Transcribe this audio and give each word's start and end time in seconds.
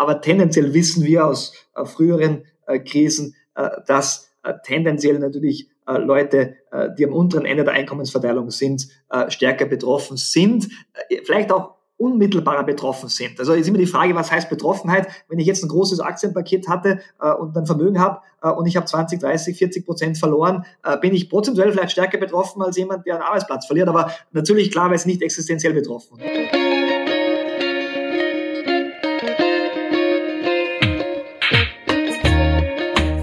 aber 0.00 0.22
tendenziell 0.22 0.72
wissen 0.72 1.04
wir 1.04 1.26
aus 1.26 1.52
äh, 1.76 1.84
früheren 1.84 2.46
äh, 2.66 2.78
Krisen, 2.78 3.36
äh, 3.54 3.68
dass 3.86 4.28
tendenziell 4.64 5.18
natürlich 5.18 5.68
Leute, 5.86 6.54
die 6.96 7.04
am 7.04 7.12
unteren 7.12 7.44
Ende 7.44 7.62
der 7.64 7.74
Einkommensverteilung 7.74 8.50
sind, 8.50 8.88
stärker 9.28 9.66
betroffen 9.66 10.16
sind. 10.16 10.68
Vielleicht 11.24 11.52
auch 11.52 11.74
unmittelbarer 11.98 12.64
betroffen 12.64 13.10
sind. 13.10 13.38
Also 13.38 13.52
ist 13.52 13.68
immer 13.68 13.76
die 13.76 13.86
Frage, 13.86 14.14
was 14.14 14.32
heißt 14.32 14.48
Betroffenheit? 14.48 15.08
Wenn 15.28 15.38
ich 15.40 15.46
jetzt 15.46 15.62
ein 15.62 15.68
großes 15.68 16.00
Aktienpaket 16.00 16.68
hatte 16.68 17.00
und 17.40 17.54
ein 17.54 17.66
Vermögen 17.66 18.00
habe 18.00 18.20
und 18.56 18.66
ich 18.66 18.76
habe 18.76 18.86
20, 18.86 19.20
30, 19.20 19.58
40 19.58 19.84
Prozent 19.84 20.16
verloren, 20.16 20.64
bin 21.02 21.12
ich 21.12 21.28
prozentuell 21.28 21.72
vielleicht 21.72 21.92
stärker 21.92 22.16
betroffen 22.16 22.62
als 22.62 22.78
jemand, 22.78 23.04
der 23.04 23.16
einen 23.16 23.24
Arbeitsplatz 23.24 23.66
verliert. 23.66 23.88
Aber 23.88 24.10
natürlich 24.32 24.70
klar, 24.70 24.88
weil 24.88 24.96
es 24.96 25.04
nicht 25.04 25.20
existenziell 25.20 25.74
betroffen. 25.74 26.18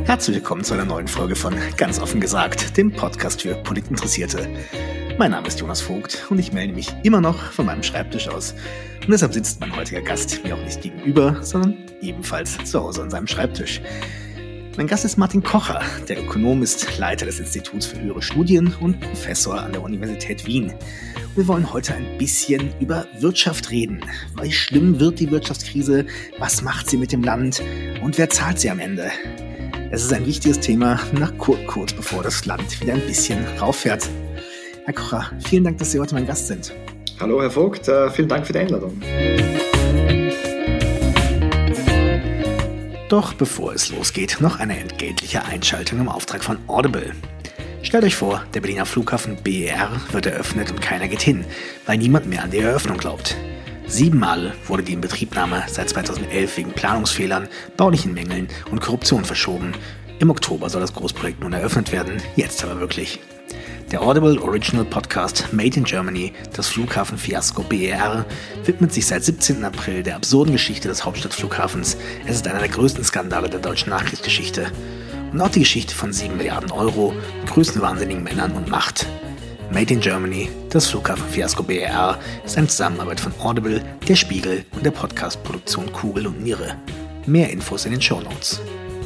Herzlich 0.08 0.38
willkommen 0.38 0.64
zu 0.64 0.74
einer 0.74 0.86
neuen 0.86 1.10
Folge 1.10 1.36
von 1.36 1.54
Ganz 1.76 2.00
offen 2.00 2.22
gesagt, 2.22 2.78
dem 2.78 2.94
Podcast 2.94 3.42
für 3.42 3.56
Politinteressierte. 3.56 4.48
Mein 5.18 5.32
Name 5.32 5.50
ist 5.50 5.60
Jonas 5.60 5.82
Vogt 5.82 6.26
und 6.30 6.40
ich 6.40 6.54
melde 6.54 6.74
mich 6.74 6.96
immer 7.04 7.20
noch 7.20 7.52
von 7.52 7.66
meinem 7.66 7.84
Schreibtisch 7.84 8.30
aus. 8.30 8.56
Und 9.02 9.10
deshalb 9.10 9.34
sitzt 9.34 9.60
mein 9.60 9.76
heutiger 9.76 10.00
Gast 10.02 10.42
mir 10.46 10.56
auch 10.56 10.64
nicht 10.64 10.82
gegenüber, 10.82 11.44
sondern 11.44 11.76
ebenfalls 12.00 12.58
zu 12.64 12.82
Hause 12.82 13.04
an 13.04 13.10
seinem 13.10 13.28
Schreibtisch. 13.28 13.82
Mein 14.78 14.88
Gast 14.88 15.04
ist 15.04 15.18
Martin 15.18 15.44
Kocher. 15.44 15.82
Der 16.08 16.24
Ökonom 16.24 16.64
ist 16.64 16.98
Leiter 16.98 17.26
des 17.26 17.42
Instituts 17.42 17.88
für 17.88 18.00
höhere 18.00 18.22
Studien 18.22 18.74
und 18.80 19.02
Professor 19.02 19.60
an 19.60 19.74
der 19.74 19.84
Universität 19.84 20.48
Wien. 20.48 20.74
Wir 21.36 21.50
wollen 21.50 21.74
heute 21.74 21.94
ein 21.94 22.18
bisschen 22.18 22.74
über 22.80 23.06
Wirtschaft 23.20 23.72
reden. 23.72 24.00
Wie 24.42 24.54
schlimm 24.54 25.02
wird 25.02 25.20
die 25.20 25.30
Wirtschaftskrise? 25.32 26.06
Was 26.40 26.62
macht 26.62 26.90
sie 26.90 26.96
mit 26.96 27.12
dem 27.12 27.24
Land? 27.24 27.62
Und 28.02 28.18
wer 28.18 28.30
zahlt 28.30 28.58
sie 28.58 28.70
am 28.70 28.80
Ende? 28.80 29.12
Es 29.90 30.04
ist 30.04 30.12
ein 30.12 30.26
wichtiges 30.26 30.60
Thema, 30.60 31.00
nach 31.14 31.32
kurz 31.38 31.94
bevor 31.94 32.22
das 32.22 32.46
Land 32.46 32.82
wieder 32.82 32.94
ein 32.94 33.06
bisschen 33.08 33.46
rauffährt. 33.58 34.10
Herr 34.84 34.94
Kocher, 34.94 35.32
vielen 35.46 35.64
Dank, 35.64 35.78
dass 35.78 35.92
Sie 35.92 36.00
heute 36.00 36.14
mein 36.14 36.28
Gast 36.28 36.48
sind. 36.48 36.74
Hallo, 37.22 37.42
Herr 37.42 37.50
Vogt, 37.50 37.88
äh, 37.88 38.10
vielen 38.10 38.28
Dank 38.28 38.46
für 38.46 38.52
die 38.52 38.60
Einladung. 38.60 39.02
Doch 43.08 43.34
bevor 43.34 43.74
es 43.74 43.90
losgeht, 43.90 44.38
noch 44.42 44.60
eine 44.60 44.78
entgeltliche 44.78 45.46
Einschaltung 45.46 46.02
im 46.02 46.10
Auftrag 46.10 46.44
von 46.44 46.58
Audible. 46.68 47.14
Stellt 47.82 48.04
euch 48.04 48.16
vor, 48.18 48.44
der 48.54 48.60
Berliner 48.60 48.86
Flughafen 48.86 49.38
BER 49.42 49.90
wird 50.12 50.26
eröffnet 50.26 50.70
und 50.70 50.82
keiner 50.82 51.08
geht 51.08 51.22
hin, 51.22 51.46
weil 51.86 51.98
niemand 51.98 52.26
mehr 52.28 52.44
an 52.44 52.52
die 52.52 52.60
Eröffnung 52.60 52.98
glaubt. 52.98 53.38
Siebenmal 53.88 54.54
wurde 54.66 54.84
die 54.84 54.94
Inbetriebnahme 54.94 55.64
seit 55.68 55.90
2011 55.90 56.58
wegen 56.58 56.72
Planungsfehlern, 56.74 57.48
baulichen 57.78 58.14
Mängeln 58.14 58.50
und 58.70 58.82
Korruption 58.82 59.24
verschoben. 59.24 59.72
Im 60.20 60.30
Oktober 60.30 60.70
soll 60.70 60.82
das 60.82 60.94
Großprojekt 60.94 61.40
nun 61.40 61.54
eröffnet 61.54 61.94
werden, 61.94 62.22
jetzt 62.36 62.64
aber 62.64 62.82
wirklich. 62.82 63.20
Der 63.92 64.02
Audible 64.02 64.42
Original 64.42 64.84
Podcast 64.84 65.54
Made 65.54 65.78
in 65.78 65.86
Germany, 65.86 66.34
das 66.54 66.68
Flughafenfiasko 66.68 67.64
BER, 67.64 68.26
widmet 68.66 68.92
sich 68.92 69.06
seit 69.06 69.24
17. 69.24 69.64
April 69.64 70.04
der 70.04 70.18
absurden 70.18 70.52
Geschichte 70.52 70.90
des 70.90 71.06
Hauptstadtflughafens. 71.06 71.96
Es 72.26 72.36
ist 72.36 72.48
einer 72.48 72.60
der 72.60 72.68
größten 72.68 73.06
Skandale 73.06 73.50
der 73.50 73.62
deutschen 73.62 73.92
Nachkriegsgeschichte. 73.92 74.70
Und 75.32 75.40
auch 75.40 75.50
die 75.50 75.60
Geschichte 75.60 75.96
von 75.96 76.12
7 76.12 76.36
Milliarden 76.36 76.72
Euro, 76.72 77.14
größenwahnsinnigen 77.46 78.24
Männern 78.24 78.52
und 78.52 78.68
Macht. 78.68 79.08
Made 79.72 79.94
in 79.94 80.00
Germany, 80.00 80.50
das 80.70 80.88
Flughafenfiasko 80.88 81.62
BER, 81.62 82.18
ist 82.46 82.58
eine 82.58 82.68
Zusammenarbeit 82.68 83.20
von 83.20 83.34
Audible, 83.40 83.84
der 84.08 84.16
Spiegel 84.16 84.66
und 84.72 84.86
der 84.86 84.92
Podcastproduktion 84.92 85.92
Kugel 85.92 86.28
und 86.28 86.42
Niere. 86.42 86.78
Mehr 87.26 87.50
Infos 87.50 87.86
in 87.86 87.92
den 87.92 88.02
Show 88.02 88.22
Notes. 88.22 88.62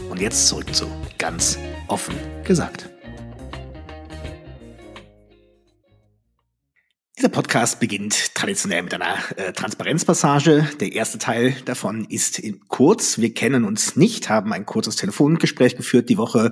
Und 0.10 0.22
jetzt 0.22 0.48
zurück 0.48 0.74
zu 0.74 0.86
ganz 1.18 1.58
offen 1.88 2.16
gesagt. 2.44 2.90
Podcast 7.42 7.80
beginnt 7.80 8.36
traditionell 8.36 8.84
mit 8.84 8.94
einer 8.94 9.16
äh, 9.36 9.52
Transparenzpassage. 9.52 10.70
Der 10.80 10.92
erste 10.92 11.18
Teil 11.18 11.56
davon 11.66 12.06
ist 12.06 12.40
kurz. 12.68 13.18
Wir 13.18 13.34
kennen 13.34 13.66
uns 13.66 13.96
nicht, 13.96 14.30
haben 14.30 14.54
ein 14.54 14.68
kurzes 14.68 14.96
Telefongespräch 14.96 15.76
geführt 15.76 16.10
die 16.10 16.20
Woche, 16.20 16.52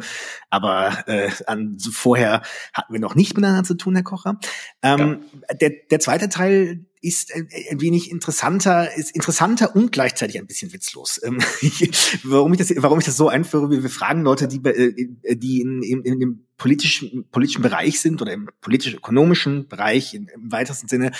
aber 0.49 1.03
äh, 1.05 1.29
an, 1.45 1.77
vorher 1.91 2.41
hatten 2.73 2.91
wir 2.91 2.99
noch 2.99 3.13
nicht 3.13 3.35
miteinander 3.35 3.65
zu 3.65 3.75
tun, 3.75 3.93
Herr 3.93 4.03
Kocher. 4.03 4.39
Ähm, 4.81 5.19
ja. 5.47 5.55
der, 5.61 5.71
der 5.91 5.99
zweite 5.99 6.27
Teil 6.27 6.87
ist 7.01 7.33
ein, 7.33 7.47
wenig 7.79 8.11
interessanter, 8.11 8.93
ist 8.95 9.11
interessanter 9.11 9.75
und 9.75 9.91
gleichzeitig 9.91 10.37
ein 10.37 10.47
bisschen 10.47 10.73
witzlos. 10.73 11.19
Ähm, 11.23 11.39
warum 12.23 12.53
ich 12.53 12.59
das, 12.59 12.73
warum 12.77 12.99
ich 12.99 13.05
das 13.05 13.15
so 13.15 13.29
einführe, 13.29 13.69
wir, 13.69 13.83
wir 13.83 13.89
fragen 13.89 14.23
Leute, 14.23 14.47
die, 14.47 14.57
äh, 14.65 15.35
die 15.35 15.61
in, 15.61 15.81
in, 15.81 16.01
in 16.03 16.19
dem 16.19 16.45
politischen, 16.57 17.27
politischen 17.31 17.61
Bereich 17.61 17.99
sind 17.99 18.21
oder 18.21 18.33
im 18.33 18.49
politisch-ökonomischen 18.61 19.67
Bereich 19.67 20.13
im, 20.13 20.27
im 20.27 20.51
weitesten 20.51 20.78
Sinne, 20.87 21.11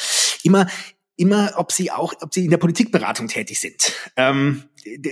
immer, 0.43 0.67
immer, 1.15 1.51
ob 1.57 1.71
sie 1.71 1.91
auch, 1.91 2.13
ob 2.21 2.33
sie 2.33 2.45
in 2.45 2.51
der 2.51 2.57
Politikberatung 2.57 3.27
tätig 3.27 3.59
sind. 3.59 3.93
Ähm, 4.15 4.63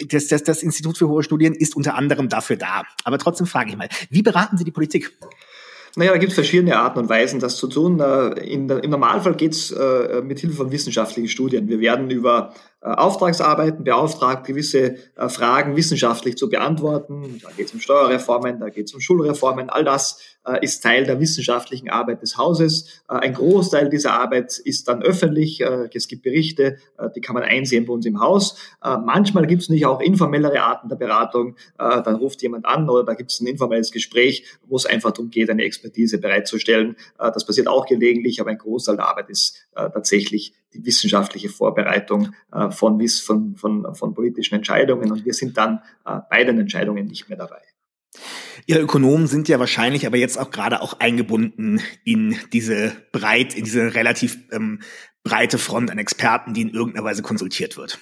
das, 0.07 0.27
das, 0.27 0.43
das 0.43 0.63
Institut 0.63 0.97
für 0.97 1.09
hohe 1.09 1.23
Studien 1.23 1.53
ist 1.53 1.75
unter 1.75 1.95
anderem 1.95 2.29
dafür 2.29 2.55
da. 2.55 2.83
Aber 3.03 3.17
trotzdem 3.17 3.47
frage 3.47 3.69
ich 3.71 3.77
mal, 3.77 3.89
wie 4.09 4.21
beraten 4.21 4.57
Sie 4.57 4.63
die 4.63 4.71
Politik? 4.71 5.11
Naja, 5.97 6.11
da 6.11 6.17
gibt 6.17 6.31
es 6.31 6.35
verschiedene 6.35 6.77
Arten 6.77 6.99
und 6.99 7.09
Weisen, 7.09 7.39
das 7.39 7.57
zu 7.57 7.67
tun. 7.67 7.99
In 7.99 8.69
Im 8.69 8.89
Normalfall 8.91 9.35
geht 9.35 9.53
es 9.53 9.71
äh, 9.71 10.21
mit 10.21 10.39
Hilfe 10.39 10.55
von 10.55 10.71
wissenschaftlichen 10.71 11.27
Studien. 11.27 11.67
Wir 11.67 11.79
werden 11.79 12.11
über 12.11 12.53
Auftragsarbeiten 12.81 13.83
beauftragt, 13.83 14.45
gewisse 14.45 14.95
Fragen 15.29 15.75
wissenschaftlich 15.75 16.37
zu 16.37 16.49
beantworten. 16.49 17.39
Da 17.41 17.49
geht 17.57 17.67
es 17.67 17.73
um 17.73 17.79
Steuerreformen, 17.79 18.59
da 18.59 18.69
geht 18.69 18.87
es 18.87 18.93
um 18.93 18.99
Schulreformen. 18.99 19.69
All 19.69 19.83
das 19.83 20.19
ist 20.61 20.81
Teil 20.81 21.03
der 21.03 21.19
wissenschaftlichen 21.19 21.89
Arbeit 21.89 22.21
des 22.21 22.37
Hauses. 22.37 23.03
Ein 23.07 23.33
Großteil 23.33 23.89
dieser 23.89 24.13
Arbeit 24.13 24.57
ist 24.59 24.87
dann 24.87 25.01
öffentlich. 25.01 25.61
Es 25.93 26.07
gibt 26.07 26.23
Berichte, 26.23 26.77
die 27.15 27.19
kann 27.19 27.33
man 27.33 27.43
einsehen 27.43 27.85
bei 27.85 27.91
uns 27.93 28.05
im 28.05 28.21
Haus. 28.21 28.57
Manchmal 28.81 29.47
gibt 29.47 29.63
es 29.63 29.69
natürlich 29.69 29.85
auch 29.85 29.99
informellere 29.99 30.61
Arten 30.61 30.87
der 30.87 30.95
Beratung. 30.95 31.55
Dann 31.77 32.15
ruft 32.15 32.41
jemand 32.43 32.65
an 32.65 32.89
oder 32.89 33.03
da 33.03 33.15
gibt 33.15 33.31
es 33.31 33.41
ein 33.41 33.47
informelles 33.47 33.91
Gespräch, 33.91 34.45
wo 34.67 34.77
es 34.77 34.85
einfach 34.85 35.11
darum 35.11 35.29
geht, 35.29 35.49
eine 35.49 35.63
Expertise 35.63 36.19
bereitzustellen. 36.19 36.95
Äh, 37.19 37.31
das 37.31 37.45
passiert 37.45 37.67
auch 37.67 37.85
gelegentlich, 37.85 38.39
aber 38.39 38.51
ein 38.51 38.57
Großteil 38.57 38.97
der 38.97 39.07
Arbeit 39.07 39.29
ist 39.29 39.67
äh, 39.75 39.89
tatsächlich 39.89 40.53
die 40.73 40.85
wissenschaftliche 40.85 41.49
Vorbereitung 41.49 42.33
äh, 42.51 42.69
von, 42.71 43.05
von, 43.07 43.55
von, 43.55 43.95
von 43.95 44.13
politischen 44.13 44.55
Entscheidungen 44.55 45.11
und 45.11 45.25
wir 45.25 45.33
sind 45.33 45.57
dann 45.57 45.81
bei 46.29 46.43
den 46.43 46.59
Entscheidungen 46.59 47.05
nicht 47.05 47.27
mehr 47.29 47.37
dabei. 47.37 47.61
Ihre 48.65 48.79
Ökonomen 48.79 49.27
sind 49.27 49.47
ja 49.47 49.59
wahrscheinlich 49.59 50.07
aber 50.07 50.17
jetzt 50.17 50.37
auch 50.37 50.51
gerade 50.51 50.81
auch 50.81 50.99
eingebunden 50.99 51.81
in 52.03 52.37
diese 52.53 52.93
breit, 53.11 53.55
in 53.55 53.63
diese 53.63 53.95
relativ 53.95 54.37
ähm, 54.51 54.81
breite 55.23 55.57
Front 55.57 55.91
an 55.91 55.97
Experten, 55.97 56.53
die 56.53 56.61
in 56.61 56.69
irgendeiner 56.69 57.05
Weise 57.05 57.21
konsultiert 57.21 57.77
wird. 57.77 57.99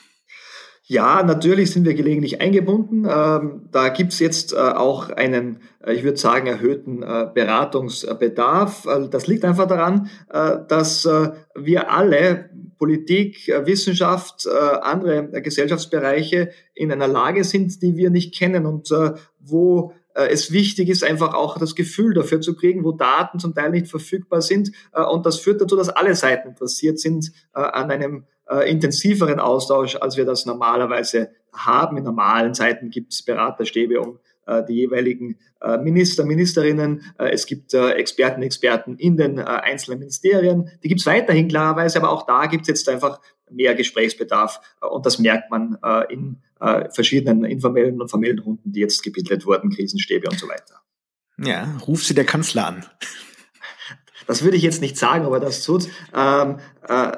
Ja, 0.88 1.24
natürlich 1.24 1.72
sind 1.72 1.84
wir 1.84 1.96
gelegentlich 1.96 2.42
eingebunden. 2.42 3.08
Ähm, 3.10 3.70
da 3.72 3.90
gibt's 3.90 4.20
jetzt 4.20 4.54
äh, 4.54 4.58
auch 4.58 5.10
einen, 5.10 5.62
äh, 5.84 5.94
ich 5.94 6.04
würde 6.04 6.18
sagen, 6.18 6.46
erhöhten 6.46 7.02
äh, 7.02 7.28
Beratungsbedarf. 7.34 8.88
Das 9.10 9.26
liegt 9.26 9.46
einfach 9.46 9.68
daran, 9.68 10.10
dass 10.30 11.08
wir 11.56 11.92
alle, 11.92 12.50
Politik, 12.78 13.48
Wissenschaft, 13.64 14.48
andere 14.48 15.42
Gesellschaftsbereiche 15.42 16.52
in 16.74 16.92
einer 16.92 17.08
Lage 17.08 17.44
sind, 17.44 17.82
die 17.82 17.96
wir 17.96 18.10
nicht 18.10 18.36
kennen 18.36 18.66
und 18.66 18.90
wo 19.40 19.94
es 20.14 20.52
wichtig 20.52 20.90
ist, 20.90 21.04
einfach 21.04 21.34
auch 21.34 21.58
das 21.58 21.76
Gefühl 21.76 22.14
dafür 22.14 22.42
zu 22.42 22.56
kriegen, 22.56 22.84
wo 22.84 22.92
Daten 22.92 23.40
zum 23.40 23.56
Teil 23.56 23.72
nicht 23.72 23.88
verfügbar 23.88 24.42
sind. 24.42 24.72
Und 24.92 25.26
das 25.26 25.40
führt 25.40 25.62
dazu, 25.62 25.78
dass 25.78 25.90
alle 25.90 26.16
Seiten 26.16 26.50
interessiert 26.50 27.00
sind 27.00 27.32
an 27.54 27.92
einem 27.92 28.26
äh, 28.50 28.70
intensiveren 28.70 29.40
Austausch, 29.40 29.96
als 29.96 30.18
wir 30.18 30.26
das 30.26 30.46
normalerweise 30.46 31.32
haben. 31.54 31.98
In 31.98 32.04
normalen 32.04 32.54
Zeiten 32.54 32.90
gibt 32.90 33.14
es 33.14 33.24
Beraterstäbe 33.24 34.00
um 34.00 34.20
äh, 34.46 34.64
die 34.66 34.74
jeweiligen 34.74 35.38
äh, 35.62 35.78
Minister, 35.78 36.26
Ministerinnen. 36.26 37.02
Äh, 37.18 37.30
es 37.30 37.46
gibt 37.46 37.74
äh, 37.74 37.92
Experten, 37.92 38.42
Experten 38.44 38.98
in 38.98 39.18
den 39.18 39.38
äh, 39.38 39.44
einzelnen 39.44 40.00
Ministerien. 40.00 40.70
Die 40.84 40.88
gibt 40.88 41.02
es 41.02 41.08
weiterhin 41.08 41.48
klarerweise, 41.48 41.98
aber 42.00 42.12
auch 42.12 42.26
da 42.26 42.46
gibt 42.46 42.64
es 42.64 42.68
jetzt 42.68 42.90
einfach 42.90 43.20
mehr 43.50 43.76
Gesprächsbedarf 43.76 44.60
und 44.82 45.06
das 45.06 45.20
merkt 45.20 45.52
man 45.52 45.78
in 46.10 46.42
verschiedenen 46.90 47.46
informellen 47.46 48.02
und 48.02 48.10
formellen 48.10 48.40
Runden, 48.40 48.72
die 48.72 48.80
jetzt 48.80 49.04
gebildet 49.04 49.46
wurden, 49.46 49.70
Krisenstäbe 49.70 50.28
und 50.28 50.40
so 50.40 50.48
weiter. 50.48 50.82
Ja, 51.38 51.78
ruf 51.86 52.04
sie 52.04 52.16
der 52.16 52.26
Kanzler 52.26 52.66
an. 52.66 52.86
Das 54.26 54.44
würde 54.44 54.58
ich 54.58 54.64
jetzt 54.64 54.82
nicht 54.82 54.98
sagen, 54.98 55.26
aber 55.26 55.40
das 55.40 55.64
tut. 55.64 55.88
Ähm, 56.16 56.58
äh, 56.88 57.12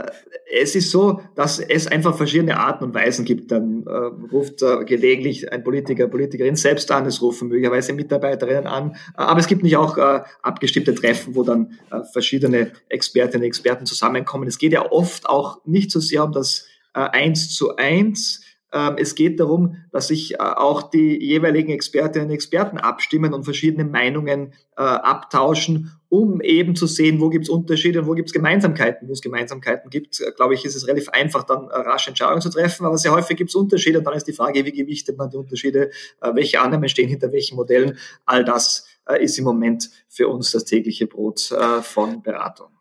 es 0.50 0.76
ist 0.76 0.92
so, 0.92 1.22
dass 1.36 1.60
es 1.60 1.88
einfach 1.88 2.16
verschiedene 2.16 2.58
Arten 2.58 2.86
und 2.86 2.94
Weisen 2.94 3.26
gibt. 3.26 3.52
Dann 3.52 3.86
äh, 3.86 3.92
ruft 4.32 4.62
äh, 4.62 4.86
gelegentlich 4.86 5.52
ein 5.52 5.64
Politiker, 5.64 6.08
Politikerin 6.08 6.56
selbst 6.56 6.90
an, 6.92 7.06
es 7.06 7.22
rufen 7.22 7.50
möglicherweise 7.50 7.94
Mitarbeiterinnen 7.94 8.68
an, 8.68 8.96
aber 9.16 9.40
es 9.40 9.48
gibt 9.48 9.64
nicht 9.64 9.78
auch 9.78 9.98
äh, 9.98 10.22
abgestimmte 10.42 10.96
Treffen, 10.96 11.36
wo 11.36 11.44
dann 11.44 11.78
äh, 11.92 12.02
verschiedene 12.14 12.72
Expertinnen 12.90 13.44
und 13.44 13.48
Experten 13.48 13.86
zusammenkommen. 13.86 14.48
Es 14.48 14.58
geht 14.58 14.74
ja 14.74 14.90
oft 14.90 15.28
auch 15.28 15.60
nicht 15.66 15.92
so 15.92 16.00
sehr 16.00 16.24
um 16.24 16.32
das 16.32 16.66
äh, 16.94 17.00
Eins 17.00 17.54
zu 17.54 17.76
Eins, 17.76 18.42
es 18.70 19.16
geht 19.16 19.40
darum, 19.40 19.78
dass 19.92 20.08
sich 20.08 20.34
äh, 20.34 20.38
auch 20.40 20.90
die 20.90 21.18
jeweiligen 21.24 21.72
Expertinnen 21.72 22.28
und 22.28 22.34
Experten 22.34 22.78
abstimmen 22.78 23.34
und 23.34 23.46
verschiedene 23.46 23.86
Meinungen 23.86 24.54
äh, 24.76 24.82
abtauschen, 24.82 25.94
um 26.10 26.42
eben 26.42 26.76
zu 26.76 26.86
sehen, 26.86 27.22
wo 27.22 27.30
gibt 27.30 27.46
es 27.46 27.50
Unterschiede 27.50 28.02
und 28.02 28.08
wo 28.08 28.14
gibt 28.14 28.28
es 28.28 28.34
Gemeinsamkeiten. 28.34 29.08
Wo 29.08 29.14
es 29.14 29.22
Gemeinsamkeiten 29.22 29.90
gibt, 29.90 30.20
äh, 30.20 30.32
glaube 30.36 30.54
ich, 30.54 30.66
ist 30.66 30.76
es 30.76 30.86
relativ 30.86 31.08
einfach, 31.10 31.44
dann 31.44 31.68
rasch 31.68 32.10
Entscheidungen 32.10 32.42
zu 32.42 32.50
treffen, 32.50 32.86
aber 32.86 32.98
sehr 32.98 33.14
häufig 33.14 33.38
gibt 33.38 33.52
es 33.52 33.56
Unterschiede 33.56 34.00
und 34.00 34.06
dann 34.06 34.16
ist 34.16 34.28
die 34.28 34.34
Frage, 34.34 34.66
wie 34.66 34.74
gewichtet 34.74 35.18
man 35.18 35.30
die 35.30 35.38
Unterschiede, 35.38 35.90
welche 36.34 36.60
Annahmen 36.60 36.90
stehen 36.90 37.08
hinter 37.08 37.32
welchen 37.32 37.56
Modellen. 37.56 37.98
All 38.26 38.44
das 38.44 38.86
ist 39.20 39.38
im 39.38 39.46
Moment 39.46 39.90
für 40.10 40.28
uns 40.28 40.52
das 40.52 40.66
tägliche 40.66 41.08
Brot 41.08 41.54
von 41.82 42.22
Beratung. 42.22 42.77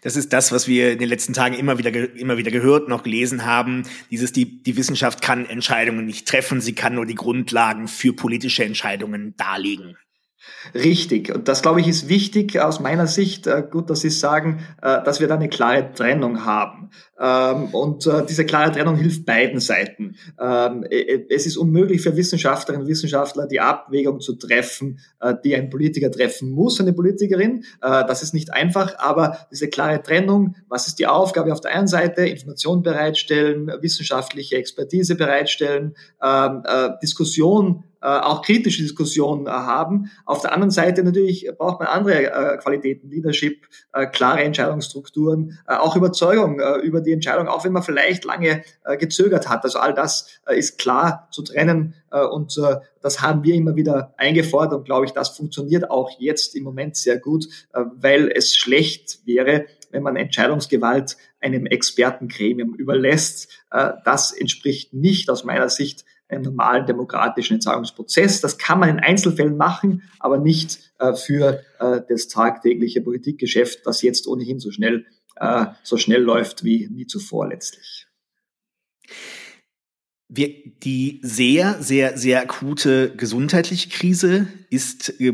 Das 0.00 0.16
ist 0.16 0.32
das, 0.32 0.52
was 0.52 0.68
wir 0.68 0.92
in 0.92 0.98
den 0.98 1.08
letzten 1.08 1.32
Tagen 1.32 1.54
immer 1.54 1.78
wieder, 1.78 1.92
immer 2.16 2.38
wieder 2.38 2.50
gehört, 2.50 2.88
noch 2.88 3.02
gelesen 3.02 3.44
haben. 3.44 3.82
Dieses, 4.10 4.32
die, 4.32 4.62
die 4.62 4.76
Wissenschaft 4.76 5.20
kann 5.20 5.46
Entscheidungen 5.46 6.06
nicht 6.06 6.26
treffen, 6.26 6.60
sie 6.60 6.74
kann 6.74 6.94
nur 6.94 7.06
die 7.06 7.14
Grundlagen 7.14 7.88
für 7.88 8.12
politische 8.12 8.64
Entscheidungen 8.64 9.34
darlegen. 9.36 9.96
Richtig. 10.74 11.34
Und 11.34 11.48
das, 11.48 11.62
glaube 11.62 11.80
ich, 11.80 11.88
ist 11.88 12.08
wichtig 12.08 12.60
aus 12.60 12.80
meiner 12.80 13.06
Sicht. 13.06 13.46
Äh, 13.46 13.64
gut, 13.70 13.90
dass 13.90 14.00
Sie 14.00 14.10
sagen, 14.10 14.60
äh, 14.82 15.02
dass 15.02 15.20
wir 15.20 15.28
da 15.28 15.36
eine 15.36 15.48
klare 15.48 15.92
Trennung 15.92 16.44
haben. 16.44 16.90
Ähm, 17.18 17.66
und 17.72 18.06
äh, 18.06 18.24
diese 18.26 18.44
klare 18.44 18.72
Trennung 18.72 18.96
hilft 18.96 19.24
beiden 19.26 19.60
Seiten. 19.60 20.16
Ähm, 20.40 20.84
es 21.30 21.46
ist 21.46 21.56
unmöglich 21.56 22.02
für 22.02 22.16
Wissenschaftlerinnen 22.16 22.84
und 22.84 22.90
Wissenschaftler, 22.90 23.46
die 23.46 23.60
Abwägung 23.60 24.20
zu 24.20 24.34
treffen, 24.36 24.98
die 25.44 25.54
ein 25.54 25.70
Politiker 25.70 26.10
treffen 26.10 26.50
muss, 26.50 26.80
eine 26.80 26.92
Politikerin. 26.92 27.64
Das 27.80 28.22
ist 28.22 28.34
nicht 28.34 28.52
einfach, 28.52 28.98
aber 28.98 29.38
diese 29.50 29.68
klare 29.68 30.02
Trennung, 30.02 30.56
was 30.68 30.86
ist 30.86 30.98
die 30.98 31.06
Aufgabe 31.06 31.52
auf 31.52 31.60
der 31.60 31.74
einen 31.74 31.86
Seite? 31.86 32.26
Information 32.26 32.82
bereitstellen, 32.82 33.70
wissenschaftliche 33.80 34.56
Expertise 34.56 35.14
bereitstellen, 35.14 35.94
ähm, 36.22 36.62
Diskussion 37.02 37.84
äh, 38.02 38.06
auch 38.06 38.42
kritische 38.42 38.82
Diskussionen 38.82 39.46
äh, 39.46 39.50
haben. 39.50 40.10
Auf 40.26 40.42
der 40.42 40.52
anderen 40.52 40.70
Seite 40.70 41.02
natürlich 41.02 41.48
braucht 41.56 41.80
man 41.80 41.88
andere 41.88 42.26
äh, 42.26 42.58
Qualitäten, 42.58 43.08
Leadership, 43.08 43.66
äh, 43.92 44.06
klare 44.06 44.42
Entscheidungsstrukturen, 44.42 45.58
auch 45.66 45.96
Überzeugung 45.96 46.60
über 46.82 47.00
die 47.00 47.12
Entscheidung, 47.12 47.48
auch 47.48 47.64
wenn 47.64 47.72
man 47.72 47.82
vielleicht 47.82 48.24
lange 48.24 48.62
gezögert 48.98 49.48
hat. 49.48 49.64
Also 49.64 49.78
all 49.78 49.94
das 49.94 50.40
ist 50.48 50.78
klar 50.78 51.28
zu 51.30 51.42
trennen 51.42 51.94
und 52.10 52.58
das 53.02 53.22
haben 53.22 53.42
wir 53.44 53.54
immer 53.54 53.76
wieder 53.76 54.14
eingefordert 54.16 54.78
und 54.78 54.84
glaube 54.84 55.06
ich, 55.06 55.12
das 55.12 55.30
funktioniert 55.30 55.90
auch 55.90 56.10
jetzt 56.18 56.54
im 56.54 56.64
Moment 56.64 56.96
sehr 56.96 57.18
gut, 57.18 57.46
weil 57.72 58.30
es 58.34 58.56
schlecht 58.56 59.20
wäre, 59.24 59.66
wenn 59.90 60.02
man 60.02 60.16
Entscheidungsgewalt 60.16 61.16
einem 61.40 61.66
Expertengremium 61.66 62.74
überlässt. 62.74 63.64
Das 64.04 64.32
entspricht 64.32 64.94
nicht 64.94 65.30
aus 65.30 65.44
meiner 65.44 65.68
Sicht 65.68 66.04
einem 66.28 66.42
normalen 66.42 66.86
demokratischen 66.86 67.54
Entscheidungsprozess. 67.54 68.40
Das 68.40 68.58
kann 68.58 68.80
man 68.80 68.88
in 68.88 68.98
Einzelfällen 68.98 69.56
machen, 69.56 70.02
aber 70.18 70.38
nicht 70.38 70.92
äh, 70.98 71.14
für 71.14 71.62
äh, 71.78 72.00
das 72.08 72.28
tagtägliche 72.28 73.00
Politikgeschäft, 73.00 73.86
das 73.86 74.02
jetzt 74.02 74.26
ohnehin 74.26 74.58
so 74.58 74.70
schnell, 74.70 75.06
äh, 75.36 75.66
so 75.82 75.96
schnell 75.96 76.22
läuft 76.22 76.64
wie 76.64 76.88
nie 76.88 77.06
zuvor 77.06 77.48
letztlich 77.48 78.06
wir, 80.28 80.52
die 80.82 81.20
sehr, 81.22 81.80
sehr, 81.80 82.18
sehr 82.18 82.42
akute 82.42 83.14
gesundheitliche 83.16 83.88
Krise 83.88 84.48
ist, 84.70 85.20
äh, 85.20 85.32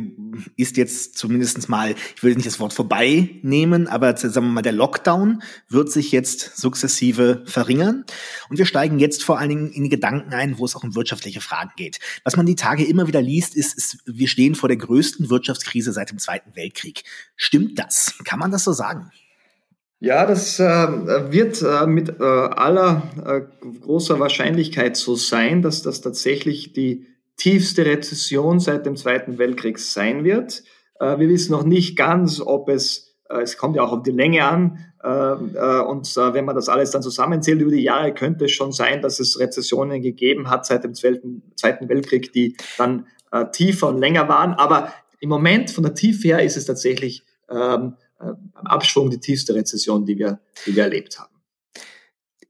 ist 0.57 0.77
jetzt 0.77 1.17
zumindest 1.17 1.69
mal, 1.71 1.95
ich 2.15 2.23
will 2.23 2.35
nicht 2.35 2.47
das 2.47 2.61
Wort 2.61 2.75
vorbei 2.75 3.31
nehmen, 3.43 3.89
aber 3.89 4.15
sagen 4.17 4.47
wir 4.47 4.53
mal, 4.53 4.63
der 4.63 4.73
Lockdown 4.73 5.43
wird 5.71 5.91
sich 5.91 6.13
jetzt 6.13 6.59
sukzessive 6.59 7.43
verringern. 7.47 8.05
Und 8.51 8.59
wir 8.59 8.67
steigen 8.67 8.99
jetzt 8.99 9.25
vor 9.25 9.39
allen 9.39 9.49
Dingen 9.49 9.73
in 9.73 9.85
die 9.85 9.89
Gedanken 9.89 10.35
ein, 10.35 10.59
wo 10.59 10.67
es 10.67 10.77
auch 10.77 10.85
um 10.85 10.95
wirtschaftliche 10.95 11.41
Fragen 11.41 11.71
geht. 11.77 11.99
Was 12.25 12.37
man 12.37 12.45
die 12.45 12.57
Tage 12.57 12.85
immer 12.85 13.07
wieder 13.07 13.23
liest, 13.23 13.57
ist, 13.57 13.75
ist 13.77 13.99
wir 14.05 14.29
stehen 14.29 14.55
vor 14.55 14.69
der 14.69 14.79
größten 14.79 15.31
Wirtschaftskrise 15.31 15.93
seit 15.93 16.11
dem 16.11 16.19
Zweiten 16.19 16.55
Weltkrieg. 16.55 17.05
Stimmt 17.37 17.79
das? 17.79 18.15
Kann 18.25 18.39
man 18.39 18.51
das 18.51 18.65
so 18.65 18.73
sagen? 18.73 19.11
Ja, 20.05 20.27
das 20.27 20.59
äh, 20.59 20.65
wird 20.65 21.63
äh, 21.63 21.87
mit 21.87 22.09
äh, 22.19 22.25
aller 22.25 23.05
äh, 23.25 23.43
großer 23.83 24.19
Wahrscheinlichkeit 24.19 24.97
so 24.97 25.15
sein, 25.15 25.63
dass 25.63 25.83
das 25.83 26.01
tatsächlich 26.01 26.73
die 26.73 27.07
tiefste 27.37 27.87
Rezession 27.87 28.59
seit 28.59 28.85
dem 28.85 28.97
Zweiten 28.97 29.39
Weltkrieg 29.39 29.79
sein 29.79 30.25
wird. 30.25 30.65
Äh, 30.99 31.21
wir 31.21 31.29
wissen 31.29 31.53
noch 31.53 31.63
nicht 31.63 31.97
ganz, 31.97 32.41
ob 32.41 32.69
es, 32.69 33.15
äh, 33.31 33.43
es 33.43 33.57
kommt 33.57 33.77
ja 33.77 33.83
auch 33.83 33.93
auf 33.93 34.03
die 34.03 34.11
Länge 34.11 34.45
an, 34.45 34.79
und 35.05 36.15
wenn 36.15 36.45
man 36.45 36.55
das 36.55 36.69
alles 36.69 36.93
dann 36.93 37.03
zusammenzählt 37.03 37.61
über 37.61 37.73
die 37.73 37.83
Jahre, 37.83 38.15
könnte 38.15 38.45
es 38.45 38.53
schon 38.53 38.71
sein, 38.71 39.03
dass 39.03 39.19
es 39.19 39.37
Rezessionen 39.41 40.01
gegeben 40.01 40.49
hat 40.49 40.65
seit 40.65 40.85
dem 40.85 40.95
Zweiten 40.95 41.43
Weltkrieg, 41.89 42.33
die 42.33 42.57
dann 42.79 43.09
tiefer 43.51 43.89
und 43.89 43.99
länger 43.99 44.29
waren. 44.29 44.53
Aber 44.53 44.93
im 45.19 45.29
Moment 45.29 45.73
von 45.73 45.83
der 45.83 45.95
Tiefe 45.95 46.29
her 46.29 46.45
ist 46.45 46.57
es 46.57 46.67
tatsächlich 46.67 47.25
ähm, 47.51 47.95
äh, 48.23 48.27
am 48.55 48.67
Abschwung 48.67 49.11
die 49.11 49.19
tiefste 49.19 49.55
Rezession, 49.55 50.05
die 50.05 50.19
wir, 50.19 50.41
die 50.67 50.77
wir 50.77 50.85
erlebt 50.85 51.19
haben. 51.19 51.33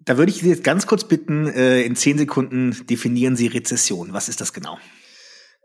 Da 0.00 0.18
würde 0.18 0.32
ich 0.32 0.40
Sie 0.40 0.48
jetzt 0.48 0.64
ganz 0.64 0.86
kurz 0.86 1.04
bitten, 1.04 1.46
äh, 1.46 1.82
in 1.82 1.96
zehn 1.96 2.18
Sekunden 2.18 2.76
definieren 2.88 3.36
Sie 3.36 3.46
Rezession. 3.46 4.12
Was 4.12 4.28
ist 4.28 4.40
das 4.40 4.52
genau? 4.52 4.78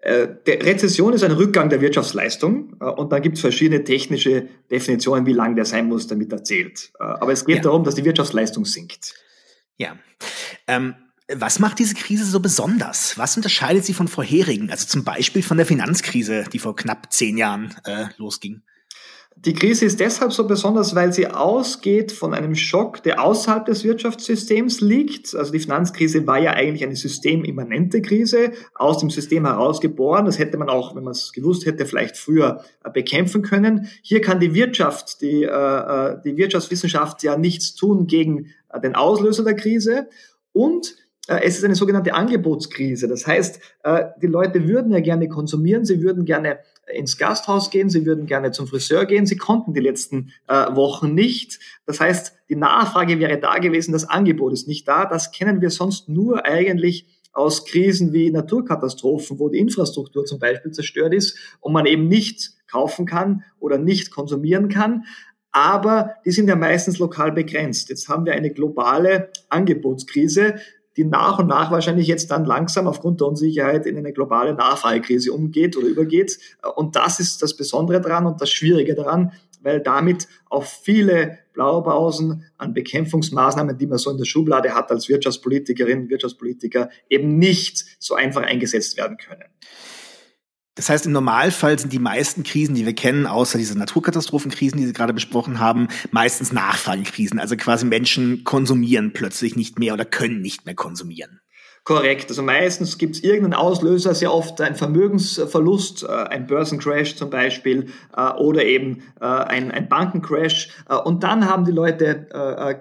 Äh, 0.02 0.28
der 0.46 0.64
Rezession 0.64 1.14
ist 1.14 1.24
ein 1.24 1.32
Rückgang 1.32 1.70
der 1.70 1.82
Wirtschaftsleistung 1.82 2.74
und 2.74 3.12
da 3.12 3.20
gibt 3.20 3.38
es 3.38 3.42
verschiedene 3.42 3.84
technische 3.84 4.48
Definitionen, 4.70 5.26
wie 5.26 5.34
lang 5.34 5.56
der 5.56 5.66
sein 5.66 5.88
muss, 5.88 6.06
damit 6.06 6.32
er 6.32 6.44
zählt. 6.44 6.92
Aber 7.00 7.32
es 7.32 7.46
geht 7.46 7.58
ja. 7.58 7.62
darum, 7.64 7.84
dass 7.84 7.96
die 7.96 8.06
Wirtschaftsleistung 8.06 8.66
sinkt. 8.66 9.16
Ja. 9.78 9.98
Ähm, 10.68 10.96
was 11.34 11.60
macht 11.60 11.80
diese 11.80 11.96
Krise 11.96 12.26
so 12.26 12.40
besonders? 12.40 13.18
Was 13.18 13.36
unterscheidet 13.36 13.84
sie 13.84 13.94
von 13.94 14.08
vorherigen, 14.08 14.72
also 14.72 14.88
zum 14.88 15.04
Beispiel 15.04 15.44
von 15.44 15.58
der 15.58 15.66
Finanzkrise, 15.66 16.46
die 16.54 16.60
vor 16.60 16.76
knapp 16.76 17.12
zehn 17.12 17.38
Jahren 17.38 17.76
äh, 17.84 18.06
losging? 18.18 18.62
Die 19.46 19.54
Krise 19.54 19.86
ist 19.86 20.00
deshalb 20.00 20.34
so 20.34 20.48
besonders, 20.48 20.96
weil 20.96 21.14
sie 21.14 21.28
ausgeht 21.28 22.12
von 22.12 22.34
einem 22.34 22.56
Schock, 22.56 23.04
der 23.04 23.24
außerhalb 23.24 23.66
des 23.66 23.84
Wirtschaftssystems 23.84 24.82
liegt. 24.82 25.36
Also 25.36 25.52
die 25.52 25.60
Finanzkrise 25.60 26.26
war 26.26 26.40
ja 26.40 26.52
eigentlich 26.54 26.84
eine 26.84 26.96
systemimmanente 26.96 28.02
Krise, 28.02 28.52
aus 28.74 28.98
dem 28.98 29.12
System 29.12 29.46
herausgeboren. 29.46 30.26
Das 30.26 30.40
hätte 30.40 30.58
man 30.58 30.70
auch, 30.70 30.96
wenn 30.96 31.04
man 31.04 31.12
es 31.12 31.34
gewusst 31.34 31.68
hätte, 31.68 31.86
vielleicht 31.86 32.18
früher 32.18 32.64
äh, 32.84 32.90
bekämpfen 32.90 33.44
können. 33.44 33.90
Hier 34.02 34.22
kann 34.22 34.40
die 34.40 34.56
Wirtschaft, 34.56 35.22
die, 35.22 35.44
äh, 35.44 35.48
äh, 35.48 36.18
die 36.26 36.36
Wirtschaftswissenschaft 36.36 37.22
ja 37.22 37.38
nichts 37.38 37.76
tun 37.76 38.08
gegen 38.08 38.48
den 38.82 38.96
Auslöser 38.96 39.44
der 39.44 39.56
Krise. 39.56 40.08
Und 40.52 40.96
es 41.28 41.58
ist 41.58 41.66
eine 41.66 41.76
sogenannte 41.76 42.14
Angebotskrise. 42.14 43.10
Das 43.10 43.28
heißt, 43.28 43.60
die 44.22 44.28
Leute 44.28 44.66
würden 44.66 44.94
ja 44.94 45.02
gerne 45.02 45.28
konsumieren, 45.28 45.84
sie 45.84 46.02
würden 46.02 46.24
gerne 46.24 46.60
ins 46.94 47.18
Gasthaus 47.18 47.70
gehen, 47.70 47.90
sie 47.90 48.06
würden 48.06 48.26
gerne 48.26 48.52
zum 48.52 48.68
Friseur 48.68 49.06
gehen, 49.06 49.26
sie 49.26 49.38
konnten 49.38 49.74
die 49.74 49.82
letzten 49.82 50.32
äh, 50.48 50.76
Wochen 50.76 51.14
nicht. 51.14 51.60
Das 51.86 52.00
heißt, 52.00 52.34
die 52.50 52.56
Nachfrage 52.56 53.20
wäre 53.20 53.38
da 53.40 53.58
gewesen, 53.58 53.92
das 53.92 54.08
Angebot 54.08 54.54
ist 54.54 54.68
nicht 54.68 54.88
da. 54.88 55.06
Das 55.06 55.32
kennen 55.32 55.62
wir 55.62 55.70
sonst 55.70 56.10
nur 56.10 56.46
eigentlich 56.46 57.06
aus 57.34 57.66
Krisen 57.66 58.14
wie 58.14 58.32
Naturkatastrophen, 58.32 59.38
wo 59.38 59.50
die 59.50 59.60
Infrastruktur 59.60 60.26
zum 60.26 60.40
Beispiel 60.40 60.72
zerstört 60.72 61.14
ist 61.14 61.38
und 61.60 61.74
man 61.74 61.86
eben 61.86 62.08
nicht 62.08 62.52
kaufen 62.68 63.06
kann 63.06 63.44
oder 63.60 63.78
nicht 63.78 64.12
konsumieren 64.12 64.70
kann. 64.70 65.06
Aber 65.52 66.16
die 66.26 66.32
sind 66.32 66.48
ja 66.48 66.56
meistens 66.56 67.00
lokal 67.00 67.32
begrenzt. 67.32 67.90
Jetzt 67.90 68.10
haben 68.10 68.26
wir 68.26 68.34
eine 68.34 68.52
globale 68.52 69.30
Angebotskrise 69.50 70.56
die 70.98 71.06
nach 71.06 71.38
und 71.40 71.48
nach 71.48 71.72
wahrscheinlich 71.72 72.08
jetzt 72.08 72.32
dann 72.32 72.44
langsam 72.44 72.88
aufgrund 72.88 73.22
der 73.22 73.28
Unsicherheit 73.28 73.86
in 73.86 73.98
eine 73.98 74.12
globale 74.12 74.54
Nachfragekrise 74.54 75.32
umgeht 75.32 75.78
oder 75.78 75.88
übergeht. 75.88 76.40
Und 76.76 76.96
das 76.96 77.20
ist 77.20 77.42
das 77.44 77.56
Besondere 77.56 78.02
daran 78.02 78.26
und 78.26 78.42
das 78.42 78.50
Schwierige 78.50 78.96
daran, 78.96 79.32
weil 79.62 79.80
damit 79.80 80.28
auch 80.50 80.64
viele 80.64 81.38
Blaupausen 81.54 82.46
an 82.58 82.74
Bekämpfungsmaßnahmen, 82.74 83.78
die 83.78 83.88
man 83.88 83.98
so 83.98 84.10
in 84.10 84.18
der 84.18 84.26
Schublade 84.26 84.74
hat 84.74 84.92
als 84.92 85.08
Wirtschaftspolitikerin, 85.08 86.10
Wirtschaftspolitiker, 86.10 86.90
eben 87.10 87.38
nicht 87.38 87.86
so 88.00 88.16
einfach 88.16 88.44
eingesetzt 88.44 88.98
werden 88.98 89.18
können. 89.18 89.46
Das 90.78 90.90
heißt, 90.90 91.08
im 91.08 91.12
Normalfall 91.12 91.78
sind 91.78 91.92
die 91.92 92.00
meisten 92.00 92.44
Krisen, 92.44 92.76
die 92.76 92.86
wir 92.86 92.94
kennen, 92.94 93.26
außer 93.26 93.58
diese 93.58 93.78
Naturkatastrophenkrisen, 93.78 94.80
die 94.80 94.86
Sie 94.86 94.94
gerade 94.94 95.14
besprochen 95.14 95.60
haben, 95.60 95.88
meistens 96.12 96.54
Nachfragekrisen. 96.54 97.40
Also 97.40 97.58
quasi 97.58 97.86
Menschen 97.86 98.44
konsumieren 98.44 99.12
plötzlich 99.12 99.56
nicht 99.56 99.80
mehr 99.80 99.94
oder 99.94 100.06
können 100.06 100.40
nicht 100.40 100.68
mehr 100.68 100.76
konsumieren. 100.76 101.42
Korrekt. 101.88 102.30
Also 102.30 102.44
meistens 102.44 102.98
gibt 102.98 103.16
es 103.16 103.24
irgendeinen 103.24 103.54
Auslöser, 103.54 104.14
sehr 104.14 104.34
oft 104.34 104.60
ein 104.60 104.76
Vermögensverlust, 104.76 106.04
äh, 106.04 106.08
ein 106.08 106.46
Börsencrash 106.46 107.16
zum 107.16 107.30
Beispiel 107.30 107.88
äh, 108.14 108.34
oder 108.34 108.66
eben 108.66 109.04
äh, 109.22 109.26
ein, 109.26 109.72
ein 109.72 109.88
Bankencrash. 109.88 110.70
Und 111.06 111.24
dann 111.24 111.48
haben 111.50 111.64
die 111.64 111.72
Leute 111.72 112.28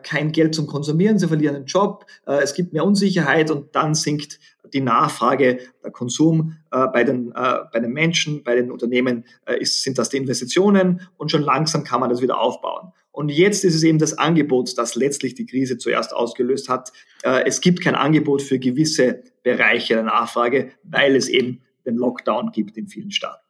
kein 0.03 0.33
Geld 0.33 0.57
zum 0.57 0.67
Konsumieren, 0.67 1.19
sie 1.19 1.29
verlieren 1.29 1.55
den 1.55 1.67
Job, 1.67 2.05
es 2.25 2.55
gibt 2.55 2.73
mehr 2.73 2.85
Unsicherheit 2.85 3.51
und 3.51 3.75
dann 3.77 3.95
sinkt 3.95 4.41
die 4.73 4.81
Nachfrage, 4.81 5.59
der 5.83 5.91
Konsum 5.91 6.57
äh, 6.71 6.87
bei, 6.89 7.05
den, 7.05 7.33
äh, 7.33 7.59
bei 7.73 7.81
den 7.81 7.93
Menschen, 7.93 8.43
bei 8.43 8.55
den 8.55 8.71
Unternehmen 8.71 9.25
äh, 9.47 9.59
ist, 9.59 9.83
sind 9.83 9.99
das 9.99 10.09
die 10.09 10.17
Investitionen 10.17 11.03
und 11.17 11.31
schon 11.31 11.43
langsam 11.43 11.85
kann 11.85 12.01
man 12.01 12.11
das 12.11 12.23
wieder 12.23 12.39
aufbauen. 12.39 12.93
Und 13.13 13.31
jetzt 13.31 13.65
ist 13.65 13.75
es 13.75 13.83
eben 13.83 13.99
das 13.99 14.19
Angebot, 14.19 14.77
das 14.77 14.95
letztlich 14.95 15.35
die 15.35 15.47
Krise 15.47 15.79
zuerst 15.79 16.15
ausgelöst 16.15 16.69
hat. 16.69 16.93
Äh, 17.23 17.45
es 17.47 17.61
gibt 17.63 17.81
kein 17.81 17.95
Angebot 17.95 18.43
für 18.43 18.59
gewisse 18.59 19.23
Bereiche 19.43 19.95
der 19.95 20.03
Nachfrage, 20.03 20.73
weil 20.83 21.17
es 21.17 21.29
eben 21.29 21.63
den 21.87 21.97
Lockdown 21.97 22.53
gibt 22.53 22.77
in 22.77 22.89
vielen 22.89 23.11
Staaten. 23.11 23.46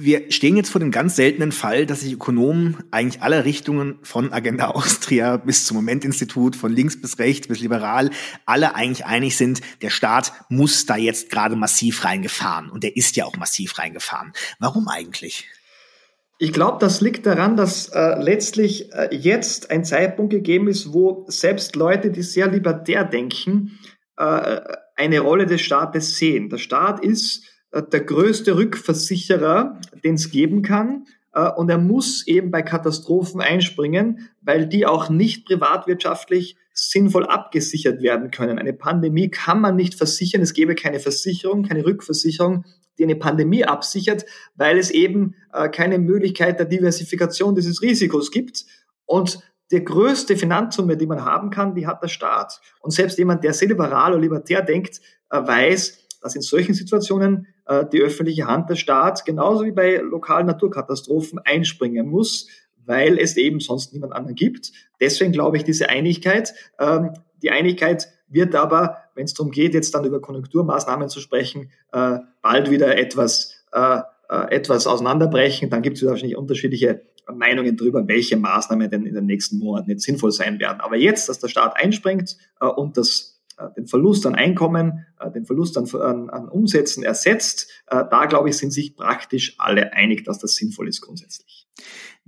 Wir 0.00 0.30
stehen 0.30 0.56
jetzt 0.56 0.70
vor 0.70 0.78
dem 0.78 0.92
ganz 0.92 1.16
seltenen 1.16 1.50
Fall, 1.50 1.84
dass 1.84 2.02
sich 2.02 2.12
Ökonomen 2.12 2.76
eigentlich 2.92 3.20
aller 3.20 3.44
Richtungen 3.44 3.98
von 4.02 4.32
Agenda 4.32 4.68
Austria 4.68 5.38
bis 5.38 5.66
zum 5.66 5.76
Momentinstitut, 5.76 6.54
von 6.54 6.72
links 6.72 7.00
bis 7.00 7.18
rechts 7.18 7.48
bis 7.48 7.58
liberal, 7.58 8.10
alle 8.46 8.76
eigentlich 8.76 9.06
einig 9.06 9.36
sind, 9.36 9.60
der 9.82 9.90
Staat 9.90 10.32
muss 10.50 10.86
da 10.86 10.96
jetzt 10.96 11.30
gerade 11.30 11.56
massiv 11.56 12.04
reingefahren. 12.04 12.70
Und 12.70 12.84
der 12.84 12.96
ist 12.96 13.16
ja 13.16 13.24
auch 13.24 13.36
massiv 13.36 13.76
reingefahren. 13.76 14.32
Warum 14.60 14.86
eigentlich? 14.86 15.48
Ich 16.38 16.52
glaube, 16.52 16.78
das 16.78 17.00
liegt 17.00 17.26
daran, 17.26 17.56
dass 17.56 17.88
äh, 17.88 18.22
letztlich 18.22 18.92
äh, 18.92 19.08
jetzt 19.10 19.72
ein 19.72 19.84
Zeitpunkt 19.84 20.30
gegeben 20.30 20.68
ist, 20.68 20.92
wo 20.92 21.26
selbst 21.26 21.74
Leute, 21.74 22.12
die 22.12 22.22
sehr 22.22 22.46
libertär 22.46 23.02
denken, 23.02 23.80
äh, 24.16 24.60
eine 24.94 25.18
Rolle 25.18 25.46
des 25.46 25.60
Staates 25.60 26.16
sehen. 26.16 26.50
Der 26.50 26.58
Staat 26.58 27.04
ist 27.04 27.42
der 27.72 28.00
größte 28.00 28.56
Rückversicherer, 28.56 29.80
den 30.04 30.14
es 30.14 30.30
geben 30.30 30.62
kann. 30.62 31.06
Äh, 31.34 31.50
und 31.50 31.68
er 31.70 31.78
muss 31.78 32.26
eben 32.26 32.50
bei 32.50 32.62
Katastrophen 32.62 33.40
einspringen, 33.40 34.28
weil 34.40 34.66
die 34.66 34.86
auch 34.86 35.08
nicht 35.10 35.46
privatwirtschaftlich 35.46 36.56
sinnvoll 36.72 37.26
abgesichert 37.26 38.02
werden 38.02 38.30
können. 38.30 38.58
Eine 38.58 38.72
Pandemie 38.72 39.30
kann 39.30 39.60
man 39.60 39.76
nicht 39.76 39.96
versichern. 39.96 40.40
Es 40.40 40.52
gäbe 40.52 40.74
keine 40.74 41.00
Versicherung, 41.00 41.64
keine 41.64 41.84
Rückversicherung, 41.84 42.64
die 42.98 43.04
eine 43.04 43.16
Pandemie 43.16 43.64
absichert, 43.64 44.24
weil 44.54 44.78
es 44.78 44.90
eben 44.90 45.34
äh, 45.52 45.68
keine 45.68 45.98
Möglichkeit 45.98 46.58
der 46.58 46.66
Diversifikation 46.66 47.54
dieses 47.54 47.82
Risikos 47.82 48.30
gibt. 48.30 48.64
Und 49.06 49.40
die 49.70 49.84
größte 49.84 50.36
Finanzsumme, 50.36 50.96
die 50.96 51.06
man 51.06 51.24
haben 51.24 51.50
kann, 51.50 51.74
die 51.74 51.86
hat 51.86 52.02
der 52.02 52.08
Staat. 52.08 52.60
Und 52.80 52.92
selbst 52.92 53.18
jemand, 53.18 53.44
der 53.44 53.52
sehr 53.52 53.68
liberal 53.68 54.12
oder 54.12 54.20
libertär 54.20 54.62
denkt, 54.62 55.00
weiß, 55.28 56.07
dass 56.20 56.34
in 56.34 56.42
solchen 56.42 56.74
Situationen 56.74 57.46
äh, 57.66 57.84
die 57.92 58.00
öffentliche 58.00 58.46
Hand, 58.46 58.70
der 58.70 58.76
Staat, 58.76 59.24
genauso 59.24 59.64
wie 59.64 59.72
bei 59.72 59.96
lokalen 59.96 60.46
Naturkatastrophen 60.46 61.38
einspringen 61.44 62.08
muss, 62.08 62.48
weil 62.86 63.18
es 63.18 63.36
eben 63.36 63.60
sonst 63.60 63.92
niemand 63.92 64.14
anderen 64.14 64.34
gibt. 64.34 64.72
Deswegen 65.00 65.32
glaube 65.32 65.56
ich, 65.56 65.64
diese 65.64 65.88
Einigkeit, 65.88 66.54
ähm, 66.78 67.10
die 67.42 67.50
Einigkeit 67.50 68.08
wird 68.28 68.54
aber, 68.54 68.98
wenn 69.14 69.24
es 69.24 69.34
darum 69.34 69.52
geht, 69.52 69.74
jetzt 69.74 69.94
dann 69.94 70.04
über 70.04 70.20
Konjunkturmaßnahmen 70.20 71.08
zu 71.08 71.20
sprechen, 71.20 71.70
äh, 71.92 72.18
bald 72.42 72.70
wieder 72.70 72.96
etwas, 72.96 73.64
äh, 73.72 74.00
äh 74.28 74.54
etwas 74.54 74.86
auseinanderbrechen. 74.86 75.70
Dann 75.70 75.82
gibt 75.82 75.96
es 75.96 76.04
wahrscheinlich 76.04 76.36
unterschiedliche 76.36 77.02
Meinungen 77.32 77.76
darüber, 77.76 78.06
welche 78.08 78.36
Maßnahmen 78.36 78.90
denn 78.90 79.06
in 79.06 79.14
den 79.14 79.26
nächsten 79.26 79.58
Monaten 79.58 79.90
jetzt 79.90 80.04
sinnvoll 80.04 80.32
sein 80.32 80.58
werden. 80.58 80.80
Aber 80.80 80.96
jetzt, 80.96 81.28
dass 81.28 81.38
der 81.38 81.48
Staat 81.48 81.76
einspringt 81.76 82.36
äh, 82.60 82.66
und 82.66 82.96
das 82.96 83.37
den 83.76 83.86
Verlust 83.86 84.26
an 84.26 84.34
Einkommen, 84.34 85.06
äh, 85.20 85.30
den 85.30 85.44
Verlust 85.44 85.76
an, 85.76 85.88
an, 86.00 86.30
an 86.30 86.48
Umsätzen 86.48 87.02
ersetzt. 87.02 87.70
Äh, 87.86 88.04
da, 88.10 88.26
glaube 88.26 88.48
ich, 88.48 88.56
sind 88.56 88.72
sich 88.72 88.96
praktisch 88.96 89.54
alle 89.58 89.92
einig, 89.92 90.24
dass 90.24 90.38
das 90.38 90.54
sinnvoll 90.54 90.88
ist 90.88 91.00
grundsätzlich. 91.00 91.66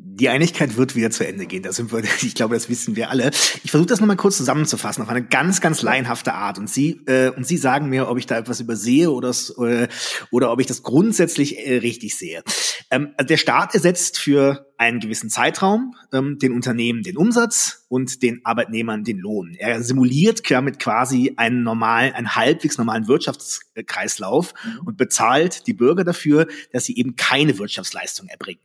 Die 0.03 0.29
Einigkeit 0.29 0.77
wird 0.77 0.97
wieder 0.97 1.11
zu 1.11 1.27
Ende 1.27 1.47
gehen. 1.47 1.63
Da 1.63 1.73
sind 1.73 1.93
wir, 1.93 2.03
ich 2.23 2.35
glaube, 2.35 2.55
das 2.55 2.69
wissen 2.69 2.97
wir 2.97 3.11
alle. 3.11 3.31
Ich 3.63 3.71
versuche 3.71 3.89
das 3.89 4.01
nochmal 4.01 4.17
kurz 4.17 4.37
zusammenzufassen 4.37 5.03
auf 5.03 5.09
eine 5.09 5.25
ganz, 5.25 5.61
ganz 5.61 5.83
laienhafte 5.83 6.35
Art. 6.35 6.59
Und 6.59 6.71
Sie 6.71 7.01
äh, 7.07 7.31
und 7.31 7.47
Sie 7.47 7.57
sagen 7.57 7.89
mir, 7.89 8.09
ob 8.09 8.19
ich 8.19 8.27
da 8.27 8.37
etwas 8.39 8.61
übersehe 8.61 9.11
oder 9.11 9.31
äh, 9.59 9.89
oder 10.31 10.53
ob 10.53 10.61
ich 10.61 10.67
das 10.67 10.83
grundsätzlich 10.83 11.59
äh, 11.67 11.79
richtig 11.79 12.17
sehe. 12.17 12.43
Ähm, 12.91 13.15
der 13.21 13.37
Staat 13.37 13.75
ersetzt 13.75 14.19
für 14.19 14.67
einen 14.79 15.01
gewissen 15.01 15.29
Zeitraum 15.29 15.95
ähm, 16.13 16.39
den 16.39 16.53
Unternehmen 16.53 17.03
den 17.03 17.19
Umsatz 17.19 17.85
und 17.89 18.23
den 18.23 18.41
Arbeitnehmern 18.45 19.05
den 19.05 19.19
Lohn. 19.19 19.55
Er 19.59 19.83
simuliert 19.83 20.51
damit 20.51 20.79
quasi 20.79 21.35
einen 21.37 21.63
normalen, 21.63 22.15
einen 22.15 22.35
halbwegs 22.35 22.79
normalen 22.79 23.07
Wirtschaftskreislauf 23.07 24.55
mhm. 24.65 24.87
und 24.87 24.97
bezahlt 24.97 25.67
die 25.67 25.75
Bürger 25.75 26.05
dafür, 26.05 26.47
dass 26.73 26.85
sie 26.85 26.97
eben 26.97 27.17
keine 27.17 27.59
Wirtschaftsleistung 27.59 28.29
erbringen. 28.29 28.63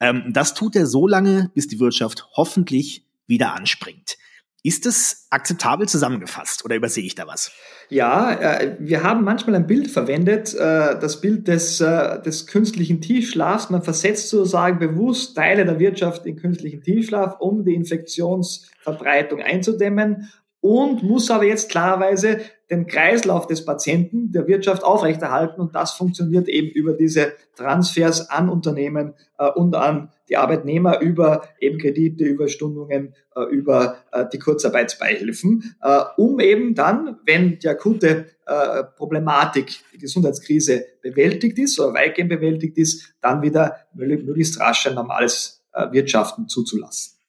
Ähm, 0.00 0.30
das 0.32 0.54
tut 0.54 0.76
er 0.76 0.86
so 0.86 1.06
lange, 1.06 1.50
bis 1.54 1.68
die 1.68 1.80
Wirtschaft 1.80 2.26
hoffentlich 2.36 3.06
wieder 3.26 3.54
anspringt. 3.54 4.16
Ist 4.64 4.86
es 4.86 5.26
akzeptabel 5.30 5.88
zusammengefasst 5.88 6.64
oder 6.64 6.76
übersehe 6.76 7.04
ich 7.04 7.16
da 7.16 7.26
was? 7.26 7.50
Ja, 7.88 8.32
äh, 8.32 8.76
wir 8.78 9.02
haben 9.02 9.24
manchmal 9.24 9.56
ein 9.56 9.66
Bild 9.66 9.90
verwendet, 9.90 10.54
äh, 10.54 10.98
das 11.00 11.20
Bild 11.20 11.48
des, 11.48 11.80
äh, 11.80 12.22
des 12.22 12.46
künstlichen 12.46 13.00
Tiefschlafs. 13.00 13.70
Man 13.70 13.82
versetzt 13.82 14.28
sozusagen 14.28 14.78
bewusst 14.78 15.34
Teile 15.34 15.64
der 15.64 15.80
Wirtschaft 15.80 16.26
in 16.26 16.36
künstlichen 16.36 16.80
Tiefschlaf, 16.80 17.40
um 17.40 17.64
die 17.64 17.74
Infektionsverbreitung 17.74 19.40
einzudämmen 19.40 20.30
und 20.62 21.02
muss 21.02 21.28
aber 21.30 21.44
jetzt 21.44 21.70
klarerweise 21.70 22.40
den 22.70 22.86
Kreislauf 22.86 23.48
des 23.48 23.64
Patienten 23.64 24.30
der 24.30 24.46
Wirtschaft 24.46 24.84
aufrechterhalten 24.84 25.60
und 25.60 25.74
das 25.74 25.92
funktioniert 25.92 26.48
eben 26.48 26.68
über 26.68 26.94
diese 26.94 27.32
Transfers 27.56 28.30
an 28.30 28.48
Unternehmen 28.48 29.14
äh, 29.38 29.50
und 29.50 29.74
an 29.74 30.10
die 30.28 30.36
Arbeitnehmer 30.36 31.00
über 31.00 31.42
eben 31.60 31.78
Kredite, 31.78 32.24
über 32.24 32.46
Stundungen, 32.46 33.14
äh, 33.34 33.42
über 33.50 33.96
äh, 34.12 34.24
die 34.32 34.38
Kurzarbeitsbeihilfen, 34.38 35.74
äh, 35.82 36.00
um 36.16 36.38
eben 36.38 36.76
dann, 36.76 37.18
wenn 37.26 37.58
die 37.58 37.68
akute 37.68 38.26
äh, 38.46 38.84
Problematik, 38.96 39.80
die 39.92 39.98
Gesundheitskrise 39.98 40.86
bewältigt 41.02 41.58
ist 41.58 41.78
oder 41.80 41.94
weitgehend 41.94 42.30
bewältigt 42.30 42.78
ist, 42.78 43.14
dann 43.20 43.42
wieder 43.42 43.78
möglichst 43.94 44.60
rasch 44.60 44.86
ein 44.86 44.94
normales 44.94 45.62
äh, 45.72 45.90
Wirtschaften 45.90 46.48
zuzulassen. 46.48 47.21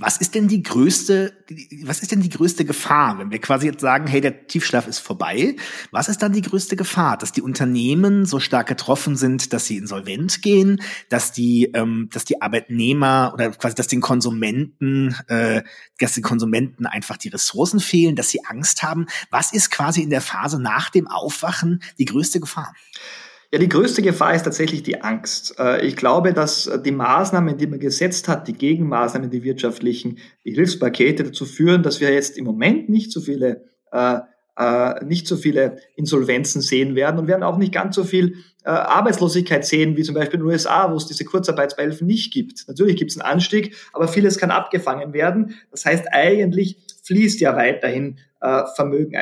Was 0.00 0.18
ist 0.18 0.36
denn 0.36 0.46
die 0.46 0.62
größte, 0.62 1.32
was 1.82 2.02
ist 2.02 2.12
denn 2.12 2.20
die 2.20 2.28
größte 2.28 2.64
Gefahr, 2.64 3.18
wenn 3.18 3.32
wir 3.32 3.40
quasi 3.40 3.66
jetzt 3.66 3.80
sagen, 3.80 4.06
hey, 4.06 4.20
der 4.20 4.46
Tiefschlaf 4.46 4.86
ist 4.86 5.00
vorbei? 5.00 5.56
Was 5.90 6.08
ist 6.08 6.22
dann 6.22 6.32
die 6.32 6.42
größte 6.42 6.76
Gefahr, 6.76 7.18
dass 7.18 7.32
die 7.32 7.42
Unternehmen 7.42 8.24
so 8.24 8.38
stark 8.38 8.68
getroffen 8.68 9.16
sind, 9.16 9.52
dass 9.52 9.66
sie 9.66 9.76
insolvent 9.76 10.40
gehen, 10.40 10.80
dass 11.08 11.32
die, 11.32 11.72
ähm, 11.74 12.08
dass 12.12 12.24
die 12.24 12.40
Arbeitnehmer 12.40 13.32
oder 13.34 13.50
quasi, 13.50 13.74
dass 13.74 13.88
den 13.88 14.00
Konsumenten, 14.00 15.16
äh, 15.26 15.64
dass 15.98 16.14
den 16.14 16.22
Konsumenten 16.22 16.86
einfach 16.86 17.16
die 17.16 17.30
Ressourcen 17.30 17.80
fehlen, 17.80 18.14
dass 18.14 18.30
sie 18.30 18.44
Angst 18.44 18.84
haben? 18.84 19.06
Was 19.30 19.52
ist 19.52 19.70
quasi 19.70 20.02
in 20.02 20.10
der 20.10 20.20
Phase 20.20 20.62
nach 20.62 20.90
dem 20.90 21.08
Aufwachen 21.08 21.82
die 21.98 22.04
größte 22.04 22.38
Gefahr? 22.38 22.72
Ja, 23.50 23.58
die 23.58 23.68
größte 23.68 24.02
Gefahr 24.02 24.34
ist 24.34 24.42
tatsächlich 24.42 24.82
die 24.82 25.00
Angst. 25.00 25.54
Äh, 25.58 25.86
ich 25.86 25.96
glaube, 25.96 26.34
dass 26.34 26.70
die 26.84 26.92
Maßnahmen, 26.92 27.56
die 27.56 27.66
man 27.66 27.80
gesetzt 27.80 28.28
hat, 28.28 28.46
die 28.46 28.52
Gegenmaßnahmen, 28.52 29.30
die 29.30 29.42
wirtschaftlichen, 29.42 30.18
die 30.44 30.52
Hilfspakete 30.52 31.24
dazu 31.24 31.46
führen, 31.46 31.82
dass 31.82 32.00
wir 32.00 32.12
jetzt 32.12 32.36
im 32.36 32.44
Moment 32.44 32.88
nicht 32.90 33.10
so 33.10 33.20
viele 33.20 33.64
äh, 33.90 34.18
äh, 34.58 35.04
nicht 35.04 35.26
so 35.28 35.36
viele 35.36 35.76
Insolvenzen 35.94 36.60
sehen 36.60 36.96
werden 36.96 37.18
und 37.18 37.28
werden 37.28 37.44
auch 37.44 37.58
nicht 37.58 37.72
ganz 37.72 37.94
so 37.94 38.02
viel 38.02 38.34
äh, 38.64 38.70
Arbeitslosigkeit 38.70 39.64
sehen, 39.64 39.96
wie 39.96 40.02
zum 40.02 40.16
Beispiel 40.16 40.40
in 40.40 40.44
den 40.44 40.50
USA, 40.50 40.90
wo 40.90 40.96
es 40.96 41.06
diese 41.06 41.24
Kurzarbeitsbeihilfen 41.24 42.06
nicht 42.06 42.32
gibt. 42.32 42.66
Natürlich 42.66 42.96
gibt 42.96 43.12
es 43.12 43.18
einen 43.18 43.30
Anstieg, 43.30 43.76
aber 43.92 44.08
vieles 44.08 44.36
kann 44.36 44.50
abgefangen 44.50 45.12
werden. 45.12 45.54
Das 45.70 45.84
heißt, 45.84 46.06
eigentlich 46.10 46.78
fließt 47.04 47.40
ja 47.40 47.56
weiterhin 47.56 48.18
äh, 48.40 48.64
Vermögen, 48.74 49.14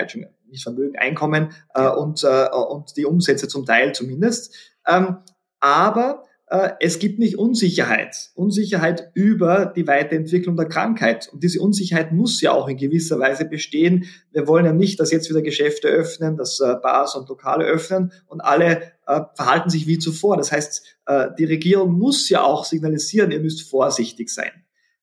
nicht 0.56 0.64
Vermögen, 0.64 0.96
Einkommen 0.96 1.52
äh, 1.74 1.88
und, 1.88 2.24
äh, 2.24 2.48
und 2.48 2.96
die 2.96 3.04
Umsätze 3.04 3.48
zum 3.48 3.64
Teil 3.64 3.94
zumindest. 3.94 4.54
Ähm, 4.86 5.18
aber 5.60 6.24
äh, 6.48 6.70
es 6.80 6.98
gibt 6.98 7.18
nicht 7.18 7.38
Unsicherheit. 7.38 8.30
Unsicherheit 8.34 9.10
über 9.14 9.66
die 9.66 9.86
Weiterentwicklung 9.86 10.56
der 10.56 10.66
Krankheit. 10.66 11.28
Und 11.32 11.42
diese 11.42 11.60
Unsicherheit 11.60 12.12
muss 12.12 12.40
ja 12.40 12.52
auch 12.52 12.68
in 12.68 12.76
gewisser 12.76 13.18
Weise 13.18 13.44
bestehen. 13.44 14.06
Wir 14.32 14.46
wollen 14.46 14.64
ja 14.64 14.72
nicht, 14.72 15.00
dass 15.00 15.10
jetzt 15.10 15.28
wieder 15.28 15.42
Geschäfte 15.42 15.88
öffnen, 15.88 16.36
dass 16.36 16.60
äh, 16.60 16.74
Bars 16.82 17.16
und 17.16 17.28
Lokale 17.28 17.64
öffnen 17.64 18.12
und 18.26 18.40
alle 18.40 18.92
äh, 19.06 19.20
verhalten 19.34 19.70
sich 19.70 19.86
wie 19.86 19.98
zuvor. 19.98 20.36
Das 20.36 20.52
heißt, 20.52 20.98
äh, 21.06 21.28
die 21.38 21.44
Regierung 21.44 21.98
muss 21.98 22.28
ja 22.28 22.44
auch 22.44 22.64
signalisieren, 22.64 23.32
ihr 23.32 23.40
müsst 23.40 23.68
vorsichtig 23.68 24.30
sein. 24.30 24.52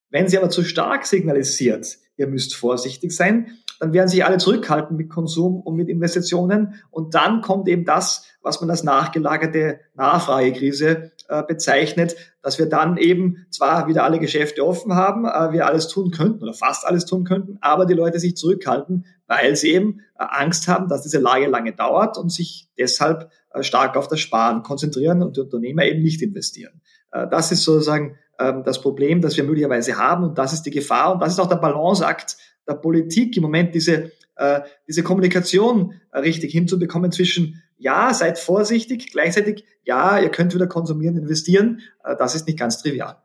Wenn 0.09 0.27
sie 0.27 0.37
aber 0.37 0.49
zu 0.49 0.63
stark 0.63 1.05
signalisiert, 1.05 1.97
ihr 2.15 2.27
müsst 2.27 2.55
vorsichtig 2.55 3.11
sein, 3.11 3.57
dann 3.83 3.91
werden 3.91 4.07
sich 4.07 4.23
alle 4.23 4.37
zurückhalten 4.37 4.95
mit 4.95 5.09
Konsum 5.09 5.59
und 5.59 5.75
mit 5.75 5.89
Investitionen. 5.89 6.81
Und 6.89 7.15
dann 7.15 7.41
kommt 7.41 7.67
eben 7.67 7.83
das, 7.83 8.25
was 8.41 8.61
man 8.61 8.69
als 8.69 8.83
nachgelagerte 8.83 9.81
Nachfragekrise 9.93 11.11
äh, 11.27 11.43
bezeichnet, 11.43 12.15
dass 12.41 12.59
wir 12.59 12.69
dann 12.69 12.95
eben 12.95 13.45
zwar 13.49 13.89
wieder 13.89 14.05
alle 14.05 14.19
Geschäfte 14.19 14.65
offen 14.65 14.95
haben, 14.95 15.25
äh, 15.25 15.51
wir 15.51 15.67
alles 15.67 15.89
tun 15.89 16.11
könnten 16.11 16.43
oder 16.43 16.53
fast 16.53 16.87
alles 16.87 17.05
tun 17.05 17.25
könnten, 17.25 17.57
aber 17.59 17.85
die 17.85 17.93
Leute 17.93 18.19
sich 18.19 18.37
zurückhalten, 18.37 19.05
weil 19.27 19.57
sie 19.57 19.73
eben 19.73 19.99
äh, 20.17 20.23
Angst 20.29 20.69
haben, 20.69 20.87
dass 20.87 21.01
diese 21.01 21.19
Lage 21.19 21.47
lange 21.47 21.73
dauert 21.73 22.17
und 22.17 22.31
sich 22.31 22.69
deshalb 22.79 23.31
äh, 23.49 23.63
stark 23.63 23.97
auf 23.97 24.07
das 24.07 24.21
Sparen 24.21 24.63
konzentrieren 24.63 25.21
und 25.21 25.35
die 25.35 25.41
Unternehmer 25.41 25.83
eben 25.83 26.01
nicht 26.01 26.21
investieren. 26.21 26.79
Äh, 27.11 27.27
das 27.29 27.51
ist 27.51 27.63
sozusagen 27.65 28.15
ähm, 28.43 28.63
das 28.63 28.81
Problem, 28.81 29.21
das 29.21 29.37
wir 29.37 29.43
möglicherweise 29.43 29.97
haben 29.97 30.23
und 30.23 30.37
das 30.37 30.53
ist 30.53 30.63
die 30.63 30.71
Gefahr 30.71 31.13
und 31.13 31.21
das 31.21 31.33
ist 31.33 31.39
auch 31.39 31.47
der 31.47 31.55
Balanceakt, 31.55 32.37
der 32.67 32.75
Politik 32.75 33.35
im 33.37 33.43
Moment 33.43 33.73
diese, 33.73 34.11
äh, 34.35 34.61
diese 34.87 35.03
Kommunikation 35.03 35.93
äh, 36.11 36.19
richtig 36.19 36.51
hinzubekommen 36.51 37.11
zwischen, 37.11 37.61
ja, 37.77 38.13
seid 38.13 38.39
vorsichtig, 38.39 39.11
gleichzeitig, 39.11 39.65
ja, 39.83 40.19
ihr 40.19 40.29
könnt 40.29 40.53
wieder 40.53 40.67
konsumieren, 40.67 41.17
investieren, 41.17 41.81
äh, 42.03 42.15
das 42.17 42.35
ist 42.35 42.47
nicht 42.47 42.59
ganz 42.59 42.81
trivial. 42.81 43.17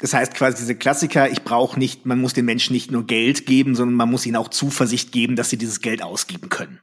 Das 0.00 0.14
heißt 0.14 0.34
quasi 0.34 0.58
diese 0.58 0.76
Klassiker, 0.76 1.28
ich 1.28 1.42
brauche 1.42 1.78
nicht, 1.78 2.06
man 2.06 2.20
muss 2.20 2.32
den 2.32 2.44
Menschen 2.44 2.72
nicht 2.72 2.90
nur 2.90 3.06
Geld 3.06 3.46
geben, 3.46 3.74
sondern 3.74 3.96
man 3.96 4.10
muss 4.10 4.26
ihnen 4.26 4.36
auch 4.36 4.48
Zuversicht 4.48 5.10
geben, 5.10 5.34
dass 5.34 5.50
sie 5.50 5.56
dieses 5.56 5.80
Geld 5.80 6.02
ausgeben 6.02 6.50
können. 6.50 6.80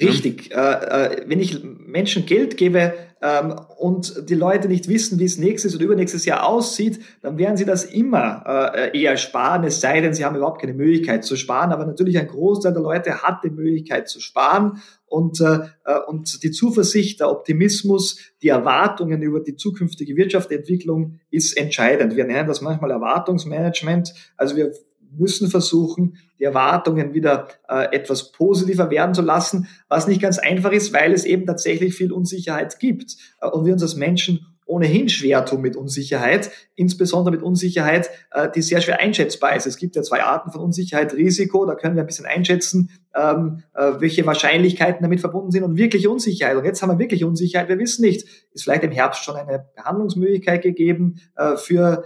Richtig. 0.00 0.52
Äh, 0.52 0.56
äh, 0.56 1.24
wenn 1.26 1.38
ich 1.38 1.62
Menschen 1.62 2.26
Geld 2.26 2.56
gebe 2.56 2.94
ähm, 3.22 3.54
und 3.78 4.28
die 4.28 4.34
Leute 4.34 4.66
nicht 4.66 4.88
wissen, 4.88 5.20
wie 5.20 5.24
es 5.24 5.38
nächstes 5.38 5.74
oder 5.76 5.84
übernächstes 5.84 6.24
Jahr 6.24 6.46
aussieht, 6.46 7.00
dann 7.22 7.38
werden 7.38 7.56
sie 7.56 7.64
das 7.64 7.84
immer 7.84 8.72
äh, 8.74 9.00
eher 9.00 9.16
sparen, 9.16 9.62
es 9.62 9.80
sei 9.80 10.00
denn, 10.00 10.12
sie 10.12 10.24
haben 10.24 10.36
überhaupt 10.36 10.60
keine 10.60 10.74
Möglichkeit 10.74 11.24
zu 11.24 11.36
sparen. 11.36 11.70
Aber 11.70 11.86
natürlich 11.86 12.18
ein 12.18 12.26
Großteil 12.26 12.72
der 12.72 12.82
Leute 12.82 13.22
hat 13.22 13.44
die 13.44 13.50
Möglichkeit 13.50 14.08
zu 14.08 14.20
sparen 14.20 14.82
und, 15.06 15.40
äh, 15.40 15.60
äh 15.84 16.00
und 16.08 16.42
die 16.42 16.50
Zuversicht, 16.50 17.20
der 17.20 17.30
Optimismus, 17.30 18.18
die 18.42 18.48
Erwartungen 18.48 19.22
über 19.22 19.40
die 19.40 19.54
zukünftige 19.54 20.16
Wirtschaftsentwicklung 20.16 21.20
ist 21.30 21.56
entscheidend. 21.56 22.16
Wir 22.16 22.24
nennen 22.24 22.48
das 22.48 22.60
manchmal 22.60 22.90
Erwartungsmanagement. 22.90 24.12
Also 24.36 24.56
wir 24.56 24.72
müssen 25.18 25.48
versuchen, 25.48 26.16
die 26.38 26.44
Erwartungen 26.44 27.14
wieder 27.14 27.48
äh, 27.68 27.94
etwas 27.94 28.32
positiver 28.32 28.90
werden 28.90 29.14
zu 29.14 29.22
lassen, 29.22 29.68
was 29.88 30.06
nicht 30.06 30.20
ganz 30.20 30.38
einfach 30.38 30.72
ist, 30.72 30.92
weil 30.92 31.12
es 31.12 31.24
eben 31.24 31.46
tatsächlich 31.46 31.94
viel 31.94 32.12
Unsicherheit 32.12 32.78
gibt 32.78 33.16
äh, 33.40 33.48
und 33.48 33.64
wir 33.64 33.72
uns 33.72 33.82
als 33.82 33.96
Menschen 33.96 34.53
ohnehin 34.66 35.08
schwer 35.08 35.44
tun 35.44 35.60
mit 35.60 35.76
Unsicherheit, 35.76 36.50
insbesondere 36.74 37.34
mit 37.34 37.42
Unsicherheit, 37.42 38.10
äh, 38.30 38.48
die 38.50 38.62
sehr 38.62 38.80
schwer 38.80 39.00
einschätzbar 39.00 39.54
ist. 39.56 39.66
Es 39.66 39.76
gibt 39.76 39.94
ja 39.94 40.02
zwei 40.02 40.22
Arten 40.22 40.50
von 40.50 40.60
Unsicherheit, 40.62 41.12
Risiko, 41.12 41.66
da 41.66 41.74
können 41.74 41.96
wir 41.96 42.02
ein 42.02 42.06
bisschen 42.06 42.26
einschätzen, 42.26 42.90
ähm, 43.14 43.62
äh, 43.74 43.92
welche 43.98 44.26
Wahrscheinlichkeiten 44.26 45.02
damit 45.02 45.20
verbunden 45.20 45.50
sind 45.50 45.64
und 45.64 45.76
wirkliche 45.76 46.10
Unsicherheit. 46.10 46.56
Und 46.56 46.64
jetzt 46.64 46.82
haben 46.82 46.90
wir 46.90 46.98
wirklich 46.98 47.24
Unsicherheit, 47.24 47.68
wir 47.68 47.78
wissen 47.78 48.02
nicht, 48.02 48.26
ist 48.52 48.64
vielleicht 48.64 48.84
im 48.84 48.90
Herbst 48.90 49.24
schon 49.24 49.36
eine 49.36 49.66
Behandlungsmöglichkeit 49.76 50.62
gegeben 50.62 51.20
äh, 51.36 51.56
für 51.56 52.04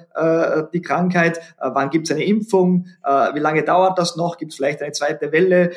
die 0.73 0.83
Krankheit, 0.83 1.41
wann 1.61 1.91
gibt 1.91 2.09
es 2.09 2.15
eine 2.15 2.25
Impfung, 2.25 2.87
wie 3.35 3.39
lange 3.39 3.63
dauert 3.63 3.99
das 3.99 4.17
noch, 4.17 4.37
gibt 4.37 4.53
es 4.53 4.57
vielleicht 4.57 4.83
eine 4.83 4.93
zweite 4.93 5.31
Welle, 5.33 5.71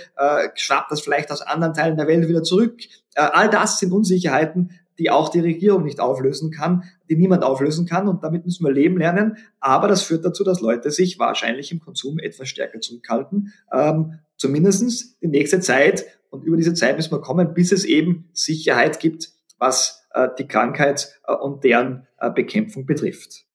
schwappt 0.56 0.92
das 0.92 1.02
vielleicht 1.02 1.32
aus 1.32 1.42
anderen 1.42 1.74
Teilen 1.74 1.98
der 1.98 2.08
Welt 2.08 2.28
wieder 2.28 2.44
zurück. 2.44 2.80
All 3.16 3.50
das 3.50 3.80
sind 3.80 3.92
Unsicherheiten, 3.92 4.72
die 5.02 5.10
auch 5.10 5.30
die 5.30 5.40
Regierung 5.40 5.84
nicht 5.84 6.00
auflösen 6.00 6.52
kann, 6.52 6.84
die 7.10 7.16
niemand 7.16 7.44
auflösen 7.44 7.88
kann 7.88 8.08
und 8.08 8.24
damit 8.24 8.46
müssen 8.46 8.64
wir 8.64 8.72
leben 8.72 9.00
lernen. 9.00 9.38
Aber 9.60 9.88
das 9.88 10.04
führt 10.04 10.24
dazu, 10.24 10.44
dass 10.44 10.62
Leute 10.62 10.92
sich 10.92 11.18
wahrscheinlich 11.18 11.72
im 11.72 11.80
Konsum 11.80 12.20
etwas 12.20 12.50
stärker 12.50 12.80
zurückhalten, 12.82 13.52
ähm, 13.74 14.20
zumindestens 14.38 15.18
die 15.18 15.28
nächste 15.28 15.60
Zeit 15.60 16.06
und 16.30 16.44
über 16.44 16.56
diese 16.56 16.76
Zeit 16.76 16.98
müssen 16.98 17.12
wir 17.12 17.22
kommen, 17.22 17.56
bis 17.56 17.72
es 17.72 17.84
eben 17.84 18.30
Sicherheit 18.32 19.00
gibt, 19.00 19.30
was 19.58 20.06
äh, 20.14 20.30
die 20.38 20.48
Krankheit 20.48 21.20
äh, 21.26 21.34
und 21.34 21.64
deren 21.64 22.06
äh, 22.20 22.30
Bekämpfung 22.30 22.86
betrifft. 22.86 23.46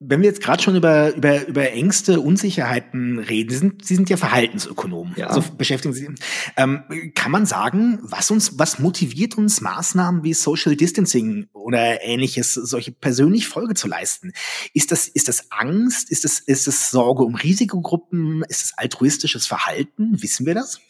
Wenn 0.00 0.20
wir 0.20 0.28
jetzt 0.28 0.40
gerade 0.40 0.62
schon 0.62 0.76
über, 0.76 1.12
über, 1.16 1.46
über 1.48 1.72
Ängste, 1.72 2.20
Unsicherheiten 2.20 3.18
reden, 3.18 3.50
Sie 3.50 3.56
sind, 3.56 3.84
Sie 3.84 3.96
sind 3.96 4.08
ja 4.08 4.16
Verhaltensökonom, 4.16 5.14
ja. 5.16 5.26
also 5.26 5.42
beschäftigen 5.56 5.92
Sie. 5.92 6.08
Ähm, 6.56 6.84
kann 7.16 7.32
man 7.32 7.46
sagen, 7.46 7.98
was 8.02 8.30
uns, 8.30 8.60
was 8.60 8.78
motiviert 8.78 9.36
uns, 9.36 9.60
Maßnahmen 9.60 10.22
wie 10.22 10.34
Social 10.34 10.76
Distancing 10.76 11.48
oder 11.52 12.04
ähnliches, 12.04 12.54
solche 12.54 12.92
persönlich 12.92 13.48
Folge 13.48 13.74
zu 13.74 13.88
leisten? 13.88 14.32
Ist 14.72 14.92
das, 14.92 15.08
ist 15.08 15.26
das 15.26 15.50
Angst? 15.50 16.12
Ist 16.12 16.22
das, 16.22 16.38
ist 16.38 16.68
das 16.68 16.92
Sorge 16.92 17.24
um 17.24 17.34
Risikogruppen? 17.34 18.44
Ist 18.48 18.62
das 18.62 18.78
altruistisches 18.78 19.48
Verhalten? 19.48 20.22
Wissen 20.22 20.46
wir 20.46 20.54
das? 20.54 20.80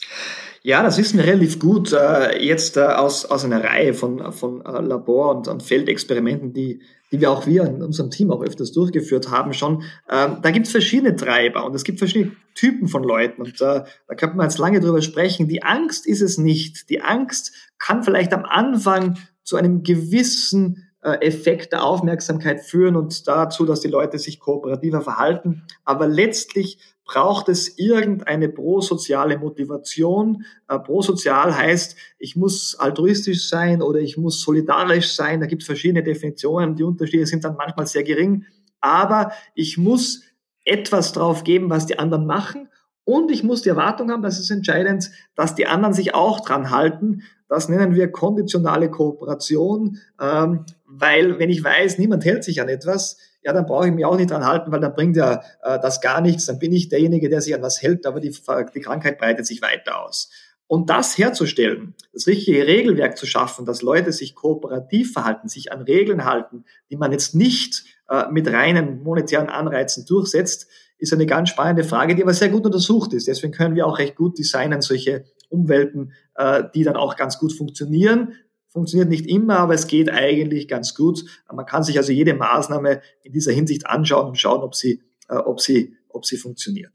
Ja, 0.61 0.83
das 0.83 0.99
wissen 0.99 1.17
wir 1.17 1.25
relativ 1.25 1.57
gut 1.57 1.93
äh, 1.93 2.37
jetzt 2.43 2.77
äh, 2.77 2.81
aus, 2.81 3.25
aus 3.25 3.43
einer 3.43 3.63
Reihe 3.63 3.95
von, 3.95 4.33
von 4.33 4.63
äh, 4.63 4.81
Labor- 4.81 5.35
und, 5.35 5.47
und 5.47 5.63
Feldexperimenten, 5.63 6.53
die, 6.53 6.81
die 7.11 7.19
wir 7.19 7.31
auch 7.31 7.47
wir 7.47 7.65
in 7.65 7.81
unserem 7.81 8.11
Team 8.11 8.31
auch 8.31 8.43
öfters 8.43 8.71
durchgeführt 8.71 9.31
haben 9.31 9.53
schon. 9.53 9.83
Ähm, 10.09 10.37
da 10.41 10.51
gibt 10.51 10.67
es 10.67 10.71
verschiedene 10.71 11.15
Treiber 11.15 11.65
und 11.65 11.75
es 11.75 11.83
gibt 11.83 11.99
verschiedene 11.99 12.35
Typen 12.55 12.87
von 12.87 13.03
Leuten 13.03 13.41
und 13.41 13.61
äh, 13.61 13.83
da 14.07 14.15
könnte 14.15 14.37
man 14.37 14.47
jetzt 14.47 14.59
lange 14.59 14.79
drüber 14.79 15.01
sprechen. 15.01 15.47
Die 15.47 15.63
Angst 15.63 16.05
ist 16.05 16.21
es 16.21 16.37
nicht. 16.37 16.89
Die 16.89 17.01
Angst 17.01 17.53
kann 17.77 18.03
vielleicht 18.03 18.33
am 18.33 18.45
Anfang 18.45 19.17
zu 19.43 19.55
einem 19.55 19.83
gewissen 19.83 20.88
Effekt 21.01 21.71
der 21.71 21.83
Aufmerksamkeit 21.83 22.61
führen 22.61 22.95
und 22.95 23.27
dazu, 23.27 23.65
dass 23.65 23.81
die 23.81 23.87
Leute 23.87 24.19
sich 24.19 24.39
kooperativer 24.39 25.01
verhalten. 25.01 25.63
Aber 25.85 26.07
letztlich 26.07 26.77
braucht 27.05 27.49
es 27.49 27.77
irgendeine 27.79 28.49
prosoziale 28.49 29.39
Motivation. 29.39 30.45
Äh, 30.67 30.77
prosozial 30.79 31.57
heißt, 31.57 31.95
ich 32.19 32.35
muss 32.35 32.75
altruistisch 32.77 33.49
sein 33.49 33.81
oder 33.81 33.99
ich 33.99 34.17
muss 34.17 34.41
solidarisch 34.41 35.13
sein. 35.13 35.39
Da 35.39 35.47
gibt 35.47 35.63
es 35.63 35.65
verschiedene 35.65 36.03
Definitionen. 36.03 36.75
Die 36.75 36.83
Unterschiede 36.83 37.25
sind 37.25 37.43
dann 37.43 37.55
manchmal 37.55 37.87
sehr 37.87 38.03
gering. 38.03 38.45
Aber 38.79 39.31
ich 39.55 39.77
muss 39.77 40.21
etwas 40.65 41.11
drauf 41.11 41.43
geben, 41.43 41.69
was 41.69 41.87
die 41.87 41.97
anderen 41.97 42.27
machen. 42.27 42.69
Und 43.05 43.31
ich 43.31 43.43
muss 43.43 43.63
die 43.63 43.69
Erwartung 43.69 44.11
haben, 44.11 44.21
das 44.21 44.39
ist 44.39 44.51
entscheidend, 44.51 45.09
dass 45.33 45.55
die 45.55 45.65
anderen 45.65 45.95
sich 45.95 46.13
auch 46.13 46.41
dran 46.41 46.69
halten. 46.69 47.23
Das 47.47 47.67
nennen 47.67 47.95
wir 47.95 48.11
konditionale 48.11 48.91
Kooperation, 48.91 49.97
ähm, 50.21 50.65
weil 50.99 51.39
wenn 51.39 51.49
ich 51.49 51.63
weiß, 51.63 51.97
niemand 51.97 52.25
hält 52.25 52.43
sich 52.43 52.61
an 52.61 52.69
etwas, 52.69 53.17
ja, 53.41 53.53
dann 53.53 53.65
brauche 53.65 53.87
ich 53.87 53.93
mich 53.93 54.05
auch 54.05 54.17
nicht 54.17 54.31
dran 54.31 54.45
halten, 54.45 54.71
weil 54.71 54.81
dann 54.81 54.93
bringt 54.93 55.15
ja 55.15 55.41
äh, 55.63 55.79
das 55.79 56.01
gar 56.01 56.21
nichts. 56.21 56.45
Dann 56.45 56.59
bin 56.59 56.73
ich 56.73 56.89
derjenige, 56.89 57.29
der 57.29 57.41
sich 57.41 57.55
an 57.55 57.61
was 57.61 57.81
hält, 57.81 58.05
aber 58.05 58.19
die, 58.19 58.35
die 58.75 58.81
Krankheit 58.81 59.17
breitet 59.17 59.45
sich 59.45 59.61
weiter 59.61 60.03
aus. 60.03 60.29
Und 60.67 60.89
das 60.89 61.17
herzustellen, 61.17 61.95
das 62.13 62.27
richtige 62.27 62.67
Regelwerk 62.67 63.17
zu 63.17 63.25
schaffen, 63.25 63.65
dass 63.65 63.81
Leute 63.81 64.11
sich 64.11 64.35
kooperativ 64.35 65.13
verhalten, 65.13 65.47
sich 65.47 65.71
an 65.71 65.81
Regeln 65.81 66.25
halten, 66.25 66.65
die 66.91 66.97
man 66.97 67.11
jetzt 67.11 67.33
nicht 67.33 67.85
äh, 68.07 68.25
mit 68.29 68.47
reinen 68.47 69.01
monetären 69.01 69.49
Anreizen 69.49 70.05
durchsetzt, 70.05 70.67
ist 70.99 71.13
eine 71.13 71.25
ganz 71.25 71.49
spannende 71.49 71.85
Frage, 71.85 72.13
die 72.13 72.21
aber 72.21 72.33
sehr 72.33 72.49
gut 72.49 72.65
untersucht 72.65 73.13
ist. 73.13 73.27
Deswegen 73.27 73.53
können 73.53 73.73
wir 73.73 73.87
auch 73.87 73.97
recht 73.97 74.15
gut 74.15 74.37
designen, 74.37 74.81
solche 74.81 75.23
Umwelten, 75.47 76.11
äh, 76.35 76.63
die 76.75 76.83
dann 76.83 76.97
auch 76.97 77.15
ganz 77.15 77.39
gut 77.39 77.53
funktionieren, 77.53 78.33
Funktioniert 78.71 79.09
nicht 79.09 79.25
immer, 79.27 79.57
aber 79.59 79.73
es 79.73 79.87
geht 79.87 80.11
eigentlich 80.11 80.67
ganz 80.67 80.93
gut. 80.93 81.25
Man 81.51 81.65
kann 81.65 81.83
sich 81.83 81.97
also 81.97 82.11
jede 82.11 82.35
Maßnahme 82.35 83.01
in 83.23 83.33
dieser 83.33 83.51
Hinsicht 83.51 83.87
anschauen 83.87 84.27
und 84.27 84.37
schauen, 84.37 84.61
ob 84.61 84.75
sie, 84.75 85.01
äh, 85.27 85.35
ob 85.35 85.59
sie, 85.59 85.95
ob 86.09 86.25
sie 86.25 86.37
funktioniert. 86.37 86.93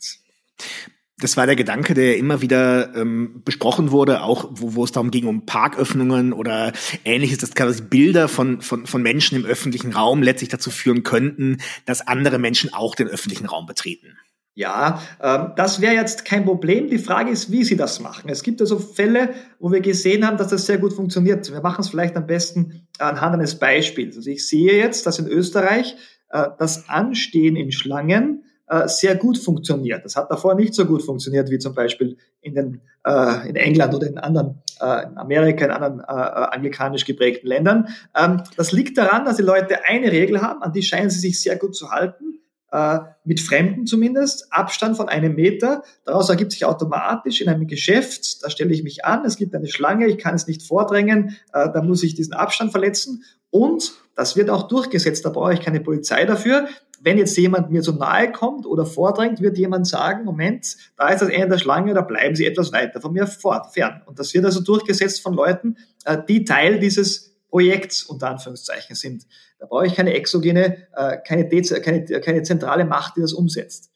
Das 1.18 1.36
war 1.36 1.46
der 1.46 1.56
Gedanke, 1.56 1.94
der 1.94 2.16
immer 2.16 2.42
wieder 2.42 2.94
ähm, 2.96 3.42
besprochen 3.44 3.92
wurde, 3.92 4.22
auch 4.22 4.50
wo, 4.50 4.74
wo 4.74 4.84
es 4.84 4.92
darum 4.92 5.10
ging, 5.10 5.26
um 5.26 5.46
Parköffnungen 5.46 6.32
oder 6.32 6.72
ähnliches, 7.04 7.38
dass 7.38 7.54
quasi 7.54 7.82
Bilder 7.82 8.28
von, 8.28 8.60
von, 8.60 8.86
von 8.86 9.02
Menschen 9.02 9.36
im 9.36 9.44
öffentlichen 9.44 9.92
Raum 9.92 10.22
letztlich 10.22 10.50
dazu 10.50 10.70
führen 10.70 11.02
könnten, 11.02 11.58
dass 11.86 12.06
andere 12.06 12.38
Menschen 12.38 12.72
auch 12.72 12.94
den 12.94 13.08
öffentlichen 13.08 13.46
Raum 13.46 13.66
betreten. 13.66 14.18
Ja, 14.56 15.00
ähm, 15.20 15.52
das 15.56 15.80
wäre 15.80 15.94
jetzt 15.94 16.24
kein 16.24 16.44
Problem. 16.44 16.88
Die 16.88 16.98
Frage 16.98 17.30
ist, 17.30 17.50
wie 17.50 17.64
Sie 17.64 17.76
das 17.76 17.98
machen. 17.98 18.30
Es 18.30 18.44
gibt 18.44 18.60
also 18.60 18.78
Fälle, 18.78 19.30
wo 19.58 19.72
wir 19.72 19.80
gesehen 19.80 20.24
haben, 20.24 20.36
dass 20.36 20.48
das 20.48 20.66
sehr 20.66 20.78
gut 20.78 20.92
funktioniert. 20.92 21.50
Wir 21.52 21.60
machen 21.60 21.80
es 21.80 21.88
vielleicht 21.88 22.16
am 22.16 22.26
besten 22.26 22.86
anhand 22.98 23.34
eines 23.34 23.58
Beispiels. 23.58 24.16
Also 24.16 24.30
ich 24.30 24.46
sehe 24.46 24.76
jetzt, 24.76 25.06
dass 25.06 25.18
in 25.18 25.26
Österreich 25.26 25.96
äh, 26.30 26.46
das 26.56 26.88
Anstehen 26.88 27.56
in 27.56 27.72
Schlangen 27.72 28.44
äh, 28.68 28.86
sehr 28.86 29.16
gut 29.16 29.38
funktioniert. 29.38 30.04
Das 30.04 30.14
hat 30.14 30.30
davor 30.30 30.54
nicht 30.54 30.74
so 30.74 30.86
gut 30.86 31.02
funktioniert 31.02 31.50
wie 31.50 31.58
zum 31.58 31.74
Beispiel 31.74 32.16
in, 32.40 32.54
den, 32.54 32.80
äh, 33.04 33.48
in 33.48 33.56
England 33.56 33.92
oder 33.92 34.06
in 34.06 34.18
anderen, 34.18 34.62
äh, 34.80 35.02
in 35.02 35.18
Amerika, 35.18 35.64
in 35.64 35.72
anderen 35.72 35.98
äh, 35.98 36.04
anglikanisch 36.04 37.04
geprägten 37.04 37.48
Ländern. 37.48 37.88
Ähm, 38.16 38.44
das 38.56 38.70
liegt 38.70 38.98
daran, 38.98 39.24
dass 39.24 39.36
die 39.36 39.42
Leute 39.42 39.84
eine 39.84 40.12
Regel 40.12 40.40
haben, 40.40 40.62
an 40.62 40.72
die 40.72 40.82
scheinen 40.84 41.10
sie 41.10 41.18
sich 41.18 41.40
sehr 41.40 41.56
gut 41.56 41.74
zu 41.74 41.90
halten 41.90 42.38
äh, 42.74 42.98
mit 43.24 43.40
Fremden 43.40 43.86
zumindest, 43.86 44.52
Abstand 44.52 44.96
von 44.96 45.08
einem 45.08 45.36
Meter. 45.36 45.84
Daraus 46.04 46.28
ergibt 46.28 46.50
sich 46.50 46.64
automatisch 46.64 47.40
in 47.40 47.48
einem 47.48 47.68
Geschäft, 47.68 48.42
da 48.42 48.50
stelle 48.50 48.74
ich 48.74 48.82
mich 48.82 49.04
an, 49.04 49.24
es 49.24 49.36
gibt 49.36 49.54
eine 49.54 49.68
Schlange, 49.68 50.08
ich 50.08 50.18
kann 50.18 50.34
es 50.34 50.48
nicht 50.48 50.64
vordrängen, 50.64 51.36
äh, 51.52 51.68
da 51.72 51.82
muss 51.82 52.02
ich 52.02 52.16
diesen 52.16 52.34
Abstand 52.34 52.72
verletzen. 52.72 53.22
Und 53.50 53.92
das 54.16 54.34
wird 54.34 54.50
auch 54.50 54.66
durchgesetzt, 54.66 55.24
da 55.24 55.30
brauche 55.30 55.54
ich 55.54 55.60
keine 55.60 55.78
Polizei 55.78 56.24
dafür. 56.24 56.66
Wenn 57.00 57.16
jetzt 57.16 57.36
jemand 57.36 57.70
mir 57.70 57.82
zu 57.82 57.92
nahe 57.92 58.32
kommt 58.32 58.66
oder 58.66 58.86
vordrängt, 58.86 59.40
wird 59.40 59.56
jemand 59.56 59.86
sagen, 59.86 60.24
Moment, 60.24 60.76
da 60.96 61.10
ist 61.10 61.22
das 61.22 61.28
Ende 61.28 61.50
der 61.50 61.58
Schlange, 61.58 61.94
da 61.94 62.00
bleiben 62.00 62.34
Sie 62.34 62.44
etwas 62.44 62.72
weiter 62.72 63.00
von 63.00 63.12
mir 63.12 63.28
fort, 63.28 63.72
fern. 63.72 64.02
Und 64.06 64.18
das 64.18 64.34
wird 64.34 64.44
also 64.46 64.60
durchgesetzt 64.60 65.22
von 65.22 65.34
Leuten, 65.34 65.76
äh, 66.06 66.18
die 66.28 66.44
Teil 66.44 66.80
dieses 66.80 67.33
Projekts 67.54 68.02
unter 68.02 68.30
Anführungszeichen 68.30 68.96
sind. 68.96 69.28
Da 69.60 69.66
brauche 69.66 69.86
ich 69.86 69.94
keine 69.94 70.12
exogene, 70.14 70.88
äh, 70.96 71.18
keine, 71.24 71.48
keine, 71.48 72.04
keine 72.04 72.42
zentrale 72.42 72.84
Macht, 72.84 73.16
die 73.16 73.20
das 73.20 73.32
umsetzt. 73.32 73.92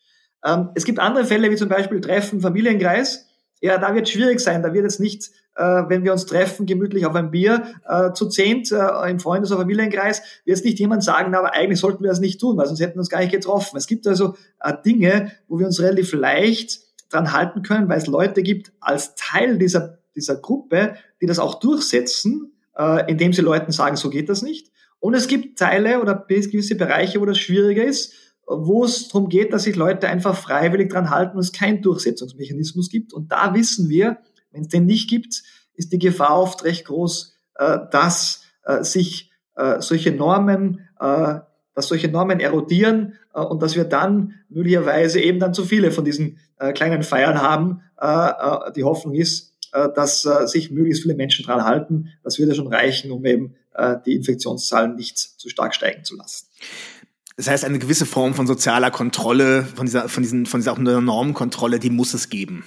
Ähm, 0.46 0.68
es 0.76 0.84
gibt 0.84 1.00
andere 1.00 1.24
Fälle, 1.24 1.50
wie 1.50 1.56
zum 1.56 1.68
Beispiel 1.68 2.00
Treffen, 2.00 2.40
Familienkreis. 2.40 3.26
Ja, 3.60 3.78
da 3.78 3.96
wird 3.96 4.06
es 4.06 4.12
schwierig 4.12 4.38
sein. 4.38 4.62
Da 4.62 4.72
wird 4.72 4.86
es 4.86 5.00
nicht, 5.00 5.32
äh, 5.56 5.82
wenn 5.88 6.04
wir 6.04 6.12
uns 6.12 6.26
treffen, 6.26 6.66
gemütlich 6.66 7.04
auf 7.04 7.16
ein 7.16 7.32
Bier, 7.32 7.64
äh, 7.88 8.12
zu 8.12 8.28
zehnt 8.28 8.70
im 8.70 9.18
Freundes- 9.18 9.50
oder 9.50 9.62
Familienkreis, 9.62 10.22
wird 10.44 10.56
es 10.56 10.62
nicht 10.62 10.78
jemand 10.78 11.02
sagen, 11.02 11.34
aber 11.34 11.52
eigentlich 11.52 11.80
sollten 11.80 12.04
wir 12.04 12.10
das 12.10 12.20
nicht 12.20 12.40
tun, 12.40 12.56
weil 12.58 12.66
sonst 12.66 12.78
hätten 12.78 12.94
wir 12.94 13.00
uns 13.00 13.08
gar 13.08 13.18
nicht 13.18 13.32
getroffen. 13.32 13.76
Es 13.76 13.88
gibt 13.88 14.06
also 14.06 14.36
Dinge, 14.86 15.32
wo 15.48 15.58
wir 15.58 15.66
uns 15.66 15.80
relativ 15.80 16.12
leicht 16.12 16.78
dran 17.10 17.32
halten 17.32 17.62
können, 17.62 17.88
weil 17.88 17.98
es 17.98 18.06
Leute 18.06 18.44
gibt 18.44 18.70
als 18.78 19.16
Teil 19.16 19.58
dieser 19.58 19.98
dieser 20.14 20.36
Gruppe, 20.36 20.96
die 21.20 21.26
das 21.26 21.38
auch 21.38 21.60
durchsetzen, 21.60 22.52
äh, 22.78 23.10
indem 23.10 23.32
sie 23.32 23.42
Leuten 23.42 23.72
sagen, 23.72 23.96
so 23.96 24.10
geht 24.10 24.28
das 24.28 24.42
nicht. 24.42 24.70
Und 25.00 25.14
es 25.14 25.28
gibt 25.28 25.58
Teile 25.58 26.00
oder 26.00 26.24
gewisse 26.26 26.74
Bereiche, 26.74 27.20
wo 27.20 27.26
das 27.26 27.38
schwieriger 27.38 27.84
ist, 27.84 28.14
wo 28.46 28.84
es 28.84 29.08
darum 29.08 29.28
geht, 29.28 29.52
dass 29.52 29.64
sich 29.64 29.76
Leute 29.76 30.08
einfach 30.08 30.36
freiwillig 30.36 30.90
dran 30.90 31.10
halten 31.10 31.36
und 31.36 31.40
es 31.40 31.52
keinen 31.52 31.82
Durchsetzungsmechanismus 31.82 32.88
gibt. 32.88 33.12
Und 33.12 33.30
da 33.30 33.54
wissen 33.54 33.88
wir, 33.88 34.18
wenn 34.50 34.62
es 34.62 34.68
den 34.68 34.86
nicht 34.86 35.08
gibt, 35.10 35.42
ist 35.74 35.92
die 35.92 35.98
Gefahr 35.98 36.40
oft 36.40 36.64
recht 36.64 36.86
groß, 36.86 37.36
äh, 37.56 37.78
dass 37.90 38.42
äh, 38.64 38.82
sich 38.82 39.30
äh, 39.56 39.80
solche 39.80 40.12
Normen, 40.12 40.80
äh, 40.98 41.40
dass 41.74 41.88
solche 41.88 42.08
Normen 42.08 42.40
erodieren 42.40 43.14
äh, 43.34 43.40
und 43.40 43.62
dass 43.62 43.76
wir 43.76 43.84
dann 43.84 44.34
möglicherweise 44.48 45.20
eben 45.20 45.38
dann 45.38 45.54
zu 45.54 45.64
viele 45.64 45.90
von 45.90 46.04
diesen 46.04 46.38
äh, 46.58 46.72
kleinen 46.72 47.02
Feiern 47.02 47.40
haben. 47.40 47.82
Äh, 48.00 48.06
äh, 48.06 48.72
die 48.72 48.84
Hoffnung 48.84 49.14
ist, 49.14 49.47
dass 49.94 50.24
äh, 50.24 50.46
sich 50.46 50.70
möglichst 50.70 51.02
viele 51.02 51.14
Menschen 51.14 51.44
dran 51.44 51.64
halten. 51.64 52.10
Das 52.22 52.38
würde 52.38 52.54
schon 52.54 52.72
reichen, 52.72 53.10
um 53.10 53.24
eben 53.24 53.54
äh, 53.74 53.96
die 54.04 54.14
Infektionszahlen 54.14 54.96
nicht 54.96 55.18
zu 55.18 55.48
stark 55.48 55.74
steigen 55.74 56.04
zu 56.04 56.16
lassen. 56.16 56.46
Das 57.36 57.48
heißt, 57.48 57.64
eine 57.64 57.78
gewisse 57.78 58.06
Form 58.06 58.34
von 58.34 58.46
sozialer 58.46 58.90
Kontrolle, 58.90 59.62
von 59.62 59.86
dieser, 59.86 60.08
von 60.08 60.22
diesen, 60.22 60.46
von 60.46 60.60
dieser 60.60 60.72
auch 60.72 60.78
Normkontrolle, 60.78 61.78
die 61.78 61.90
muss 61.90 62.12
es 62.12 62.30
geben. 62.30 62.64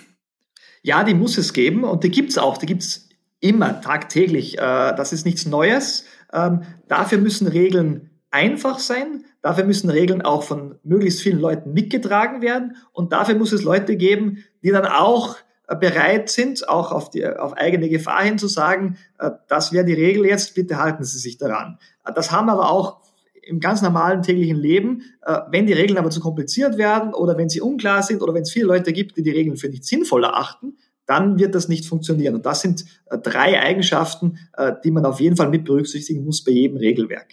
Ja, 0.81 1.03
die 1.03 1.13
muss 1.13 1.37
es 1.37 1.53
geben 1.53 1.83
und 1.83 2.03
die 2.03 2.09
gibt's 2.09 2.37
auch. 2.37 2.57
Die 2.57 2.65
gibt's 2.65 3.09
immer 3.41 3.81
tagtäglich. 3.81 4.57
Äh, 4.57 4.95
das 4.95 5.11
ist 5.11 5.25
nichts 5.25 5.45
Neues. 5.45 6.05
Ähm, 6.31 6.61
dafür 6.87 7.17
müssen 7.17 7.47
Regeln 7.47 8.09
einfach 8.31 8.79
sein. 8.79 9.25
Dafür 9.41 9.65
müssen 9.65 9.89
Regeln 9.89 10.21
auch 10.21 10.43
von 10.43 10.79
möglichst 10.83 11.21
vielen 11.21 11.39
Leuten 11.39 11.73
mitgetragen 11.73 12.41
werden. 12.41 12.77
Und 12.93 13.11
dafür 13.11 13.35
muss 13.35 13.51
es 13.51 13.63
Leute 13.63 13.97
geben, 13.97 14.43
die 14.63 14.69
dann 14.69 14.85
auch 14.85 15.35
äh, 15.35 15.41
bereit 15.79 16.29
sind, 16.29 16.67
auch 16.67 16.91
auf, 16.91 17.09
die, 17.09 17.25
auf 17.25 17.53
eigene 17.53 17.89
Gefahr 17.89 18.23
hin 18.23 18.37
zu 18.37 18.47
sagen, 18.47 18.97
äh, 19.19 19.31
das 19.47 19.71
wäre 19.71 19.85
die 19.85 19.93
Regel 19.93 20.25
jetzt, 20.25 20.55
bitte 20.55 20.77
halten 20.77 21.03
Sie 21.03 21.19
sich 21.19 21.37
daran. 21.37 21.77
Das 22.15 22.31
haben 22.31 22.49
aber 22.49 22.69
auch 22.69 23.01
im 23.43 23.59
ganz 23.59 23.81
normalen 23.81 24.21
täglichen 24.21 24.57
Leben, 24.57 25.01
wenn 25.49 25.65
die 25.65 25.73
Regeln 25.73 25.97
aber 25.97 26.11
zu 26.11 26.19
kompliziert 26.19 26.77
werden 26.77 27.13
oder 27.13 27.37
wenn 27.37 27.49
sie 27.49 27.59
unklar 27.59 28.03
sind 28.03 28.21
oder 28.21 28.35
wenn 28.35 28.43
es 28.43 28.51
viele 28.51 28.67
Leute 28.67 28.93
gibt, 28.93 29.17
die 29.17 29.23
die 29.23 29.31
Regeln 29.31 29.57
für 29.57 29.67
nicht 29.67 29.83
sinnvoll 29.83 30.23
erachten, 30.23 30.77
dann 31.11 31.39
wird 31.39 31.55
das 31.55 31.67
nicht 31.67 31.85
funktionieren. 31.85 32.35
Und 32.35 32.45
das 32.45 32.61
sind 32.61 32.85
äh, 33.07 33.17
drei 33.17 33.59
Eigenschaften, 33.59 34.37
äh, 34.53 34.73
die 34.83 34.91
man 34.91 35.05
auf 35.05 35.19
jeden 35.19 35.35
Fall 35.35 35.49
mit 35.49 35.65
berücksichtigen 35.65 36.23
muss 36.23 36.43
bei 36.43 36.51
jedem 36.51 36.77
Regelwerk. 36.77 37.27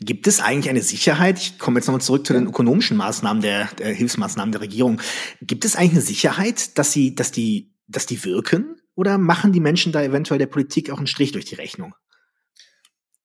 Gibt 0.00 0.26
es 0.26 0.40
eigentlich 0.40 0.70
eine 0.70 0.82
Sicherheit? 0.82 1.38
Ich 1.38 1.58
komme 1.58 1.78
jetzt 1.78 1.86
nochmal 1.86 2.00
zurück 2.00 2.26
zu 2.26 2.32
den 2.32 2.46
ökonomischen 2.46 2.96
Maßnahmen 2.96 3.42
der, 3.42 3.68
der 3.78 3.88
Hilfsmaßnahmen 3.92 4.52
der 4.52 4.60
Regierung. 4.60 5.00
Gibt 5.42 5.64
es 5.64 5.76
eigentlich 5.76 5.92
eine 5.92 6.00
Sicherheit, 6.02 6.78
dass 6.78 6.92
sie, 6.92 7.14
dass 7.14 7.32
die, 7.32 7.72
dass 7.86 8.06
die 8.06 8.24
wirken? 8.24 8.76
Oder 8.94 9.18
machen 9.18 9.52
die 9.52 9.60
Menschen 9.60 9.92
da 9.92 10.02
eventuell 10.02 10.38
der 10.38 10.46
Politik 10.46 10.90
auch 10.90 10.98
einen 10.98 11.06
Strich 11.06 11.32
durch 11.32 11.44
die 11.44 11.54
Rechnung? 11.54 11.94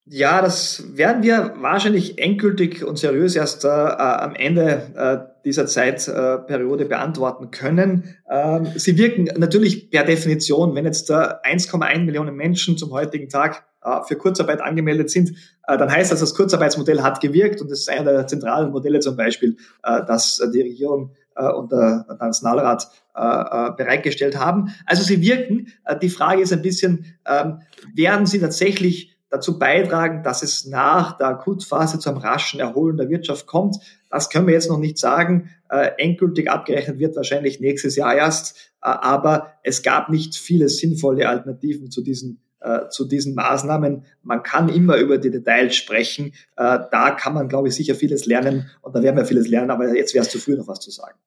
Ja, 0.06 0.41
das 0.41 0.98
werden 0.98 1.24
wir 1.24 1.56
wahrscheinlich 1.60 2.19
endgültig 2.19 2.84
und 2.84 2.98
seriös 2.98 3.36
erst 3.36 3.63
äh, 3.63 3.69
am 3.69 4.36
Ende 4.36 4.91
äh, 4.96 5.33
dieser 5.45 5.65
Zeitperiode 5.65 6.86
beantworten 6.86 7.51
können. 7.51 8.15
Ähm, 8.29 8.67
sie 8.75 8.97
wirken 8.97 9.29
natürlich 9.38 9.89
per 9.89 10.03
Definition, 10.03 10.75
wenn 10.75 10.86
jetzt 10.86 11.12
1,1 11.12 11.99
Millionen 11.99 12.36
Menschen 12.36 12.77
zum 12.77 12.91
heutigen 12.91 13.29
Tag 13.29 13.65
äh, 13.84 14.01
für 14.08 14.15
Kurzarbeit 14.15 14.62
angemeldet 14.62 15.10
sind, 15.10 15.32
äh, 15.67 15.77
dann 15.77 15.91
heißt 15.91 16.12
das, 16.12 16.21
das 16.21 16.36
Kurzarbeitsmodell 16.36 17.01
hat 17.01 17.19
gewirkt 17.19 17.62
und 17.62 17.69
das 17.69 17.79
ist 17.79 17.89
einer 17.89 18.12
der 18.12 18.27
zentralen 18.27 18.71
Modelle 18.71 18.99
zum 18.99 19.17
Beispiel, 19.17 19.58
äh, 19.84 20.06
dass 20.06 20.41
die 20.53 20.62
Regierung 20.62 21.12
und 21.36 21.71
der 21.71 22.06
Nationalrat 22.19 22.91
bereitgestellt 23.15 24.38
haben. 24.38 24.71
Also 24.86 25.01
sie 25.01 25.19
wirken. 25.19 25.73
Die 25.99 26.10
Frage 26.10 26.43
ist 26.43 26.53
ein 26.53 26.62
bisschen, 26.62 27.06
ähm, 27.27 27.62
werden 27.95 28.27
sie 28.27 28.39
tatsächlich 28.39 29.17
dazu 29.34 29.58
beitragen, 29.58 30.21
dass 30.21 30.43
es 30.43 30.67
nach 30.67 31.17
der 31.17 31.29
Akutphase 31.29 31.97
zu 31.97 32.12
einem 32.12 32.19
raschen 32.19 32.60
Erholen 32.60 32.97
der 32.97 33.10
Wirtschaft 33.10 33.47
kommt. 33.47 33.77
Das 34.13 34.30
können 34.30 34.45
wir 34.45 34.54
jetzt 34.54 34.69
noch 34.69 34.78
nicht 34.78 34.99
sagen. 34.99 35.49
Äh, 35.69 35.89
endgültig 35.97 36.49
abgerechnet 36.49 36.99
wird 36.99 37.15
wahrscheinlich 37.15 37.60
nächstes 37.60 37.95
Jahr 37.95 38.15
erst. 38.15 38.71
Äh, 38.84 38.89
aber 38.89 39.54
es 39.63 39.82
gab 39.82 40.10
nicht 40.10 40.36
viele 40.36 40.69
sinnvolle 40.69 41.28
Alternativen 41.28 41.89
zu 41.89 42.04
diesen 42.04 42.42
äh, 42.63 42.89
zu 42.89 43.06
diesen 43.06 43.36
Maßnahmen. 43.36 44.06
Man 44.21 44.41
kann 44.41 44.69
immer 44.69 44.95
über 44.95 45.17
die 45.17 45.32
Details 45.32 45.76
sprechen. 45.76 46.34
Äh, 46.56 46.80
da 46.91 47.12
kann 47.12 47.34
man, 47.34 47.49
glaube 47.49 47.67
ich, 47.67 47.76
sicher 47.76 47.93
vieles 47.93 48.26
lernen 48.26 48.69
und 48.82 48.95
da 48.95 49.04
werden 49.04 49.17
wir 49.17 49.26
vieles 49.26 49.49
lernen, 49.49 49.69
aber 49.69 49.93
jetzt 49.93 50.13
wäre 50.13 50.23
es 50.23 50.32
zu 50.32 50.39
früh, 50.39 50.56
noch 50.56 50.67
was 50.67 50.80
zu 50.80 50.89
sagen. 50.89 51.17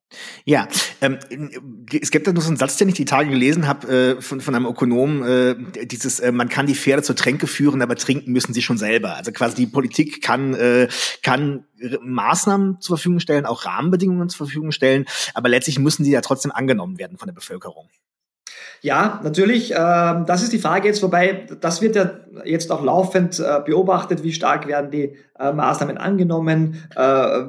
Ja, 0.44 0.66
ähm, 1.02 1.18
es 2.00 2.10
gibt 2.10 2.26
da 2.26 2.32
noch 2.32 2.40
so 2.40 2.48
einen 2.48 2.56
Satz, 2.56 2.78
den 2.78 2.88
ich 2.88 2.94
die 2.94 3.04
Tage 3.04 3.28
gelesen 3.28 3.66
habe 3.66 4.16
äh, 4.16 4.22
von, 4.22 4.40
von 4.40 4.54
einem 4.54 4.66
Ökonom, 4.66 5.22
äh, 5.24 5.56
dieses, 5.84 6.22
man 6.32 6.48
kann 6.48 6.66
die 6.66 6.74
Pferde 6.74 7.02
zur 7.02 7.16
Tränke 7.16 7.46
führen, 7.46 7.82
aber 7.82 7.96
trinken 7.96 8.32
müssen 8.32 8.54
sie 8.54 8.62
schon 8.62 8.78
selber. 8.78 9.16
Also 9.16 9.32
quasi 9.32 9.56
die 9.56 9.66
Politik 9.66 10.22
kann, 10.22 10.56
kann 11.22 11.64
Maßnahmen 12.00 12.80
zur 12.80 12.96
Verfügung 12.96 13.20
stellen, 13.20 13.44
auch 13.44 13.66
Rahmenbedingungen 13.66 14.28
zur 14.28 14.46
Verfügung 14.46 14.72
stellen, 14.72 15.04
aber 15.34 15.48
letztlich 15.48 15.78
müssen 15.78 16.04
die 16.04 16.10
ja 16.10 16.20
trotzdem 16.20 16.52
angenommen 16.52 16.98
werden 16.98 17.18
von 17.18 17.26
der 17.26 17.34
Bevölkerung. 17.34 17.88
Ja, 18.82 19.20
natürlich. 19.22 19.72
Ähm, 19.76 20.24
das 20.26 20.42
ist 20.42 20.52
die 20.52 20.58
Frage 20.58 20.88
jetzt, 20.88 21.02
wobei 21.02 21.46
das 21.60 21.82
wird 21.82 21.96
ja 21.96 22.10
jetzt 22.44 22.70
auch 22.70 22.82
laufend 22.82 23.40
äh, 23.40 23.60
beobachtet, 23.64 24.22
wie 24.22 24.32
stark 24.32 24.66
werden 24.66 24.90
die 24.90 25.16
äh, 25.38 25.52
Maßnahmen 25.52 25.98
angenommen, 25.98 26.82
äh, 26.94 27.44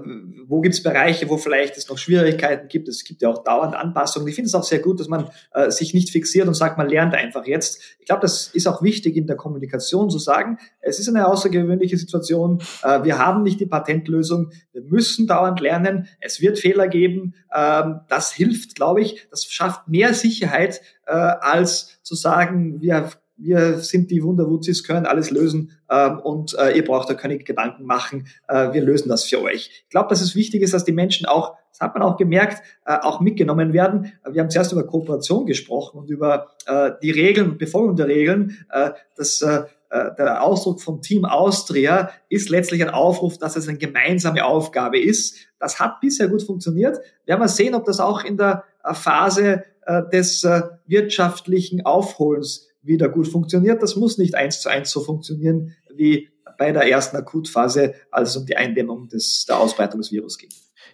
wo 0.47 0.61
gibt 0.61 0.75
es 0.75 0.83
Bereiche, 0.83 1.29
wo 1.29 1.37
vielleicht 1.37 1.77
es 1.77 1.89
noch 1.89 1.97
Schwierigkeiten 1.97 2.67
gibt. 2.69 2.87
Es 2.87 3.03
gibt 3.03 3.21
ja 3.21 3.29
auch 3.29 3.43
dauernd 3.43 3.75
Anpassungen. 3.75 4.27
Ich 4.27 4.35
finde 4.35 4.47
es 4.47 4.55
auch 4.55 4.63
sehr 4.63 4.79
gut, 4.79 4.99
dass 4.99 5.07
man 5.07 5.29
äh, 5.53 5.69
sich 5.71 5.93
nicht 5.93 6.09
fixiert 6.09 6.47
und 6.47 6.53
sagt, 6.53 6.77
man 6.77 6.87
lernt 6.87 7.13
einfach 7.13 7.45
jetzt. 7.45 7.81
Ich 7.99 8.05
glaube, 8.05 8.21
das 8.21 8.47
ist 8.47 8.67
auch 8.67 8.81
wichtig 8.81 9.17
in 9.17 9.27
der 9.27 9.35
Kommunikation 9.35 10.09
zu 10.09 10.19
sagen, 10.19 10.57
es 10.79 10.99
ist 10.99 11.09
eine 11.09 11.27
außergewöhnliche 11.27 11.97
Situation. 11.97 12.61
Äh, 12.83 13.03
wir 13.03 13.17
haben 13.17 13.43
nicht 13.43 13.59
die 13.59 13.65
Patentlösung. 13.65 14.51
Wir 14.71 14.83
müssen 14.83 15.27
dauernd 15.27 15.59
lernen. 15.59 16.07
Es 16.21 16.39
wird 16.39 16.59
Fehler 16.59 16.87
geben. 16.87 17.35
Ähm, 17.53 18.01
das 18.07 18.31
hilft, 18.31 18.75
glaube 18.75 19.01
ich. 19.01 19.27
Das 19.29 19.45
schafft 19.45 19.87
mehr 19.87 20.13
Sicherheit, 20.13 20.81
äh, 21.07 21.26
als 21.27 21.99
zu 22.03 22.15
sagen, 22.15 22.81
wir 22.81 23.09
wir 23.37 23.79
sind 23.79 24.09
die 24.09 24.23
Wunderwutzis, 24.23 24.83
können 24.83 25.05
alles 25.05 25.29
lösen 25.29 25.71
ähm, 25.89 26.19
und 26.19 26.57
äh, 26.57 26.75
ihr 26.75 26.83
braucht 26.83 27.09
da 27.09 27.13
keine 27.13 27.37
Gedanken 27.37 27.85
machen, 27.85 28.27
äh, 28.47 28.73
wir 28.73 28.81
lösen 28.81 29.09
das 29.09 29.25
für 29.25 29.41
euch. 29.41 29.83
Ich 29.83 29.89
glaube, 29.89 30.09
dass 30.09 30.21
es 30.21 30.35
wichtig 30.35 30.63
ist, 30.63 30.73
dass 30.73 30.85
die 30.85 30.91
Menschen 30.91 31.27
auch, 31.27 31.55
das 31.69 31.79
hat 31.79 31.93
man 31.93 32.01
auch 32.01 32.17
gemerkt, 32.17 32.63
äh, 32.85 32.97
auch 32.97 33.19
mitgenommen 33.19 33.73
werden. 33.73 34.11
Wir 34.27 34.41
haben 34.41 34.49
zuerst 34.49 34.71
über 34.71 34.85
Kooperation 34.85 35.45
gesprochen 35.45 35.99
und 35.99 36.09
über 36.09 36.47
äh, 36.65 36.91
die 37.01 37.11
Regeln, 37.11 37.59
Befolgung 37.59 37.95
der 37.95 38.07
Regeln. 38.07 38.57
Äh, 38.71 38.91
das, 39.15 39.41
äh, 39.43 39.65
äh, 39.89 40.15
der 40.17 40.43
Ausdruck 40.43 40.81
von 40.81 41.01
Team 41.01 41.23
Austria 41.23 42.09
ist 42.29 42.49
letztlich 42.49 42.81
ein 42.81 42.89
Aufruf, 42.89 43.37
dass 43.37 43.55
es 43.55 43.67
eine 43.67 43.77
gemeinsame 43.77 44.43
Aufgabe 44.43 44.99
ist. 44.99 45.37
Das 45.59 45.79
hat 45.79 46.01
bisher 46.01 46.27
gut 46.27 46.43
funktioniert. 46.43 46.97
Wir 46.97 47.33
werden 47.33 47.39
mal 47.39 47.47
sehen, 47.47 47.75
ob 47.75 47.85
das 47.85 47.99
auch 47.99 48.23
in 48.23 48.37
der 48.37 48.63
äh, 48.83 48.93
Phase 48.93 49.63
des 50.11 50.43
äh, 50.43 50.61
wirtschaftlichen 50.85 51.85
Aufholens 51.85 52.67
wieder 52.81 53.09
gut 53.09 53.27
funktioniert. 53.27 53.81
Das 53.81 53.95
muss 53.95 54.17
nicht 54.17 54.35
eins 54.35 54.61
zu 54.61 54.69
eins 54.69 54.91
so 54.91 55.01
funktionieren 55.01 55.75
wie 55.95 56.29
bei 56.57 56.71
der 56.71 56.89
ersten 56.89 57.17
Akutphase, 57.17 57.93
als 58.11 58.31
es 58.31 58.37
um 58.37 58.45
die 58.45 58.57
Eindämmung 58.57 59.07
des, 59.09 59.45
der 59.47 59.59
Ausbreitung 59.59 60.01
des 60.01 60.11
Virus 60.11 60.37
ging. 60.37 60.49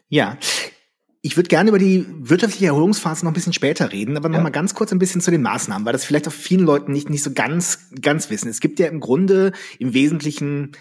Ja, 0.10 0.38
ich 1.22 1.38
würde 1.38 1.48
gerne 1.48 1.70
über 1.70 1.80
die 1.80 2.06
wirtschaftliche 2.20 2.68
Erholungsphase 2.68 3.24
noch 3.24 3.32
ein 3.32 3.34
bisschen 3.34 3.54
später 3.54 3.94
reden, 3.94 4.18
aber 4.18 4.28
noch 4.28 4.40
ja. 4.40 4.44
mal 4.44 4.50
ganz 4.50 4.76
kurz 4.76 4.92
ein 4.92 5.00
bisschen 5.00 5.22
zu 5.22 5.32
den 5.32 5.42
Maßnahmen, 5.42 5.86
weil 5.86 5.94
das 5.94 6.04
vielleicht 6.04 6.28
auch 6.28 6.34
vielen 6.34 6.66
Leuten 6.66 6.92
nicht, 6.92 7.10
nicht 7.10 7.24
so 7.24 7.32
ganz, 7.32 7.90
ganz 8.02 8.30
wissen. 8.30 8.50
Es 8.50 8.60
gibt 8.60 8.78
ja 8.80 8.88
im 8.88 9.00
Grunde 9.00 9.54
im 9.80 9.94
Wesentlichen 9.94 10.74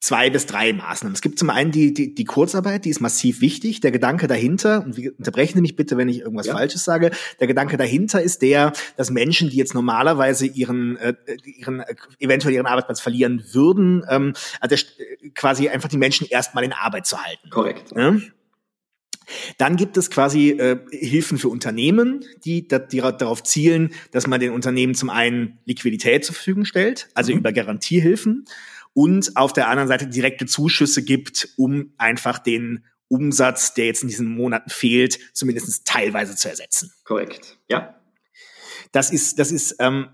zwei 0.00 0.30
bis 0.30 0.46
drei 0.46 0.72
Maßnahmen. 0.72 1.14
Es 1.14 1.22
gibt 1.22 1.38
zum 1.38 1.50
einen 1.50 1.72
die, 1.72 1.92
die, 1.92 2.14
die 2.14 2.24
Kurzarbeit, 2.24 2.84
die 2.84 2.90
ist 2.90 3.00
massiv 3.00 3.40
wichtig. 3.40 3.80
Der 3.80 3.90
Gedanke 3.90 4.28
dahinter, 4.28 4.84
und 4.84 4.96
wie, 4.96 5.10
unterbrechen 5.10 5.56
Sie 5.56 5.60
mich 5.60 5.76
bitte, 5.76 5.96
wenn 5.96 6.08
ich 6.08 6.20
irgendwas 6.20 6.46
ja. 6.46 6.54
Falsches 6.54 6.84
sage, 6.84 7.10
der 7.40 7.46
Gedanke 7.46 7.76
dahinter 7.76 8.22
ist 8.22 8.42
der, 8.42 8.72
dass 8.96 9.10
Menschen, 9.10 9.50
die 9.50 9.56
jetzt 9.56 9.74
normalerweise 9.74 10.46
ihren, 10.46 10.96
äh, 10.98 11.14
ihren 11.44 11.82
eventuell 12.20 12.54
ihren 12.54 12.66
Arbeitsplatz 12.66 13.00
verlieren 13.00 13.44
würden, 13.52 14.04
ähm, 14.08 14.34
also 14.60 14.76
quasi 15.34 15.68
einfach 15.68 15.88
die 15.88 15.98
Menschen 15.98 16.26
erstmal 16.28 16.62
in 16.62 16.72
Arbeit 16.72 17.06
zu 17.06 17.22
halten. 17.22 17.50
Korrekt. 17.50 17.92
Ja? 17.96 18.16
Dann 19.58 19.76
gibt 19.76 19.96
es 19.96 20.10
quasi 20.10 20.50
äh, 20.50 20.78
Hilfen 20.90 21.38
für 21.38 21.48
Unternehmen, 21.48 22.24
die, 22.44 22.66
die 22.66 23.00
darauf 23.00 23.42
zielen, 23.42 23.92
dass 24.12 24.26
man 24.26 24.40
den 24.40 24.52
Unternehmen 24.52 24.94
zum 24.94 25.10
einen 25.10 25.58
Liquidität 25.66 26.24
zur 26.24 26.34
Verfügung 26.34 26.64
stellt, 26.64 27.08
also 27.14 27.32
mhm. 27.32 27.38
über 27.38 27.52
Garantiehilfen 27.52 28.46
und 28.98 29.36
auf 29.36 29.52
der 29.52 29.68
anderen 29.68 29.86
Seite 29.86 30.08
direkte 30.08 30.46
Zuschüsse 30.46 31.04
gibt, 31.04 31.50
um 31.56 31.92
einfach 31.98 32.40
den 32.40 32.84
Umsatz, 33.06 33.72
der 33.72 33.86
jetzt 33.86 34.02
in 34.02 34.08
diesen 34.08 34.26
Monaten 34.26 34.70
fehlt, 34.70 35.20
zumindest 35.36 35.86
teilweise 35.86 36.34
zu 36.34 36.48
ersetzen. 36.48 36.92
Korrekt, 37.04 37.58
ja. 37.68 37.94
Das 38.90 39.12
ist, 39.12 39.38
das 39.38 39.52
ist, 39.52 39.76
ähm, 39.78 40.08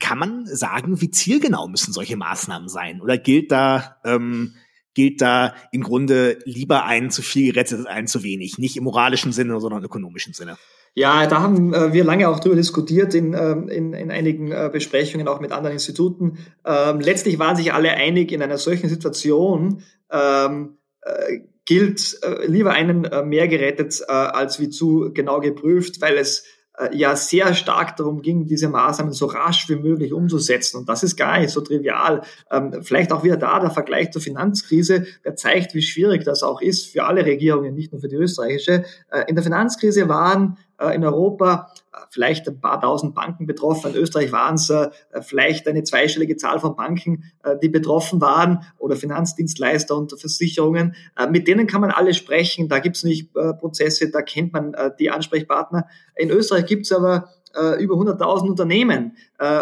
kann 0.00 0.18
man 0.18 0.44
sagen, 0.44 1.00
wie 1.00 1.10
zielgenau 1.10 1.66
müssen 1.66 1.94
solche 1.94 2.18
Maßnahmen 2.18 2.68
sein? 2.68 3.00
Oder 3.00 3.16
gilt 3.16 3.50
da, 3.50 3.96
ähm, 4.04 4.54
gilt 4.96 5.20
da 5.20 5.54
im 5.70 5.82
Grunde 5.82 6.38
lieber 6.44 6.86
ein 6.86 7.10
zu 7.10 7.22
viel 7.22 7.52
gerettet 7.52 7.80
als 7.80 7.86
ein 7.86 8.06
zu 8.06 8.24
wenig. 8.24 8.58
Nicht 8.58 8.76
im 8.78 8.84
moralischen 8.84 9.30
Sinne, 9.30 9.60
sondern 9.60 9.80
im 9.80 9.84
ökonomischen 9.84 10.32
Sinne. 10.32 10.56
Ja, 10.94 11.26
da 11.26 11.42
haben 11.42 11.74
äh, 11.74 11.92
wir 11.92 12.04
lange 12.04 12.26
auch 12.28 12.40
drüber 12.40 12.56
diskutiert 12.56 13.14
in, 13.14 13.34
ähm, 13.34 13.68
in, 13.68 13.92
in 13.92 14.10
einigen 14.10 14.50
äh, 14.50 14.70
Besprechungen, 14.72 15.28
auch 15.28 15.40
mit 15.40 15.52
anderen 15.52 15.74
Instituten. 15.74 16.38
Ähm, 16.64 17.00
letztlich 17.00 17.38
waren 17.38 17.54
sich 17.54 17.74
alle 17.74 17.90
einig, 17.90 18.32
in 18.32 18.42
einer 18.42 18.56
solchen 18.56 18.88
Situation 18.88 19.82
ähm, 20.10 20.78
äh, 21.02 21.40
gilt 21.66 22.18
äh, 22.22 22.46
lieber 22.46 22.70
einen 22.70 23.04
äh, 23.04 23.22
mehr 23.22 23.48
gerettet 23.48 24.00
äh, 24.08 24.12
als 24.12 24.58
wie 24.58 24.70
zu 24.70 25.10
genau 25.12 25.40
geprüft, 25.40 26.00
weil 26.00 26.16
es 26.16 26.44
ja 26.92 27.16
sehr 27.16 27.54
stark 27.54 27.96
darum 27.96 28.22
ging, 28.22 28.46
diese 28.46 28.68
Maßnahmen 28.68 29.12
so 29.12 29.26
rasch 29.26 29.68
wie 29.68 29.76
möglich 29.76 30.12
umzusetzen. 30.12 30.78
Und 30.78 30.88
das 30.88 31.02
ist 31.02 31.16
gar 31.16 31.38
nicht 31.38 31.50
so 31.50 31.60
trivial. 31.60 32.22
Ähm, 32.50 32.82
vielleicht 32.82 33.12
auch 33.12 33.24
wieder 33.24 33.36
da 33.36 33.60
der 33.60 33.70
Vergleich 33.70 34.10
zur 34.10 34.20
Finanzkrise, 34.22 35.06
der 35.24 35.36
zeigt, 35.36 35.74
wie 35.74 35.82
schwierig 35.82 36.24
das 36.24 36.42
auch 36.42 36.60
ist 36.60 36.86
für 36.86 37.04
alle 37.04 37.24
Regierungen, 37.24 37.74
nicht 37.74 37.92
nur 37.92 38.00
für 38.00 38.08
die 38.08 38.16
österreichische. 38.16 38.84
Äh, 39.10 39.24
in 39.28 39.36
der 39.36 39.44
Finanzkrise 39.44 40.08
waren 40.08 40.58
äh, 40.58 40.65
in 40.94 41.04
Europa 41.04 41.72
äh, 41.92 41.98
vielleicht 42.10 42.46
ein 42.48 42.60
paar 42.60 42.80
tausend 42.80 43.14
Banken 43.14 43.46
betroffen. 43.46 43.94
In 43.94 43.96
Österreich 43.96 44.32
waren 44.32 44.56
es 44.56 44.68
äh, 44.70 44.90
vielleicht 45.22 45.66
eine 45.68 45.84
zweistellige 45.84 46.36
Zahl 46.36 46.60
von 46.60 46.76
Banken, 46.76 47.24
die 47.62 47.68
betroffen 47.68 48.20
waren 48.20 48.64
oder 48.78 48.96
Finanzdienstleister 48.96 49.96
und 49.96 50.18
Versicherungen. 50.18 50.94
Mit 51.30 51.48
denen 51.48 51.66
kann 51.66 51.80
man 51.80 51.90
alle 51.90 52.12
sprechen. 52.12 52.68
Da 52.68 52.80
gibt 52.80 52.96
es 52.96 53.04
nicht 53.04 53.32
Prozesse, 53.32 54.10
da 54.10 54.22
kennt 54.22 54.52
man 54.52 54.74
die 54.98 55.10
Ansprechpartner. 55.10 55.86
In 56.16 56.30
Österreich 56.30 56.66
gibt 56.66 56.86
es 56.86 56.92
aber 56.92 57.28
über 57.78 57.94
100.000 57.94 58.48
Unternehmen 58.48 59.16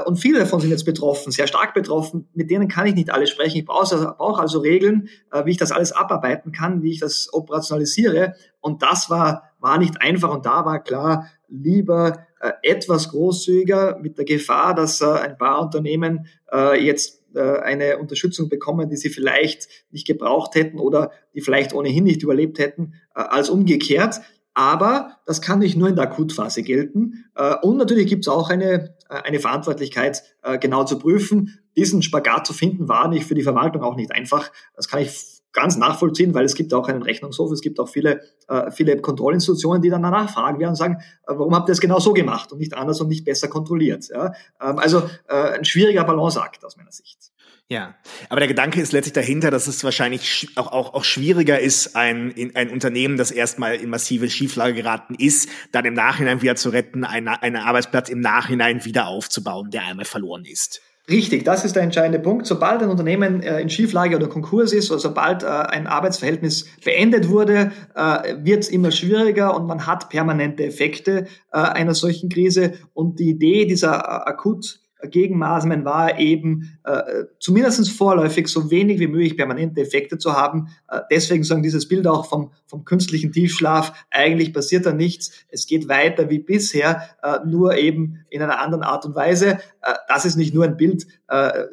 und 0.06 0.16
viele 0.16 0.40
davon 0.40 0.60
sind 0.60 0.70
jetzt 0.70 0.84
betroffen, 0.84 1.30
sehr 1.30 1.46
stark 1.46 1.74
betroffen. 1.74 2.28
Mit 2.34 2.50
denen 2.50 2.68
kann 2.68 2.86
ich 2.86 2.94
nicht 2.94 3.10
alle 3.10 3.26
sprechen. 3.26 3.58
Ich 3.58 3.66
brauche 3.66 3.80
also, 3.80 4.08
also 4.18 4.60
Regeln, 4.60 5.08
wie 5.44 5.50
ich 5.50 5.58
das 5.58 5.72
alles 5.72 5.92
abarbeiten 5.92 6.52
kann, 6.52 6.82
wie 6.82 6.92
ich 6.92 7.00
das 7.00 7.28
operationalisiere. 7.32 8.34
Und 8.60 8.82
das 8.82 9.10
war 9.10 9.50
war 9.64 9.78
nicht 9.78 10.00
einfach 10.00 10.32
und 10.32 10.46
da 10.46 10.64
war 10.64 10.82
klar, 10.82 11.30
lieber 11.48 12.26
äh, 12.40 12.52
etwas 12.62 13.08
großzügiger 13.08 13.98
mit 14.00 14.18
der 14.18 14.26
Gefahr, 14.26 14.74
dass 14.74 15.00
äh, 15.00 15.06
ein 15.06 15.38
paar 15.38 15.60
Unternehmen 15.62 16.26
äh, 16.52 16.84
jetzt 16.84 17.22
äh, 17.34 17.60
eine 17.60 17.98
Unterstützung 17.98 18.48
bekommen, 18.48 18.90
die 18.90 18.96
sie 18.96 19.08
vielleicht 19.08 19.68
nicht 19.90 20.06
gebraucht 20.06 20.54
hätten 20.54 20.78
oder 20.78 21.10
die 21.34 21.40
vielleicht 21.40 21.72
ohnehin 21.72 22.04
nicht 22.04 22.22
überlebt 22.22 22.58
hätten, 22.58 22.94
äh, 23.14 23.20
als 23.20 23.48
umgekehrt. 23.48 24.20
Aber 24.52 25.16
das 25.26 25.40
kann 25.40 25.58
nicht 25.58 25.76
nur 25.76 25.88
in 25.88 25.96
der 25.96 26.04
Akutphase 26.04 26.62
gelten. 26.62 27.24
Äh, 27.34 27.54
und 27.62 27.78
natürlich 27.78 28.06
gibt 28.06 28.24
es 28.24 28.28
auch 28.28 28.50
eine, 28.50 28.94
eine 29.08 29.40
Verantwortlichkeit, 29.40 30.22
genau 30.60 30.84
zu 30.84 30.98
prüfen. 30.98 31.60
Diesen 31.76 32.02
Spagat 32.02 32.46
zu 32.46 32.52
finden, 32.52 32.88
war 32.88 33.08
nicht 33.08 33.26
für 33.26 33.34
die 33.34 33.42
Verwaltung 33.42 33.82
auch 33.82 33.96
nicht 33.96 34.12
einfach. 34.12 34.50
Das 34.76 34.88
kann 34.88 35.00
ich 35.00 35.33
ganz 35.54 35.76
nachvollziehen, 35.76 36.34
weil 36.34 36.44
es 36.44 36.54
gibt 36.54 36.74
auch 36.74 36.88
einen 36.88 37.02
Rechnungshof, 37.02 37.50
es 37.52 37.62
gibt 37.62 37.80
auch 37.80 37.88
viele, 37.88 38.20
äh, 38.48 38.70
viele 38.70 39.00
Kontrollinstitutionen, 39.00 39.80
die 39.80 39.88
dann 39.88 40.02
danach 40.02 40.30
fragen 40.30 40.58
werden 40.58 40.70
und 40.70 40.76
sagen, 40.76 40.98
äh, 41.26 41.32
warum 41.34 41.54
habt 41.54 41.68
ihr 41.68 41.72
es 41.72 41.80
genau 41.80 42.00
so 42.00 42.12
gemacht 42.12 42.52
und 42.52 42.58
nicht 42.58 42.74
anders 42.74 43.00
und 43.00 43.08
nicht 43.08 43.24
besser 43.24 43.48
kontrolliert. 43.48 44.08
Ja? 44.12 44.34
Ähm, 44.60 44.78
also 44.78 45.08
äh, 45.28 45.34
ein 45.34 45.64
schwieriger 45.64 46.04
Balanceakt 46.04 46.64
aus 46.64 46.76
meiner 46.76 46.92
Sicht. 46.92 47.30
Ja, 47.70 47.94
aber 48.28 48.40
der 48.40 48.48
Gedanke 48.48 48.80
ist 48.82 48.92
letztlich 48.92 49.14
dahinter, 49.14 49.50
dass 49.50 49.68
es 49.68 49.82
wahrscheinlich 49.84 50.50
auch, 50.56 50.70
auch, 50.70 50.92
auch 50.92 51.04
schwieriger 51.04 51.58
ist, 51.58 51.96
ein, 51.96 52.34
ein 52.54 52.68
Unternehmen, 52.68 53.16
das 53.16 53.30
erstmal 53.30 53.76
in 53.76 53.88
massive 53.88 54.28
Schieflage 54.28 54.74
geraten 54.74 55.14
ist, 55.14 55.48
dann 55.72 55.86
im 55.86 55.94
Nachhinein 55.94 56.42
wieder 56.42 56.56
zu 56.56 56.68
retten, 56.68 57.04
einen, 57.04 57.28
einen 57.28 57.56
Arbeitsplatz 57.56 58.10
im 58.10 58.20
Nachhinein 58.20 58.84
wieder 58.84 59.06
aufzubauen, 59.06 59.70
der 59.70 59.86
einmal 59.86 60.04
verloren 60.04 60.44
ist. 60.44 60.82
Richtig, 61.06 61.44
das 61.44 61.66
ist 61.66 61.76
der 61.76 61.82
entscheidende 61.82 62.18
Punkt. 62.18 62.46
Sobald 62.46 62.82
ein 62.82 62.88
Unternehmen 62.88 63.42
äh, 63.42 63.60
in 63.60 63.68
Schieflage 63.68 64.16
oder 64.16 64.26
Konkurs 64.26 64.72
ist 64.72 64.90
oder 64.90 65.00
sobald 65.00 65.42
äh, 65.42 65.46
ein 65.46 65.86
Arbeitsverhältnis 65.86 66.66
beendet 66.82 67.28
wurde, 67.28 67.72
äh, 67.94 68.36
wird 68.38 68.62
es 68.62 68.70
immer 68.70 68.90
schwieriger 68.90 69.54
und 69.54 69.66
man 69.66 69.86
hat 69.86 70.08
permanente 70.08 70.64
Effekte 70.64 71.26
einer 71.50 71.94
solchen 71.94 72.30
Krise. 72.30 72.72
Und 72.94 73.18
die 73.18 73.28
Idee 73.28 73.66
dieser 73.66 74.26
akut 74.26 74.80
Gegenmaßnahmen 75.08 75.84
war 75.84 76.18
eben 76.18 76.78
äh, 76.84 77.24
zumindest 77.38 77.90
vorläufig 77.90 78.48
so 78.48 78.70
wenig 78.70 78.98
wie 79.00 79.06
möglich 79.06 79.36
permanente 79.36 79.80
Effekte 79.80 80.18
zu 80.18 80.34
haben. 80.34 80.68
Äh, 80.88 81.00
deswegen 81.10 81.44
sagen 81.44 81.62
dieses 81.62 81.88
Bild 81.88 82.06
auch 82.06 82.26
vom, 82.26 82.52
vom 82.66 82.84
künstlichen 82.84 83.32
Tiefschlaf, 83.32 83.92
eigentlich 84.10 84.52
passiert 84.52 84.86
da 84.86 84.92
nichts, 84.92 85.32
es 85.48 85.66
geht 85.66 85.88
weiter 85.88 86.30
wie 86.30 86.38
bisher, 86.38 87.08
äh, 87.22 87.38
nur 87.46 87.76
eben 87.76 88.24
in 88.30 88.42
einer 88.42 88.60
anderen 88.60 88.84
Art 88.84 89.04
und 89.04 89.14
Weise. 89.14 89.58
Äh, 89.82 89.94
das 90.08 90.24
ist 90.24 90.36
nicht 90.36 90.54
nur 90.54 90.64
ein 90.64 90.76
Bild, 90.76 91.06
äh, 91.28 91.64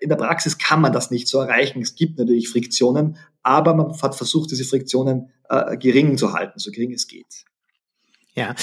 in 0.00 0.08
der 0.08 0.16
Praxis 0.16 0.58
kann 0.58 0.80
man 0.80 0.92
das 0.92 1.10
nicht 1.10 1.28
so 1.28 1.40
erreichen. 1.40 1.80
Es 1.80 1.94
gibt 1.94 2.18
natürlich 2.18 2.48
Friktionen, 2.48 3.16
aber 3.42 3.74
man 3.74 4.00
hat 4.00 4.14
versucht, 4.14 4.50
diese 4.50 4.64
Friktionen 4.64 5.30
äh, 5.48 5.76
gering 5.76 6.18
zu 6.18 6.32
halten, 6.32 6.58
so 6.58 6.70
gering 6.70 6.92
es 6.92 7.06
geht. 7.06 7.44
Ja, 8.34 8.54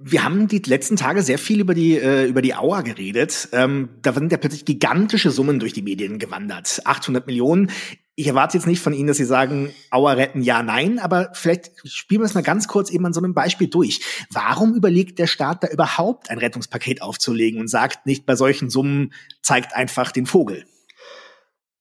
wir 0.00 0.24
haben 0.24 0.48
die 0.48 0.58
letzten 0.58 0.96
Tage 0.96 1.22
sehr 1.22 1.38
viel 1.38 1.60
über 1.60 1.74
die 1.74 1.96
äh, 1.96 2.26
über 2.26 2.42
die 2.42 2.54
Auer 2.54 2.82
geredet. 2.82 3.48
Ähm, 3.52 3.90
da 4.02 4.12
sind 4.12 4.32
ja 4.32 4.38
plötzlich 4.38 4.64
gigantische 4.64 5.30
Summen 5.30 5.58
durch 5.58 5.72
die 5.72 5.82
Medien 5.82 6.18
gewandert. 6.18 6.82
800 6.84 7.26
Millionen. 7.26 7.70
Ich 8.14 8.26
erwarte 8.26 8.56
jetzt 8.56 8.66
nicht 8.66 8.80
von 8.80 8.94
Ihnen, 8.94 9.08
dass 9.08 9.18
Sie 9.18 9.26
sagen, 9.26 9.70
Auer 9.90 10.16
retten 10.16 10.42
ja, 10.42 10.62
nein, 10.62 10.98
aber 10.98 11.30
vielleicht 11.34 11.72
spielen 11.84 12.22
wir 12.22 12.26
es 12.26 12.34
mal 12.34 12.42
ganz 12.42 12.66
kurz 12.66 12.90
eben 12.90 13.04
an 13.04 13.12
so 13.12 13.20
einem 13.20 13.34
Beispiel 13.34 13.68
durch. 13.68 14.00
Warum 14.30 14.74
überlegt 14.74 15.18
der 15.18 15.26
Staat 15.26 15.62
da 15.62 15.68
überhaupt 15.68 16.30
ein 16.30 16.38
Rettungspaket 16.38 17.02
aufzulegen 17.02 17.60
und 17.60 17.68
sagt 17.68 18.06
nicht 18.06 18.24
bei 18.24 18.34
solchen 18.34 18.70
Summen 18.70 19.12
zeigt 19.42 19.76
einfach 19.76 20.12
den 20.12 20.24
Vogel? 20.24 20.64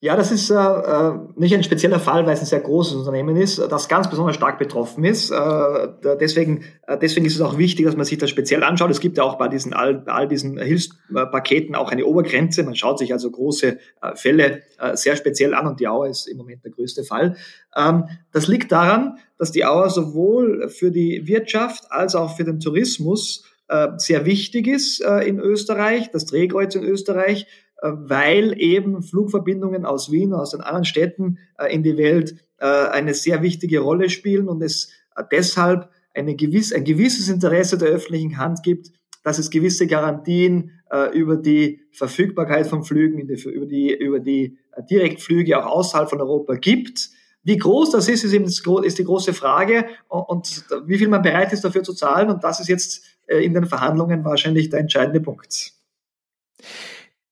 Ja, 0.06 0.16
das 0.16 0.32
ist 0.32 0.52
äh, 0.52 0.54
äh, 0.54 1.14
nicht 1.36 1.56
ein 1.56 1.64
spezieller 1.64 2.00
Fall, 2.00 2.28
weil 2.28 2.36
es 2.36 2.40
ein 2.40 2.46
sehr 2.46 2.60
großes 2.60 2.94
Unternehmen 2.94 3.38
ist, 3.38 3.58
das 3.58 3.88
ganz 3.88 4.08
besonders 4.08 4.36
stark 4.36 4.60
betroffen 4.60 5.04
ist. 5.04 5.32
Äh, 5.32 5.88
deswegen, 6.20 6.64
äh, 6.86 6.96
deswegen 6.96 7.26
ist 7.26 7.34
es 7.34 7.42
auch 7.42 7.58
wichtig, 7.58 7.88
dass 7.88 7.96
man 7.96 8.06
sich 8.06 8.20
das 8.20 8.30
speziell 8.30 8.64
anschaut. 8.64 8.92
Es 8.92 9.00
gibt 9.00 9.18
ja 9.18 9.24
auch 9.24 9.40
bei 9.40 9.48
diesen 9.48 9.74
all, 9.74 10.04
all 10.06 10.28
diesen 10.28 10.60
Hilfspaketen 10.60 11.74
auch 11.74 11.92
eine 11.92 12.06
Obergrenze. 12.06 12.62
Man 12.62 12.76
schaut 12.76 13.00
sich 13.00 13.14
also 13.14 13.32
große 13.32 13.80
äh, 14.04 14.16
Fälle 14.16 14.62
äh, 14.78 14.96
sehr 14.96 15.16
speziell 15.16 15.56
an 15.56 15.66
und 15.66 15.80
die 15.80 15.88
Auer 15.88 16.08
ist 16.08 16.28
im 16.28 16.38
Moment 16.38 16.64
der 16.64 16.72
größte 16.72 17.04
Fall. 17.04 17.36
Ähm, 17.76 18.04
das 18.32 18.48
liegt 18.48 18.72
daran, 18.72 19.18
dass 19.40 19.52
die 19.52 19.66
Auer 19.66 19.90
sowohl 19.90 20.70
für 20.70 20.92
die 20.92 21.24
Wirtschaft 21.26 21.86
als 21.90 22.14
auch 22.14 22.38
für 22.38 22.44
den 22.44 22.60
Tourismus 22.60 23.44
äh, 23.70 23.88
sehr 23.98 24.26
wichtig 24.26 24.68
ist 24.68 25.04
äh, 25.04 25.22
in 25.22 25.40
Österreich, 25.40 26.12
das 26.12 26.26
Drehkreuz 26.28 26.76
in 26.76 26.84
Österreich 26.84 27.44
äh, 27.44 27.65
weil 27.88 28.60
eben 28.60 29.04
Flugverbindungen 29.04 29.86
aus 29.86 30.12
Wien, 30.12 30.34
aus 30.34 30.52
den 30.52 30.62
anderen 30.62 30.86
Städten 30.86 31.38
äh, 31.58 31.74
in 31.74 31.84
die 31.84 31.98
Welt 31.98 32.36
äh, 32.58 32.66
eine 32.66 33.14
sehr 33.14 33.42
wichtige 33.42 33.80
Rolle 33.80 34.10
spielen 34.10 34.48
und 34.48 34.62
es 34.62 34.90
deshalb 35.32 35.90
eine 36.14 36.36
gewiss, 36.36 36.74
ein 36.74 36.84
gewisses 36.84 37.30
Interesse 37.30 37.78
der 37.78 37.90
öffentlichen 37.90 38.38
Hand 38.38 38.64
gibt, 38.64 38.92
dass 39.24 39.40
es 39.40 39.50
gewisse 39.50 39.88
Garantien 39.88 40.72
über 41.14 41.36
die 41.36 41.82
Verfügbarkeit 41.92 42.68
von 42.68 42.84
Flügen, 42.84 43.28
über 43.28 43.66
die, 43.66 43.92
über 43.92 44.20
die 44.20 44.58
Direktflüge 44.90 45.58
auch 45.58 45.78
außerhalb 45.78 46.10
von 46.10 46.22
Europa 46.22 46.56
gibt. 46.56 47.10
Wie 47.44 47.58
groß 47.58 47.90
das 47.92 48.08
ist, 48.08 48.24
ist 48.24 48.34
eben 48.34 48.46
ist 48.46 49.00
die 49.00 49.04
große 49.04 49.34
Frage 49.34 49.88
und 50.08 50.66
wie 50.86 50.98
viel 50.98 51.08
man 51.08 51.24
bereit 51.24 51.52
ist 51.54 51.64
dafür 51.64 51.84
zu 51.84 51.94
zahlen. 51.94 52.30
Und 52.30 52.44
das 52.44 52.60
ist 52.60 52.70
jetzt 52.70 53.04
in 53.28 53.54
den 53.54 53.66
Verhandlungen 53.66 54.24
wahrscheinlich 54.24 54.70
der 54.70 54.82
entscheidende 54.82 55.22
Punkt. 55.22 55.74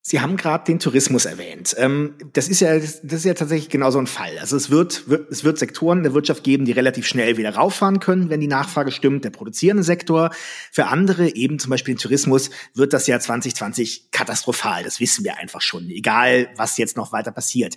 Sie 0.05 0.19
haben 0.19 0.35
gerade 0.35 0.65
den 0.65 0.79
Tourismus 0.79 1.23
erwähnt. 1.23 1.73
Ähm, 1.77 2.15
das 2.33 2.49
ist 2.49 2.59
ja, 2.59 2.77
das 2.77 3.01
ist 3.01 3.23
ja 3.23 3.35
tatsächlich 3.35 3.69
genau 3.69 3.89
so 3.89 3.99
ein 3.99 4.05
Fall. 4.05 4.37
Also 4.37 4.57
es 4.57 4.69
wird, 4.69 5.07
wird, 5.07 5.31
es 5.31 5.45
wird 5.45 5.57
Sektoren 5.57 6.03
der 6.03 6.13
Wirtschaft 6.13 6.43
geben, 6.43 6.65
die 6.65 6.73
relativ 6.73 7.07
schnell 7.07 7.37
wieder 7.37 7.55
rauffahren 7.55 8.01
können, 8.01 8.29
wenn 8.29 8.41
die 8.41 8.47
Nachfrage 8.47 8.91
stimmt. 8.91 9.23
Der 9.23 9.29
produzierende 9.29 9.83
Sektor. 9.83 10.31
Für 10.73 10.87
andere, 10.87 11.33
eben 11.33 11.57
zum 11.57 11.69
Beispiel 11.69 11.93
den 11.93 12.01
Tourismus, 12.01 12.49
wird 12.73 12.91
das 12.91 13.07
Jahr 13.07 13.21
2020 13.21 14.11
katastrophal. 14.11 14.83
Das 14.83 14.99
wissen 14.99 15.23
wir 15.23 15.37
einfach 15.37 15.61
schon. 15.61 15.89
Egal, 15.89 16.49
was 16.57 16.77
jetzt 16.77 16.97
noch 16.97 17.13
weiter 17.13 17.31
passiert. 17.31 17.75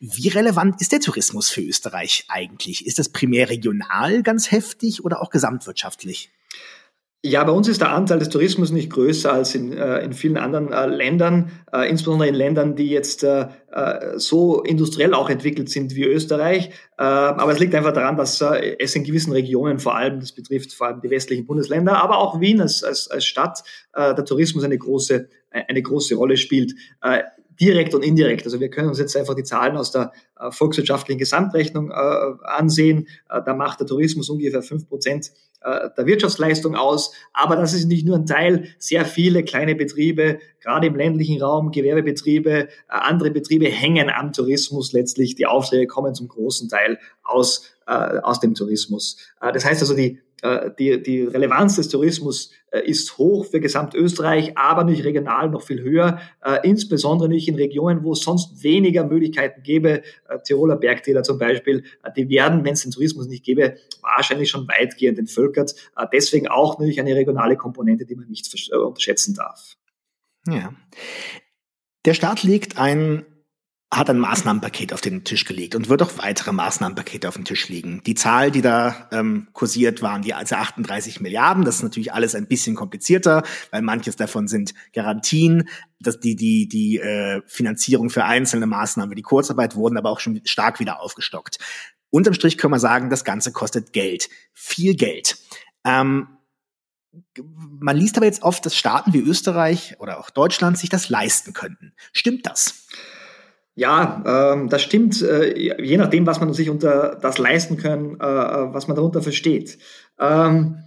Wie 0.00 0.26
relevant 0.26 0.80
ist 0.80 0.90
der 0.90 0.98
Tourismus 0.98 1.50
für 1.50 1.60
Österreich 1.60 2.24
eigentlich? 2.26 2.84
Ist 2.84 2.98
das 2.98 3.10
primär 3.10 3.48
regional 3.48 4.24
ganz 4.24 4.50
heftig 4.50 5.04
oder 5.04 5.22
auch 5.22 5.30
gesamtwirtschaftlich? 5.30 6.32
Ja, 7.22 7.44
bei 7.44 7.52
uns 7.52 7.68
ist 7.68 7.82
der 7.82 7.92
Anteil 7.92 8.18
des 8.18 8.30
Tourismus 8.30 8.70
nicht 8.70 8.88
größer 8.90 9.30
als 9.30 9.54
in, 9.54 9.74
äh, 9.74 9.98
in 9.98 10.14
vielen 10.14 10.38
anderen 10.38 10.72
äh, 10.72 10.86
Ländern, 10.86 11.52
äh, 11.70 11.86
insbesondere 11.86 12.30
in 12.30 12.34
Ländern, 12.34 12.76
die 12.76 12.88
jetzt 12.88 13.24
äh, 13.24 13.48
äh, 13.70 14.18
so 14.18 14.62
industriell 14.62 15.12
auch 15.12 15.28
entwickelt 15.28 15.68
sind 15.68 15.94
wie 15.94 16.04
Österreich. 16.04 16.70
Äh, 16.96 17.02
aber 17.02 17.52
es 17.52 17.58
liegt 17.58 17.74
einfach 17.74 17.92
daran, 17.92 18.16
dass 18.16 18.40
es 18.40 18.96
in 18.96 19.04
gewissen 19.04 19.32
Regionen 19.34 19.80
vor 19.80 19.96
allem, 19.96 20.20
das 20.20 20.32
betrifft 20.32 20.72
vor 20.72 20.86
allem 20.86 21.02
die 21.02 21.10
westlichen 21.10 21.44
Bundesländer, 21.44 22.02
aber 22.02 22.16
auch 22.16 22.40
Wien 22.40 22.62
als, 22.62 22.82
als, 22.82 23.10
als 23.10 23.26
Stadt, 23.26 23.62
der 23.94 24.24
Tourismus 24.24 24.64
eine 24.64 24.78
große, 24.78 25.28
eine 25.50 25.82
große 25.82 26.14
Rolle 26.14 26.36
spielt 26.38 26.72
direkt 27.60 27.94
und 27.94 28.02
indirekt. 28.02 28.44
Also 28.44 28.58
wir 28.58 28.70
können 28.70 28.88
uns 28.88 28.98
jetzt 28.98 29.16
einfach 29.16 29.34
die 29.34 29.42
Zahlen 29.42 29.76
aus 29.76 29.92
der 29.92 30.12
äh, 30.38 30.50
volkswirtschaftlichen 30.50 31.18
Gesamtrechnung 31.18 31.90
äh, 31.90 31.94
ansehen. 32.44 33.06
Äh, 33.28 33.42
da 33.44 33.54
macht 33.54 33.80
der 33.80 33.86
Tourismus 33.86 34.30
ungefähr 34.30 34.62
fünf 34.62 34.88
Prozent 34.88 35.30
der 35.62 36.06
Wirtschaftsleistung 36.06 36.74
aus. 36.74 37.12
Aber 37.32 37.56
das 37.56 37.74
ist 37.74 37.86
nicht 37.86 38.06
nur 38.06 38.16
ein 38.16 38.26
Teil. 38.26 38.68
Sehr 38.78 39.04
viele 39.04 39.44
kleine 39.44 39.74
Betriebe, 39.74 40.38
gerade 40.60 40.86
im 40.86 40.96
ländlichen 40.96 41.40
Raum, 41.42 41.70
Gewerbebetriebe, 41.70 42.50
äh, 42.50 42.68
andere 42.88 43.30
Betriebe 43.30 43.66
hängen 43.66 44.10
am 44.10 44.32
Tourismus 44.32 44.92
letztlich. 44.92 45.34
Die 45.34 45.46
Aufträge 45.46 45.86
kommen 45.86 46.14
zum 46.14 46.28
großen 46.28 46.68
Teil 46.68 46.98
aus, 47.22 47.72
äh, 47.86 47.92
aus 47.92 48.40
dem 48.40 48.54
Tourismus. 48.54 49.16
Das 49.40 49.64
heißt 49.64 49.80
also, 49.80 49.94
die 49.94 50.06
äh, 50.06 50.20
die, 50.78 51.02
die 51.02 51.22
Relevanz 51.22 51.76
des 51.76 51.88
Tourismus 51.88 52.50
äh, 52.70 52.80
ist 52.88 53.18
hoch 53.18 53.46
für 53.46 53.60
Gesamtösterreich, 53.60 54.56
aber 54.56 54.84
nicht 54.84 55.04
regional 55.04 55.50
noch 55.50 55.62
viel 55.62 55.82
höher, 55.82 56.20
äh, 56.42 56.66
insbesondere 56.66 57.28
nicht 57.28 57.48
in 57.48 57.56
Regionen, 57.56 58.04
wo 58.04 58.12
es 58.12 58.20
sonst 58.20 58.62
weniger 58.62 59.04
Möglichkeiten 59.04 59.62
gäbe. 59.62 60.02
Tiroler 60.44 60.76
Bergtäler 60.76 61.22
zum 61.22 61.38
Beispiel, 61.38 61.84
die 62.16 62.28
werden, 62.28 62.64
wenn 62.64 62.74
es 62.74 62.82
den 62.82 62.92
Tourismus 62.92 63.26
nicht 63.26 63.44
gäbe, 63.44 63.76
wahrscheinlich 64.00 64.50
schon 64.50 64.66
weitgehend 64.68 65.18
entvölkert. 65.18 65.74
Deswegen 66.12 66.48
auch 66.48 66.78
natürlich 66.78 67.00
eine 67.00 67.14
regionale 67.14 67.56
Komponente, 67.56 68.06
die 68.06 68.14
man 68.14 68.28
nicht 68.28 68.72
unterschätzen 68.72 69.34
darf. 69.34 69.76
Ja. 70.46 70.72
Der 72.04 72.14
Staat 72.14 72.42
legt 72.42 72.78
ein 72.78 73.26
hat 73.92 74.08
ein 74.08 74.18
Maßnahmenpaket 74.18 74.92
auf 74.92 75.00
den 75.00 75.24
Tisch 75.24 75.44
gelegt 75.44 75.74
und 75.74 75.88
wird 75.88 76.00
auch 76.02 76.12
weitere 76.18 76.52
Maßnahmenpakete 76.52 77.26
auf 77.26 77.34
den 77.34 77.44
Tisch 77.44 77.68
legen. 77.68 78.02
Die 78.06 78.14
Zahl, 78.14 78.52
die 78.52 78.62
da 78.62 79.08
ähm, 79.10 79.48
kursiert, 79.52 80.00
waren 80.00 80.22
die 80.22 80.32
also 80.32 80.54
38 80.54 81.20
Milliarden. 81.20 81.64
Das 81.64 81.76
ist 81.76 81.82
natürlich 81.82 82.12
alles 82.12 82.36
ein 82.36 82.46
bisschen 82.46 82.76
komplizierter, 82.76 83.42
weil 83.72 83.82
manches 83.82 84.14
davon 84.14 84.46
sind 84.46 84.74
Garantien, 84.92 85.68
dass 85.98 86.20
die 86.20 86.36
die 86.36 86.68
die 86.68 86.98
äh, 86.98 87.42
Finanzierung 87.46 88.10
für 88.10 88.24
einzelne 88.24 88.66
Maßnahmen, 88.66 89.10
wie 89.10 89.16
die 89.16 89.22
Kurzarbeit, 89.22 89.74
wurden 89.74 89.96
aber 89.96 90.10
auch 90.10 90.20
schon 90.20 90.40
stark 90.44 90.78
wieder 90.78 91.00
aufgestockt. 91.00 91.58
Unterm 92.10 92.34
Strich 92.34 92.58
können 92.58 92.74
wir 92.74 92.80
sagen, 92.80 93.10
das 93.10 93.24
Ganze 93.24 93.50
kostet 93.50 93.92
Geld, 93.92 94.28
viel 94.52 94.94
Geld. 94.94 95.36
Ähm, 95.84 96.28
man 97.80 97.96
liest 97.96 98.16
aber 98.16 98.26
jetzt 98.26 98.42
oft, 98.42 98.64
dass 98.64 98.76
Staaten 98.76 99.12
wie 99.12 99.18
Österreich 99.18 99.96
oder 99.98 100.20
auch 100.20 100.30
Deutschland 100.30 100.78
sich 100.78 100.90
das 100.90 101.08
leisten 101.08 101.52
könnten. 101.52 101.92
Stimmt 102.12 102.46
das? 102.46 102.86
Ja, 103.74 104.52
ähm, 104.52 104.68
das 104.68 104.82
stimmt, 104.82 105.22
äh, 105.22 105.56
je 105.82 105.96
nachdem, 105.96 106.26
was 106.26 106.40
man 106.40 106.52
sich 106.52 106.70
unter 106.70 107.18
das 107.20 107.38
leisten 107.38 107.76
können, 107.76 108.18
äh, 108.20 108.24
äh, 108.24 108.74
was 108.74 108.88
man 108.88 108.96
darunter 108.96 109.22
versteht. 109.22 109.78
Ähm, 110.18 110.78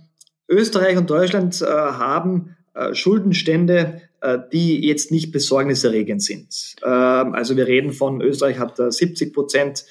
Österreich 0.49 0.97
und 0.97 1.09
Deutschland 1.09 1.61
äh, 1.61 1.65
haben 1.65 2.55
äh, 2.73 2.93
Schuldenstände, 2.93 4.01
äh, 4.21 4.39
die 4.51 4.85
jetzt 4.85 5.11
nicht 5.11 5.31
besorgniserregend 5.31 6.21
sind. 6.21 6.75
Ähm, 6.83 7.33
also 7.33 7.55
wir 7.55 7.67
reden 7.67 7.91
von 7.91 8.21
Österreich 8.21 8.59
hat 8.59 8.75
70 8.77 9.33
Prozent 9.33 9.85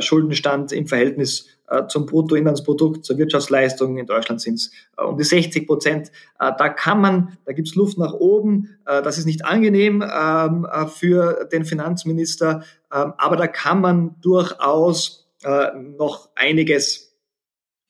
Schuldenstand 0.00 0.72
im 0.72 0.86
Verhältnis 0.86 1.46
äh, 1.72 1.86
zum 1.86 2.04
Bruttoinlandsprodukt, 2.04 3.02
zur 3.02 3.16
Wirtschaftsleistung. 3.16 3.96
In 3.96 4.04
Deutschland 4.04 4.42
sind 4.42 4.54
es 4.56 4.72
äh, 4.98 5.04
um 5.04 5.16
die 5.16 5.24
60 5.24 5.66
Prozent. 5.66 6.12
Äh, 6.38 6.52
da 6.58 6.68
kann 6.68 7.00
man, 7.00 7.38
da 7.46 7.52
gibt 7.52 7.68
es 7.68 7.74
Luft 7.74 7.96
nach 7.96 8.12
oben. 8.12 8.76
das 8.84 9.16
ist 9.16 9.24
nicht 9.24 9.44
angenehm 9.44 10.02
ähm, 10.02 10.66
für 10.94 11.48
den 11.50 11.64
Finanzminister, 11.64 12.64
ähm, 12.92 13.14
aber 13.16 13.36
da 13.36 13.46
kann 13.46 13.80
man 13.80 14.16
durchaus 14.20 15.20
noch 15.98 16.28
einiges 16.36 17.16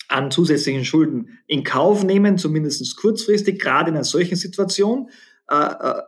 an 0.08 0.30
zusätzlichen 0.30 0.86
Schulden 0.86 1.38
in 1.46 1.64
Kauf 1.64 2.02
nehmen, 2.02 2.38
zumindest 2.38 2.96
kurzfristig, 2.96 3.60
gerade 3.60 3.90
in 3.90 3.96
einer 3.96 4.04
solchen 4.04 4.36
Situation. 4.36 5.10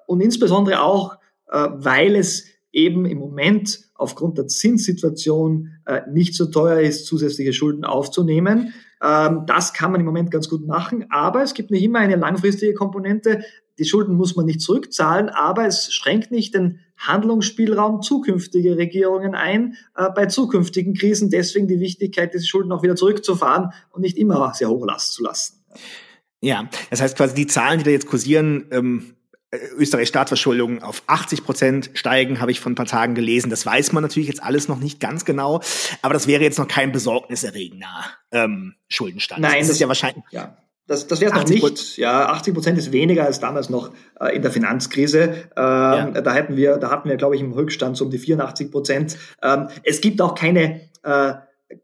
und 0.07 0.21
insbesondere 0.23 0.81
auch, 0.81 1.19
weil 1.47 2.17
es 2.17 2.47
eben 2.75 3.07
im 3.07 3.19
Moment 3.19 3.81
aufgrund 3.95 4.37
der 4.37 4.49
Zinssituation 4.49 5.71
äh, 5.87 6.01
nicht 6.11 6.35
so 6.35 6.47
teuer 6.47 6.81
ist, 6.81 7.07
zusätzliche 7.07 7.53
Schulden 7.53 7.85
aufzunehmen. 7.85 8.75
Ähm, 9.03 9.45
das 9.47 9.73
kann 9.73 9.93
man 9.93 10.01
im 10.01 10.07
Moment 10.07 10.31
ganz 10.31 10.49
gut 10.49 10.67
machen, 10.67 11.07
aber 11.11 11.43
es 11.43 11.55
gibt 11.55 11.71
nicht 11.71 11.85
immer 11.85 12.01
eine 12.01 12.17
langfristige 12.17 12.75
Komponente. 12.75 13.45
Die 13.79 13.85
Schulden 13.85 14.15
muss 14.15 14.37
man 14.37 14.47
nicht 14.47 14.61
zurückzahlen, 14.61 15.29
aber 15.29 15.67
es 15.67 15.93
schränkt 15.93 16.31
nicht 16.31 16.55
den 16.55 16.81
Handlungsspielraum 16.97 18.03
zukünftige 18.03 18.77
Regierungen 18.77 19.35
ein 19.35 19.77
äh, 19.97 20.11
bei 20.15 20.27
zukünftigen 20.27 20.95
Krisen. 20.95 21.31
Deswegen 21.31 21.69
die 21.69 21.81
Wichtigkeit, 21.81 22.35
diese 22.35 22.47
Schulden 22.47 22.73
auch 22.73 22.83
wieder 22.83 22.97
zurückzufahren 22.97 23.71
und 23.91 24.03
nicht 24.03 24.17
immer 24.17 24.53
sehr 24.55 24.69
hoch 24.69 24.87
zu 24.97 25.23
lassen. 25.23 25.65
Ja, 26.41 26.69
das 26.91 27.01
heißt 27.01 27.17
quasi 27.17 27.35
die 27.35 27.47
Zahlen, 27.47 27.79
die 27.79 27.85
da 27.85 27.91
jetzt 27.91 28.07
kursieren, 28.07 28.67
ähm, 28.71 29.15
äh, 29.15 29.24
Österreichs 29.77 30.09
Staatsverschuldung 30.09 30.83
auf 30.83 31.03
80 31.07 31.45
Prozent 31.45 31.91
steigen, 31.95 32.41
habe 32.41 32.51
ich 32.51 32.61
vor 32.61 32.73
ein 32.73 32.75
paar 32.75 32.87
Tagen 32.87 33.15
gelesen. 33.15 33.51
Das 33.51 33.65
weiß 33.67 33.93
man 33.93 34.03
natürlich 34.03 34.29
jetzt 34.29 34.43
alles 34.43 34.69
noch 34.69 34.79
nicht 34.79 35.01
ganz 35.01 35.25
genau, 35.25 35.61
aber 36.03 36.15
das 36.15 36.27
wäre 36.27 36.43
jetzt 36.43 36.59
noch 36.59 36.69
kein 36.69 36.93
besorgniserregender 36.93 38.05
ähm, 38.33 38.75
Schuldenstand. 38.89 39.43
Nein, 39.43 39.61
das 39.61 39.71
ist 39.71 39.81
ja 39.81 39.89
wahrscheinlich. 39.89 40.25
Ja. 40.31 40.57
Das, 40.87 41.07
das 41.07 41.23
wäre 41.23 41.33
es 41.33 41.39
noch 41.39 41.49
nicht. 41.49 41.97
Ja, 41.97 42.29
80 42.29 42.53
Prozent 42.53 42.79
ist 42.79 42.93
weniger 42.93 43.25
als 43.25 43.41
damals 43.41 43.71
noch 43.71 43.95
äh, 44.21 44.37
in 44.37 44.43
der 44.43 44.51
Finanzkrise. 44.51 45.23
Ähm, 45.57 45.57
ja. 45.57 46.21
Da 46.21 46.35
hätten 46.35 46.57
wir, 46.57 46.77
da 46.77 46.91
hatten 46.91 47.09
wir, 47.09 47.17
glaube 47.17 47.37
ich, 47.37 47.41
im 47.41 47.53
Rückstand 47.53 47.97
so 47.97 48.05
um 48.05 48.11
die 48.11 48.19
84 48.19 48.71
Prozent. 48.71 49.17
Ähm, 49.43 49.69
es 49.83 50.03
gibt 50.03 50.21
auch 50.21 50.35
keine 50.35 50.83
äh, 51.03 51.35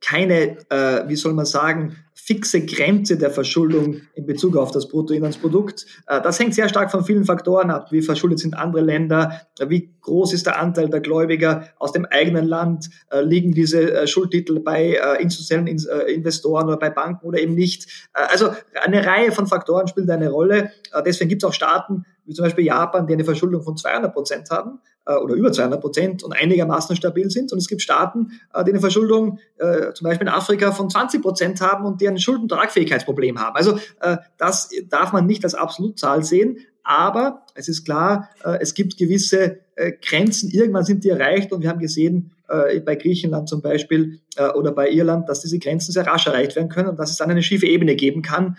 keine, 0.01 0.59
äh, 0.71 1.09
wie 1.09 1.17
soll 1.17 1.33
man 1.33 1.47
sagen, 1.47 1.97
fixe 2.31 2.65
Grenze 2.65 3.19
der 3.19 3.31
Verschuldung 3.31 4.03
in 4.15 4.25
Bezug 4.25 4.57
auf 4.57 4.71
das 4.71 4.87
Bruttoinlandsprodukt. 4.87 5.85
Äh, 6.07 6.21
das 6.23 6.39
hängt 6.39 6.55
sehr 6.55 6.69
stark 6.69 6.93
von 6.93 7.05
vielen 7.05 7.25
Faktoren 7.25 7.73
ab. 7.73 7.91
Wie 7.91 8.03
verschuldet 8.03 8.39
sind 8.39 8.55
andere 8.55 8.83
Länder? 8.83 9.41
Wie 9.67 9.93
groß 10.01 10.33
ist 10.33 10.47
der 10.47 10.61
Anteil 10.61 10.89
der 10.89 11.01
Gläubiger 11.01 11.71
aus 11.81 11.91
dem 11.91 12.07
eigenen 12.07 12.47
Land? 12.47 12.89
Äh, 13.11 13.23
liegen 13.23 13.51
diese 13.51 13.93
äh, 13.93 14.07
Schuldtitel 14.07 14.61
bei 14.61 14.93
äh, 14.93 15.21
institutionellen 15.21 15.67
In 15.67 15.85
äh, 15.89 16.13
Investoren 16.13 16.69
oder 16.69 16.77
bei 16.77 16.91
Banken 16.91 17.27
oder 17.27 17.41
eben 17.41 17.57
nicht? 17.57 18.09
Äh, 18.15 18.29
also 18.31 18.51
eine 18.81 19.05
Reihe 19.05 19.33
von 19.33 19.49
Faktoren 19.49 19.89
spielt 19.89 20.09
eine 20.09 20.31
Rolle. 20.31 20.71
deswegen 21.05 21.31
gibt 21.31 21.43
es 21.43 21.49
auch 21.49 21.53
Staaten, 21.53 22.05
wie 22.31 22.35
zum 22.35 22.45
Beispiel 22.45 22.65
Japan, 22.65 23.09
die 23.09 23.13
eine 23.13 23.25
Verschuldung 23.25 23.65
von 23.65 23.77
200 23.77 24.15
Prozent 24.15 24.51
haben 24.51 24.79
äh, 25.05 25.17
oder 25.17 25.35
über 25.35 25.51
200 25.51 25.81
Prozent 25.81 26.23
und 26.23 26.33
einigermaßen 26.33 26.95
stabil 26.95 27.29
sind. 27.29 27.51
Und 27.53 27.59
es 27.59 27.67
gibt 27.67 27.83
Staaten, 27.83 28.41
äh, 28.55 28.63
die 28.63 28.71
eine 28.71 28.79
Verschuldung 28.79 29.41
äh, 29.59 29.93
zum 29.95 30.05
Beispiel 30.05 30.29
in 30.29 30.33
Afrika 30.33 30.71
von 30.71 30.89
20 30.89 31.23
Prozent 31.23 31.61
haben 31.61 31.85
und 31.85 32.01
die 32.01 32.09
ein 32.09 32.21
Schuldentragfähigkeitsproblem 32.21 33.41
haben. 33.41 33.57
Also 33.57 33.79
äh, 34.01 34.19
das 34.39 34.71
darf 34.89 35.13
man 35.13 35.27
nicht 35.27 35.43
als 35.43 35.57
Absolutzahl 35.57 36.23
sehen, 36.23 36.59
aber 36.85 37.43
es 37.55 37.69
ist 37.69 37.85
klar, 37.85 38.31
äh, 38.45 38.59
es 38.61 38.75
gibt 38.75 38.97
gewisse 38.97 39.59
äh, 39.75 39.91
Grenzen. 40.01 40.51
Irgendwann 40.51 40.85
sind 40.85 41.03
die 41.03 41.09
erreicht 41.09 41.53
und 41.53 41.63
wir 41.63 41.69
haben 41.69 41.81
gesehen, 41.81 42.31
äh, 42.51 42.81
bei 42.81 42.97
Griechenland 42.97 43.49
zum 43.49 43.63
Beispiel 43.63 44.21
oder 44.55 44.73
bei 44.73 44.89
Irland, 44.91 45.29
dass 45.29 45.41
diese 45.41 45.59
Grenzen 45.59 45.93
sehr 45.93 46.07
rasch 46.07 46.27
erreicht 46.27 46.57
werden 46.57 46.69
können 46.69 46.89
und 46.89 46.99
dass 46.99 47.11
es 47.11 47.17
dann 47.17 47.31
eine 47.31 47.43
schiefe 47.43 47.67
Ebene 47.67 47.95
geben 47.95 48.23
kann, 48.23 48.57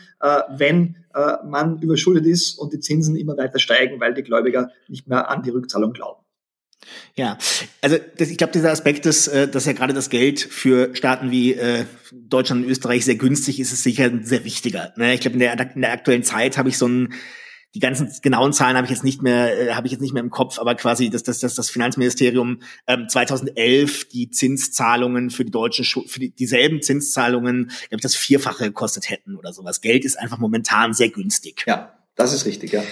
wenn 0.50 0.98
man 1.46 1.82
überschuldet 1.82 2.26
ist 2.26 2.60
und 2.60 2.74
die 2.74 2.80
Zinsen 2.80 3.16
immer 3.16 3.38
weiter 3.38 3.58
steigen, 3.58 4.00
weil 4.00 4.14
die 4.14 4.22
Gläubiger 4.22 4.70
nicht 4.90 5.08
mehr 5.08 5.30
an 5.30 5.42
die 5.42 5.50
Rückzahlung 5.50 5.94
glauben. 5.94 6.22
Ja, 7.16 7.38
also 7.82 7.98
das, 8.18 8.30
ich 8.30 8.38
glaube, 8.38 8.54
dieser 8.54 8.72
Aspekt 8.72 9.06
ist, 9.06 9.28
äh, 9.28 9.48
dass 9.48 9.66
ja 9.66 9.74
gerade 9.74 9.94
das 9.94 10.10
Geld 10.10 10.40
für 10.40 10.96
Staaten 10.96 11.32
wie 11.32 11.54
äh, 11.54 11.86
Deutschland 12.12 12.64
und 12.64 12.72
Österreich 12.72 13.06
sehr 13.06 13.16
günstig 13.16 13.60
ist, 13.60 13.72
ist 13.72 13.84
sicher 13.84 14.06
ein 14.06 14.24
sehr 14.24 14.44
wichtiger. 14.46 14.94
Ne? 14.96 15.14
Ich 15.14 15.22
glaube, 15.22 15.34
in 15.34 15.40
der, 15.40 15.76
in 15.76 15.82
der 15.82 15.92
aktuellen 15.92 16.24
Zeit 16.24 16.58
habe 16.58 16.70
ich 16.70 16.78
so 16.78 16.88
ein 16.88 17.14
die 17.74 17.80
ganzen 17.80 18.12
genauen 18.22 18.54
Zahlen 18.54 18.76
habe 18.76 18.86
ich 18.86 18.92
jetzt 18.92 19.04
nicht 19.04 19.22
mehr 19.22 19.70
äh, 19.70 19.74
habe 19.74 19.88
ich 19.88 19.92
jetzt 19.92 20.02
nicht 20.02 20.14
mehr 20.14 20.24
im 20.24 20.30
Kopf, 20.30 20.60
aber 20.60 20.76
quasi 20.76 21.10
dass 21.10 21.24
das, 21.24 21.40
das, 21.40 21.56
das 21.56 21.70
Finanzministerium 21.70 22.62
ähm, 22.88 23.08
2011 23.08 24.10
die 24.10 24.30
Zinszahlungen 24.30 25.30
für 25.30 25.46
die 25.46 25.52
deutschen 25.52 25.86
Schu 25.86 26.04
für 26.08 26.20
die, 26.20 26.32
dieselben 26.32 26.82
Zinszahlungen, 26.82 27.68
glaube 27.68 27.96
ich, 27.96 28.02
das 28.02 28.16
vierfache 28.16 28.66
gekostet 28.66 29.10
hätten 29.10 29.36
oder 29.36 29.54
sowas. 29.54 29.82
Geld 29.82 30.06
ist 30.06 30.20
einfach 30.20 30.38
momentan 30.38 30.94
sehr 30.94 31.10
günstig. 31.10 31.64
Ja, 31.66 31.98
das 32.16 32.34
ist 32.34 32.46
richtig, 32.46 32.72
ja. 32.74 32.84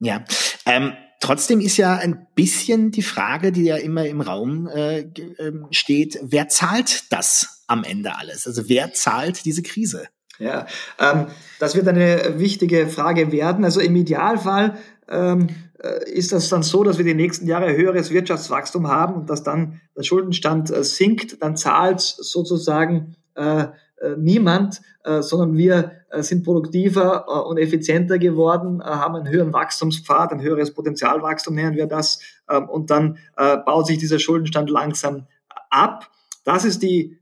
Ja. 0.00 0.24
Ähm, 0.66 0.92
Trotzdem 1.22 1.60
ist 1.60 1.76
ja 1.76 1.96
ein 1.96 2.26
bisschen 2.34 2.92
die 2.92 3.02
Frage, 3.02 3.52
die 3.52 3.64
ja 3.64 3.76
immer 3.76 4.06
im 4.06 4.22
Raum 4.22 4.66
äh, 4.68 5.00
ähm, 5.38 5.66
steht, 5.70 6.18
wer 6.22 6.48
zahlt 6.48 7.12
das 7.12 7.62
am 7.66 7.84
Ende 7.84 8.16
alles? 8.16 8.46
Also 8.46 8.70
wer 8.70 8.94
zahlt 8.94 9.44
diese 9.44 9.62
Krise? 9.62 10.08
Ja, 10.40 10.66
ähm, 10.98 11.26
das 11.58 11.76
wird 11.76 11.86
eine 11.86 12.38
wichtige 12.38 12.88
Frage 12.88 13.30
werden. 13.30 13.64
Also 13.64 13.80
im 13.80 13.94
Idealfall 13.94 14.78
ähm, 15.08 15.48
äh, 15.78 16.10
ist 16.10 16.32
das 16.32 16.48
dann 16.48 16.62
so, 16.62 16.82
dass 16.82 16.96
wir 16.96 17.04
die 17.04 17.14
nächsten 17.14 17.46
Jahre 17.46 17.76
höheres 17.76 18.10
Wirtschaftswachstum 18.10 18.88
haben 18.88 19.14
und 19.14 19.30
dass 19.30 19.42
dann 19.42 19.80
der 19.96 20.02
Schuldenstand 20.02 20.70
äh, 20.70 20.82
sinkt, 20.82 21.42
dann 21.42 21.56
zahlt 21.56 22.00
sozusagen 22.00 23.16
äh, 23.34 23.66
äh, 24.00 24.16
niemand, 24.16 24.80
äh, 25.04 25.20
sondern 25.20 25.58
wir 25.58 25.92
äh, 26.10 26.22
sind 26.22 26.42
produktiver 26.42 27.26
äh, 27.28 27.48
und 27.48 27.58
effizienter 27.58 28.18
geworden, 28.18 28.82
haben 28.82 29.16
einen 29.16 29.28
höheren 29.28 29.52
Wachstumspfad, 29.52 30.32
ein 30.32 30.40
höheres 30.40 30.72
Potenzialwachstum, 30.72 31.54
nennen 31.54 31.76
wir 31.76 31.86
das, 31.86 32.20
ähm, 32.48 32.68
und 32.68 32.90
dann 32.90 33.18
baut 33.36 33.86
sich 33.86 33.98
dieser 33.98 34.18
Schuldenstand 34.18 34.70
langsam 34.70 35.26
ab. 35.70 36.10
Das 36.44 36.64
ist 36.64 36.82
die, 36.82 37.18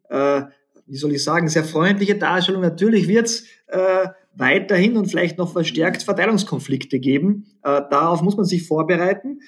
wie 0.88 0.96
soll 0.96 1.12
ich 1.12 1.22
sagen, 1.22 1.48
sehr 1.48 1.64
freundliche 1.64 2.16
Darstellung. 2.16 2.62
Natürlich 2.62 3.08
wird's 3.08 3.44
weiterhin 4.34 4.96
und 4.96 5.06
vielleicht 5.06 5.36
noch 5.36 5.52
verstärkt 5.52 6.02
Verteilungskonflikte 6.02 6.98
geben. 7.00 7.46
darauf 7.62 8.22
muss 8.22 8.36
man 8.36 8.46
sich 8.46 8.66
vorbereiten 8.66 9.40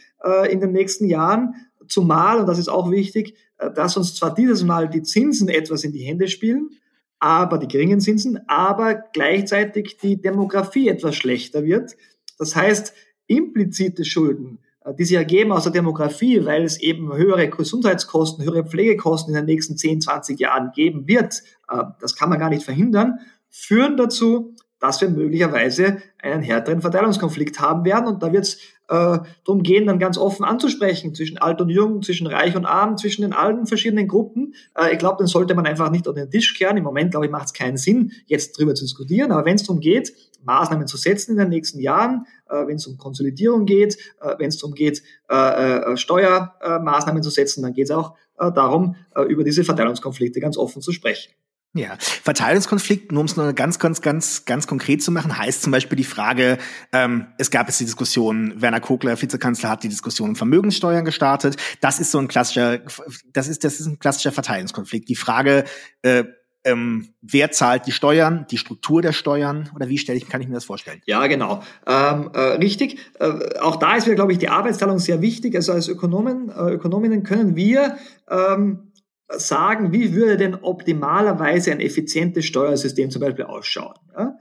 in 0.51 0.61
den 0.61 0.73
nächsten 0.73 1.07
Jahren. 1.07 1.55
zumal, 1.89 2.41
und 2.41 2.47
das 2.47 2.59
ist 2.59 2.69
auch 2.69 2.91
wichtig, 2.91 3.35
dass 3.75 3.97
uns 3.97 4.15
zwar 4.15 4.35
dieses 4.35 4.63
Mal 4.63 4.89
die 4.91 5.03
Zinsen 5.03 5.49
etwas 5.49 5.85
in 5.85 5.93
die 5.93 6.05
Hände 6.05 6.29
spielen, 6.29 6.71
aber 7.19 7.59
die 7.59 7.69
geringen 7.69 8.01
Zinsen, 8.01 8.41
aber 8.49 8.95
gleichzeitig 9.13 9.99
die 9.99 10.21
Demografie 10.21 10.89
etwas 10.89 11.17
schlechter 11.17 11.65
wird. 11.65 11.97
Das 12.39 12.57
heißt, 12.57 12.95
implizite 13.27 14.05
Schulden, 14.05 14.59
äh, 14.59 14.70
die 14.99 15.05
sich 15.05 15.17
ergeben 15.17 15.53
aus 15.53 15.65
der 15.65 15.73
Demografie, 15.73 16.45
weil 16.45 16.65
es 16.65 16.81
eben 16.81 17.13
höhere 17.13 17.49
Gesundheitskosten, 17.49 18.45
höhere 18.45 18.65
Pflegekosten 18.65 19.35
in 19.35 19.41
den 19.41 19.47
nächsten 19.47 19.77
10, 19.77 20.01
20 20.01 20.41
Jahren 20.41 20.73
geben 20.73 21.07
wird, 21.07 21.43
äh, 21.69 21.85
das 22.01 22.15
kann 22.15 22.31
man 22.31 22.39
gar 22.39 22.51
nicht 22.51 22.65
verhindern, 22.65 23.21
führen 23.51 23.97
dazu, 23.97 24.55
dass 24.81 25.01
wir 25.01 25.09
möglicherweise 25.09 25.99
einen 26.19 26.43
härteren 26.43 26.81
Verteilungskonflikt 26.81 27.61
haben 27.61 27.85
werden. 27.85 28.07
Und 28.07 28.23
da 28.23 28.33
wird 28.33 28.45
es 28.45 28.55
äh, 28.89 29.19
darum 29.45 29.63
gehen, 29.63 29.87
dann 29.87 29.99
ganz 29.99 30.19
offen 30.19 30.45
anzusprechen 30.45 31.15
zwischen 31.15 31.39
alt 31.39 31.61
und 31.61 31.69
jung, 31.69 32.03
zwischen 32.03 32.27
reich 32.27 32.57
und 32.57 32.65
arm, 32.65 32.97
zwischen 32.97 33.23
den 33.23 33.33
allen 33.33 33.67
verschiedenen 33.67 34.09
Gruppen. 34.09 34.55
Äh, 34.75 34.93
ich 34.93 34.99
glaube, 34.99 35.19
dann 35.19 35.27
sollte 35.27 35.55
man 35.55 35.67
einfach 35.67 35.91
nicht 35.91 36.09
unter 36.09 36.23
den 36.23 36.31
Tisch 36.31 36.55
kehren. 36.55 36.77
Im 36.77 36.85
Moment, 36.85 37.13
glaube 37.13 37.27
ich, 37.27 37.33
macht 37.33 37.47
es 37.47 37.53
keinen 37.53 37.77
Sinn, 37.77 38.13
jetzt 38.27 38.59
drüber 38.59 38.75
zu 38.75 38.85
diskutieren. 38.85 39.31
Aber 39.33 39.45
wenn 39.45 39.57
es 39.57 39.63
darum 39.63 39.81
geht, 39.81 40.13
Maßnahmen 40.43 40.87
zu 40.87 40.97
setzen 40.97 41.33
in 41.33 41.39
den 41.39 41.51
nächsten 41.51 41.81
Jahren, 41.81 42.27
äh, 42.49 42.67
wenn 42.67 42.77
es 42.77 42.87
um 42.87 42.97
Konsolidierung 42.99 43.67
geht, 43.67 43.97
äh, 44.21 44.35
wenn 44.39 44.49
es 44.49 44.59
darum 44.59 44.75
geht, 44.75 45.03
äh, 45.31 45.93
äh, 45.93 45.97
Steuermaßnahmen 45.97 47.23
zu 47.23 47.31
setzen, 47.31 47.63
dann 47.63 47.75
geht 47.75 47.85
es 47.85 47.91
auch 47.91 48.17
äh, 48.39 48.51
darum, 48.51 48.97
äh, 49.15 49.23
über 49.23 49.45
diese 49.45 49.65
Verteilungskonflikte 49.65 50.41
ganz 50.41 50.57
offen 50.57 50.83
zu 50.83 50.93
sprechen. 50.93 51.33
Ja, 51.73 51.97
Verteilungskonflikt, 52.01 53.13
nur 53.13 53.21
um 53.21 53.27
es 53.27 53.37
nur 53.37 53.53
ganz, 53.53 53.79
ganz, 53.79 54.03
ganz, 54.03 54.45
ganz 54.45 54.67
konkret 54.67 55.05
zu 55.05 55.13
machen, 55.13 55.39
heißt 55.39 55.63
zum 55.63 55.71
Beispiel 55.71 55.97
die 55.97 56.05
Frage, 56.05 56.59
ähm, 56.93 57.29
es 57.39 57.53
gab 57.53 57.69
jetzt 57.69 57.79
die 57.79 57.85
Diskussion, 57.85 58.61
Werner 58.61 58.81
Kogler, 58.81 59.21
Vizekanzler, 59.21 59.71
hat 59.71 59.85
die 59.85 59.89
Diskussion 59.89 60.31
um 60.31 60.37
Vermögenssteuern 60.37 61.05
gestartet. 61.05 61.57
Das 61.81 62.01
ist 62.01 62.11
so 62.11 62.19
ein 62.19 62.27
klassischer, 62.27 62.81
das 63.33 63.47
ist, 63.47 63.63
das 63.63 63.79
ist 63.79 63.87
ein 63.87 64.01
klassischer 64.01 64.33
Verteilungskonflikt. 64.33 65.09
Die 65.09 65.15
Frage, 65.15 65.63
äh, 66.03 66.25
ähm, 66.65 67.15
wer 67.23 67.53
zahlt 67.53 67.87
die 67.87 67.93
Steuern, 67.93 68.47
die 68.51 68.59
Struktur 68.59 69.01
der 69.01 69.13
Steuern 69.13 69.71
oder 69.75 69.89
wie 69.89 69.97
stelle 69.97 70.19
ich, 70.19 70.29
kann 70.29 70.43
ich 70.43 70.49
mir 70.49 70.55
das 70.55 70.65
vorstellen? 70.65 71.01
Ja, 71.07 71.27
genau. 71.27 71.63
Ähm, 71.87 72.31
äh, 72.35 72.41
richtig. 72.57 72.99
Äh, 73.19 73.59
auch 73.61 73.77
da 73.77 73.97
ist 73.97 74.07
mir, 74.07 74.15
glaube 74.15 74.33
ich, 74.33 74.39
die 74.39 74.49
Arbeitsteilung 74.49 74.99
sehr 74.99 75.23
wichtig. 75.23 75.55
Also 75.55 75.73
als 75.73 75.89
Ökonomen, 75.89 76.51
äh, 76.51 76.73
Ökonominnen 76.73 77.23
können 77.23 77.57
wir 77.57 77.97
ähm, 78.29 78.90
sagen, 79.37 79.93
wie 79.93 80.15
würde 80.15 80.37
denn 80.37 80.55
optimalerweise 80.55 81.73
ein 81.73 81.81
effizientes 81.81 82.45
Steuersystem 82.47 83.11
zum 83.11 83.21
Beispiel 83.21 83.45
ausschauen? 83.45 83.95
Ja? 84.17 84.37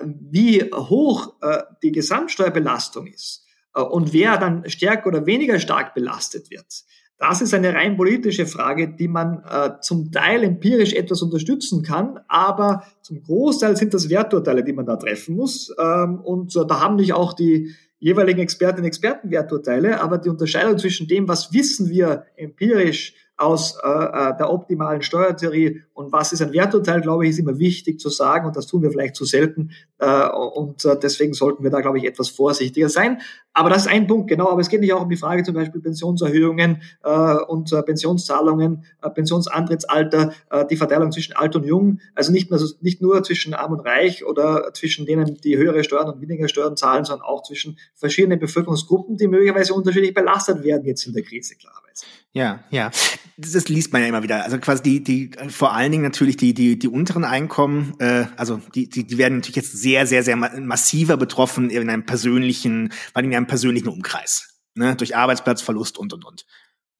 Wie 0.00 0.64
hoch 0.72 1.34
äh, 1.40 1.62
die 1.82 1.92
Gesamtsteuerbelastung 1.92 3.06
ist 3.06 3.46
äh, 3.74 3.80
und 3.80 4.12
wer 4.12 4.36
dann 4.36 4.68
stärker 4.68 5.08
oder 5.08 5.26
weniger 5.26 5.58
stark 5.58 5.94
belastet 5.94 6.50
wird. 6.50 6.84
Das 7.18 7.40
ist 7.40 7.52
eine 7.52 7.74
rein 7.74 7.96
politische 7.96 8.46
Frage, 8.46 8.94
die 8.94 9.08
man 9.08 9.42
äh, 9.42 9.80
zum 9.80 10.12
Teil 10.12 10.44
empirisch 10.44 10.92
etwas 10.92 11.20
unterstützen 11.20 11.82
kann, 11.82 12.20
aber 12.28 12.84
zum 13.02 13.22
Großteil 13.24 13.76
sind 13.76 13.92
das 13.92 14.08
Werturteile, 14.08 14.62
die 14.62 14.72
man 14.72 14.86
da 14.86 14.96
treffen 14.96 15.34
muss. 15.34 15.74
Ähm, 15.80 16.20
und 16.20 16.54
da 16.54 16.80
haben 16.80 16.94
nicht 16.94 17.14
auch 17.14 17.32
die 17.32 17.74
jeweiligen 17.98 18.38
Expertinnen 18.38 18.82
und 18.82 18.86
Experten 18.86 19.32
Werturteile, 19.32 20.00
aber 20.00 20.18
die 20.18 20.28
Unterscheidung 20.28 20.78
zwischen 20.78 21.08
dem, 21.08 21.26
was 21.26 21.52
wissen 21.52 21.90
wir 21.90 22.26
empirisch 22.36 23.14
aus 23.38 23.78
äh, 23.82 23.88
äh, 23.88 24.36
der 24.36 24.52
optimalen 24.52 25.00
Steuertheorie. 25.00 25.82
Und 25.94 26.12
was 26.12 26.32
ist 26.32 26.42
ein 26.42 26.52
Werturteil, 26.52 27.00
glaube 27.00 27.24
ich, 27.24 27.30
ist 27.30 27.38
immer 27.38 27.58
wichtig 27.58 28.00
zu 28.00 28.10
sagen. 28.10 28.46
Und 28.46 28.56
das 28.56 28.66
tun 28.66 28.82
wir 28.82 28.90
vielleicht 28.90 29.14
zu 29.14 29.24
selten. 29.24 29.70
Äh, 29.98 30.28
und 30.28 30.84
äh, 30.84 30.98
deswegen 30.98 31.32
sollten 31.32 31.62
wir 31.62 31.70
da, 31.70 31.80
glaube 31.80 31.98
ich, 31.98 32.04
etwas 32.04 32.28
vorsichtiger 32.28 32.88
sein. 32.88 33.20
Aber 33.58 33.70
das 33.70 33.86
ist 33.86 33.88
ein 33.88 34.06
Punkt, 34.06 34.28
genau. 34.28 34.50
Aber 34.50 34.60
es 34.60 34.68
geht 34.68 34.80
nicht 34.80 34.92
auch 34.92 35.02
um 35.02 35.10
die 35.10 35.16
Frage 35.16 35.42
zum 35.42 35.52
Beispiel 35.52 35.80
Pensionserhöhungen 35.80 36.80
äh, 37.02 37.34
und 37.48 37.72
äh, 37.72 37.82
Pensionszahlungen, 37.82 38.84
äh, 39.02 39.10
Pensionsantrittsalter, 39.10 40.32
äh, 40.50 40.64
die 40.66 40.76
Verteilung 40.76 41.10
zwischen 41.10 41.34
alt 41.34 41.56
und 41.56 41.64
jung, 41.64 41.98
also 42.14 42.30
nicht, 42.30 42.50
mehr 42.50 42.60
so, 42.60 42.72
nicht 42.82 43.02
nur 43.02 43.20
zwischen 43.24 43.54
arm 43.54 43.72
und 43.72 43.80
reich 43.80 44.24
oder 44.24 44.72
zwischen 44.74 45.06
denen, 45.06 45.40
die 45.40 45.56
höhere 45.56 45.82
Steuern 45.82 46.08
und 46.08 46.20
weniger 46.20 46.46
Steuern 46.46 46.76
zahlen, 46.76 47.04
sondern 47.04 47.26
auch 47.26 47.42
zwischen 47.42 47.76
verschiedenen 47.96 48.38
Bevölkerungsgruppen, 48.38 49.16
die 49.16 49.26
möglicherweise 49.26 49.74
unterschiedlich 49.74 50.14
belastet 50.14 50.62
werden 50.62 50.84
jetzt 50.84 51.04
in 51.08 51.12
der 51.12 51.24
Krise, 51.24 51.56
klarerweise. 51.56 52.06
Ja, 52.32 52.60
ja. 52.70 52.90
Das, 53.36 53.68
liest 53.68 53.92
man 53.92 54.02
ja 54.02 54.08
immer 54.08 54.22
wieder. 54.22 54.44
Also 54.44 54.58
quasi 54.58 54.82
die, 54.82 55.02
die, 55.02 55.30
vor 55.48 55.72
allen 55.74 55.90
Dingen 55.90 56.04
natürlich 56.04 56.36
die, 56.36 56.54
die, 56.54 56.78
die 56.78 56.88
unteren 56.88 57.24
Einkommen, 57.24 57.94
äh, 57.98 58.26
also 58.36 58.60
die, 58.74 58.88
die, 58.88 59.06
die 59.06 59.18
werden 59.18 59.38
natürlich 59.38 59.56
jetzt 59.56 59.72
sehr, 59.72 60.06
sehr, 60.06 60.22
sehr 60.22 60.36
massiver 60.36 61.16
betroffen 61.16 61.70
in 61.70 61.88
einem 61.88 62.04
persönlichen, 62.04 62.92
weil 63.14 63.24
in 63.24 63.34
einem 63.34 63.46
persönlichen 63.48 63.88
Umkreis. 63.88 64.60
Ne? 64.74 64.94
Durch 64.94 65.16
Arbeitsplatzverlust 65.16 65.98
und 65.98 66.12
und 66.12 66.24
und. 66.24 66.46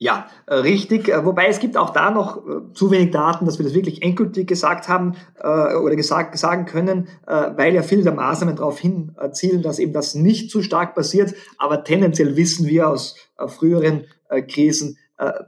Ja, 0.00 0.28
äh, 0.46 0.54
richtig. 0.54 1.08
Äh, 1.08 1.24
wobei 1.24 1.48
es 1.48 1.58
gibt 1.58 1.76
auch 1.76 1.90
da 1.90 2.12
noch 2.12 2.36
äh, 2.36 2.72
zu 2.72 2.92
wenig 2.92 3.10
Daten, 3.10 3.46
dass 3.46 3.58
wir 3.58 3.64
das 3.64 3.74
wirklich 3.74 4.02
endgültig 4.02 4.46
gesagt 4.46 4.88
haben 4.88 5.16
oder 5.38 5.96
gesagt 5.96 6.36
sagen 6.38 6.66
können, 6.66 7.08
weil 7.26 7.74
ja 7.74 7.82
viele 7.82 8.02
der 8.02 8.12
Maßnahmen 8.12 8.56
darauf 8.56 8.78
hinzielen, 8.78 9.62
dass 9.62 9.78
eben 9.78 9.92
das 9.92 10.14
nicht 10.14 10.50
zu 10.50 10.62
stark 10.62 10.94
passiert. 10.94 11.34
Aber 11.56 11.84
tendenziell 11.84 12.36
wissen 12.36 12.66
wir 12.66 12.88
aus 12.88 13.16
früheren 13.46 14.04
Krisen, 14.48 14.98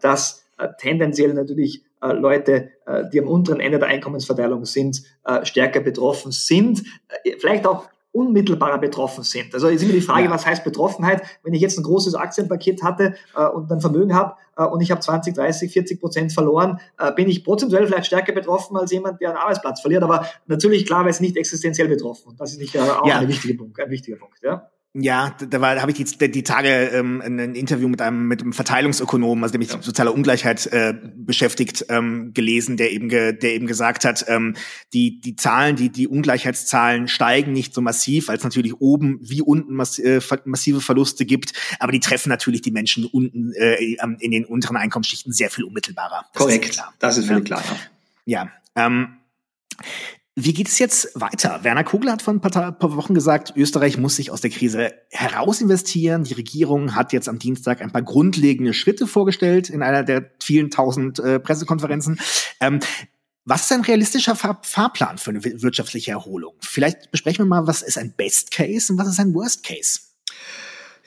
dass 0.01 0.44
tendenziell 0.78 1.34
natürlich 1.34 1.84
Leute, 2.01 2.70
die 3.12 3.20
am 3.20 3.28
unteren 3.28 3.61
Ende 3.61 3.78
der 3.78 3.88
Einkommensverteilung 3.88 4.64
sind, 4.64 5.03
stärker 5.42 5.80
betroffen 5.80 6.32
sind. 6.32 6.84
Vielleicht 7.38 7.66
auch 7.66 7.88
unmittelbarer 8.12 8.78
betroffen 8.78 9.22
sind. 9.22 9.54
Also 9.54 9.68
ist 9.68 9.82
immer 9.82 9.92
die 9.92 10.00
Frage, 10.00 10.24
ja. 10.24 10.30
was 10.30 10.44
heißt 10.44 10.64
Betroffenheit? 10.64 11.22
Wenn 11.42 11.54
ich 11.54 11.61
jetzt 11.61 11.78
ein 11.78 11.84
großes 11.84 12.14
Aktienpaket 12.14 12.82
hatte 12.82 13.14
äh, 13.36 13.46
und 13.46 13.70
ein 13.70 13.80
Vermögen 13.80 14.14
habe 14.14 14.34
äh, 14.56 14.64
und 14.64 14.80
ich 14.80 14.90
habe 14.90 15.00
20, 15.00 15.34
30, 15.34 15.72
40 15.72 16.00
Prozent 16.00 16.32
verloren, 16.32 16.80
äh, 16.98 17.12
bin 17.12 17.28
ich 17.28 17.44
prozentuell 17.44 17.86
vielleicht 17.86 18.06
stärker 18.06 18.32
betroffen 18.32 18.76
als 18.76 18.90
jemand, 18.90 19.20
der 19.20 19.30
einen 19.30 19.38
Arbeitsplatz 19.38 19.80
verliert. 19.80 20.02
Aber 20.02 20.26
natürlich 20.46 20.86
klar, 20.86 21.04
weil 21.04 21.11
es 21.11 21.20
nicht 21.20 21.36
existenziell 21.36 21.88
betroffen. 21.88 22.34
Das 22.36 22.52
ist 22.52 22.58
nicht 22.58 22.74
äh, 22.74 22.80
auch 22.80 23.06
ja. 23.06 23.18
ein 23.18 23.28
wichtiger 23.28 23.56
Punkt. 23.56 23.78
Ein 23.80 23.90
wichtiger 23.90 24.16
Punkt 24.16 24.38
ja. 24.42 24.68
Ja, 24.93 25.36
da, 25.38 25.61
war, 25.61 25.76
da 25.76 25.82
habe 25.82 25.93
ich 25.93 25.99
die, 25.99 26.30
die 26.32 26.43
Tage 26.43 26.68
ähm, 26.68 27.22
ein 27.24 27.55
Interview 27.55 27.86
mit 27.86 28.03
einem 28.03 28.26
mit 28.26 28.43
einem 28.43 28.53
Verteilungsökonomen, 28.53 29.45
also 29.45 29.53
der 29.53 29.61
mich 29.61 29.72
mit 29.72 29.84
sozialer 29.84 30.12
Ungleichheit 30.12 30.66
äh, 30.66 30.95
beschäftigt, 31.14 31.86
ähm, 31.88 32.32
gelesen, 32.34 32.76
der 32.76 32.91
eben 32.91 33.09
ge, 33.09 33.32
der 33.32 33.55
eben 33.55 33.68
gesagt 33.68 34.05
hat, 34.05 34.24
ähm, 34.26 34.57
die 34.93 35.20
die 35.20 35.36
Zahlen, 35.36 35.76
die 35.76 35.91
die 35.91 36.09
Ungleichheitszahlen 36.09 37.07
steigen 37.07 37.53
nicht 37.53 37.72
so 37.72 37.80
massiv, 37.80 38.28
als 38.28 38.43
natürlich 38.43 38.80
oben 38.80 39.20
wie 39.22 39.43
unten 39.43 39.74
mass, 39.74 40.01
äh, 40.01 40.20
massive 40.45 40.80
Verluste 40.80 41.24
gibt, 41.24 41.53
aber 41.78 41.93
die 41.93 42.01
treffen 42.01 42.28
natürlich 42.28 42.62
die 42.62 42.72
Menschen 42.72 43.05
unten 43.05 43.53
äh, 43.53 43.76
in 44.18 44.32
den 44.32 44.45
unteren 44.45 44.76
Einkommensschichten 44.76 45.32
sehr 45.32 45.51
viel 45.51 45.62
unmittelbarer. 45.62 46.26
Das 46.32 46.43
Korrekt, 46.43 46.70
ist 46.70 46.82
das 46.99 47.16
ist 47.16 47.26
völlig 47.26 47.45
klar. 47.45 47.62
Ja. 48.26 48.51
ja 48.74 48.86
ähm, 48.86 49.18
wie 50.37 50.53
geht 50.53 50.68
es 50.68 50.78
jetzt 50.78 51.11
weiter? 51.14 51.64
Werner 51.64 51.85
Kugler 51.85 52.12
hat 52.12 52.22
vor 52.22 52.33
ein 52.33 52.41
paar, 52.41 52.72
paar, 52.72 52.97
Wochen 52.97 53.14
gesagt, 53.14 53.53
Österreich 53.57 53.99
muss 53.99 54.16
sich 54.16 54.31
aus 54.31 54.41
der 54.41 54.51
Krise 54.51 54.93
heraus 55.11 55.61
investieren. 55.61 56.24
Die 56.24 56.35
Regierung 56.35 56.95
hat 56.95 57.12
jetzt 57.12 57.28
am 57.28 57.39
Dienstag 57.39 57.83
ein 57.83 57.91
paar 57.91 58.03
grundlegende 58.03 58.72
Schritte 58.72 59.07
vorgestellt 59.07 59.70
in 59.70 59.83
einer 59.83 60.05
der 60.05 60.31
vielen 60.41 60.70
tausend 60.70 61.18
äh, 61.18 61.41
Pressekonferenzen. 61.41 62.20
Ähm, 62.61 62.81
was 63.45 63.62
ist 63.62 63.72
ein 63.72 63.81
realistischer 63.81 64.37
Fahr 64.37 64.61
Fahrplan 64.62 65.18
für 65.18 65.31
eine 65.31 65.43
wirtschaftliche 65.43 66.12
Erholung? 66.12 66.55
Vielleicht 66.61 67.11
besprechen 67.11 67.45
wir 67.45 67.49
mal, 67.49 67.66
was 67.66 67.83
ist 67.83 67.99
ein 67.99 68.12
Best 68.12 68.51
Case 68.53 68.93
und 68.93 68.99
was 68.99 69.09
ist 69.09 69.18
ein 69.18 69.35
Worst 69.35 69.64
Case? 69.64 70.09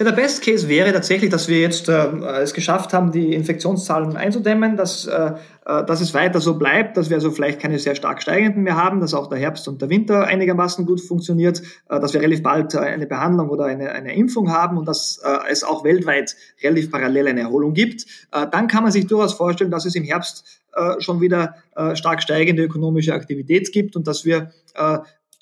Der 0.04 0.12
Best 0.12 0.43
Case 0.43 0.68
wäre 0.68 0.91
tatsächlich, 0.91 1.30
dass 1.30 1.47
wir 1.47 1.60
jetzt 1.60 1.88
äh, 1.88 2.08
es 2.41 2.54
geschafft 2.54 2.93
haben, 2.93 3.12
die 3.12 3.34
Infektionszahlen 3.34 4.18
einzudämmen, 4.18 4.76
dass, 4.76 5.06
äh, 5.06 5.34
äh, 5.66 5.86
dass 5.86 6.01
es 6.01 6.14
weiter 6.14 6.41
so 6.41 6.58
bleibt, 6.58 6.97
dass 6.97 7.10
wir 7.10 7.18
also 7.18 7.32
vielleicht 7.32 7.60
keine 7.60 7.80
sehr 7.80 7.95
stark 7.95 8.22
steigenden 8.22 8.64
mehr 8.64 8.76
haben, 8.76 8.99
dass 8.99 9.14
auch 9.14 9.28
der 9.28 9.38
Herbst 9.38 9.68
und 9.68 9.82
der 9.82 9.89
Winter 9.89 10.26
einigermaßen 10.26 10.86
gut 10.86 10.99
funktioniert, 10.99 11.62
äh, 11.89 11.99
dass 11.99 12.14
wir 12.14 12.22
relativ 12.22 12.43
bald 12.43 12.74
äh, 12.74 12.80
eine 12.80 13.08
Behandlung 13.08 13.49
oder 13.49 13.66
eine, 13.66 13.91
eine 13.91 14.16
Impfung 14.16 14.51
haben 14.51 14.78
und 14.78 14.88
dass 14.88 15.22
äh, 15.24 15.51
es 15.51 15.64
auch 15.64 15.84
weltweit 15.84 16.36
relativ 16.64 16.91
parallel 16.91 17.28
eine 17.28 17.41
Erholung 17.41 17.74
gibt. 17.74 18.06
Äh, 18.32 18.47
dann 18.51 18.68
kann 18.68 18.84
man 18.84 18.91
sich 18.91 19.08
durchaus 19.08 19.34
vorstellen, 19.34 19.72
dass 19.72 19.86
es 19.86 19.95
im 19.95 20.04
Herbst 20.04 20.62
äh, 20.76 20.99
schon 20.99 21.22
wieder 21.22 21.56
stark 21.93 22.22
steigende 22.22 22.64
ökonomische 22.64 23.14
Aktivität 23.14 23.72
gibt 23.72 23.95
und 23.95 24.08
dass 24.08 24.26
wir 24.26 24.51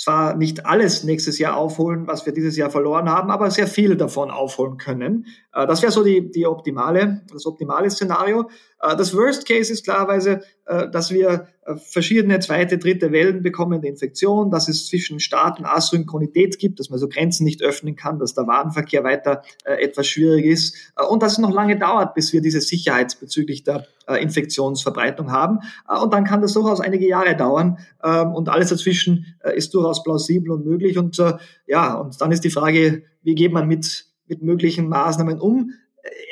zwar 0.01 0.35
nicht 0.35 0.65
alles 0.65 1.03
nächstes 1.03 1.37
Jahr 1.37 1.55
aufholen, 1.55 2.07
was 2.07 2.25
wir 2.25 2.33
dieses 2.33 2.57
Jahr 2.57 2.71
verloren 2.71 3.07
haben, 3.07 3.29
aber 3.29 3.51
sehr 3.51 3.67
viel 3.67 3.95
davon 3.95 4.31
aufholen 4.31 4.77
können. 4.77 5.27
Äh, 5.53 5.67
das 5.67 5.83
wäre 5.83 5.91
so 5.91 6.03
die, 6.03 6.31
die 6.31 6.47
optimale, 6.47 7.21
das 7.31 7.45
optimale 7.45 7.89
Szenario. 7.91 8.49
Äh, 8.81 8.95
das 8.95 9.15
Worst 9.15 9.47
Case 9.47 9.71
ist 9.71 9.83
klarerweise, 9.83 10.41
äh, 10.65 10.89
dass 10.89 11.11
wir 11.11 11.49
verschiedene 11.75 12.39
zweite, 12.39 12.77
dritte 12.77 13.11
Wellen 13.11 13.43
bekommen 13.43 13.81
der 13.81 13.91
Infektion, 13.91 14.49
dass 14.49 14.67
es 14.67 14.87
zwischen 14.87 15.19
Staaten 15.19 15.65
Asynchronität 15.65 16.57
gibt, 16.57 16.79
dass 16.79 16.89
man 16.89 16.99
so 16.99 17.07
Grenzen 17.07 17.43
nicht 17.43 17.61
öffnen 17.61 17.95
kann, 17.95 18.19
dass 18.19 18.33
der 18.33 18.47
Warenverkehr 18.47 19.03
weiter 19.03 19.43
etwas 19.63 20.07
schwierig 20.07 20.45
ist 20.45 20.75
und 21.09 21.21
dass 21.21 21.33
es 21.33 21.37
noch 21.37 21.51
lange 21.51 21.77
dauert, 21.77 22.15
bis 22.15 22.33
wir 22.33 22.41
diese 22.41 22.61
Sicherheit 22.61 23.19
bezüglich 23.19 23.63
der 23.63 23.85
Infektionsverbreitung 24.07 25.31
haben. 25.31 25.59
Und 26.01 26.13
dann 26.13 26.23
kann 26.23 26.41
das 26.41 26.53
durchaus 26.53 26.81
einige 26.81 27.07
Jahre 27.07 27.35
dauern 27.35 27.77
ähm, 28.03 28.33
und 28.33 28.49
alles 28.49 28.69
dazwischen 28.69 29.35
ist 29.55 29.73
durchaus 29.73 30.03
plausibel 30.03 30.51
und 30.51 30.65
möglich. 30.65 30.97
Und 30.97 31.21
ja, 31.67 31.93
und 31.93 32.19
dann 32.19 32.31
ist 32.31 32.43
die 32.43 32.49
Frage, 32.49 33.03
wie 33.21 33.35
geht 33.35 33.53
man 33.53 33.67
mit 33.67 34.11
mit 34.31 34.41
möglichen 34.41 34.87
Maßnahmen 34.87 35.39
um. 35.39 35.73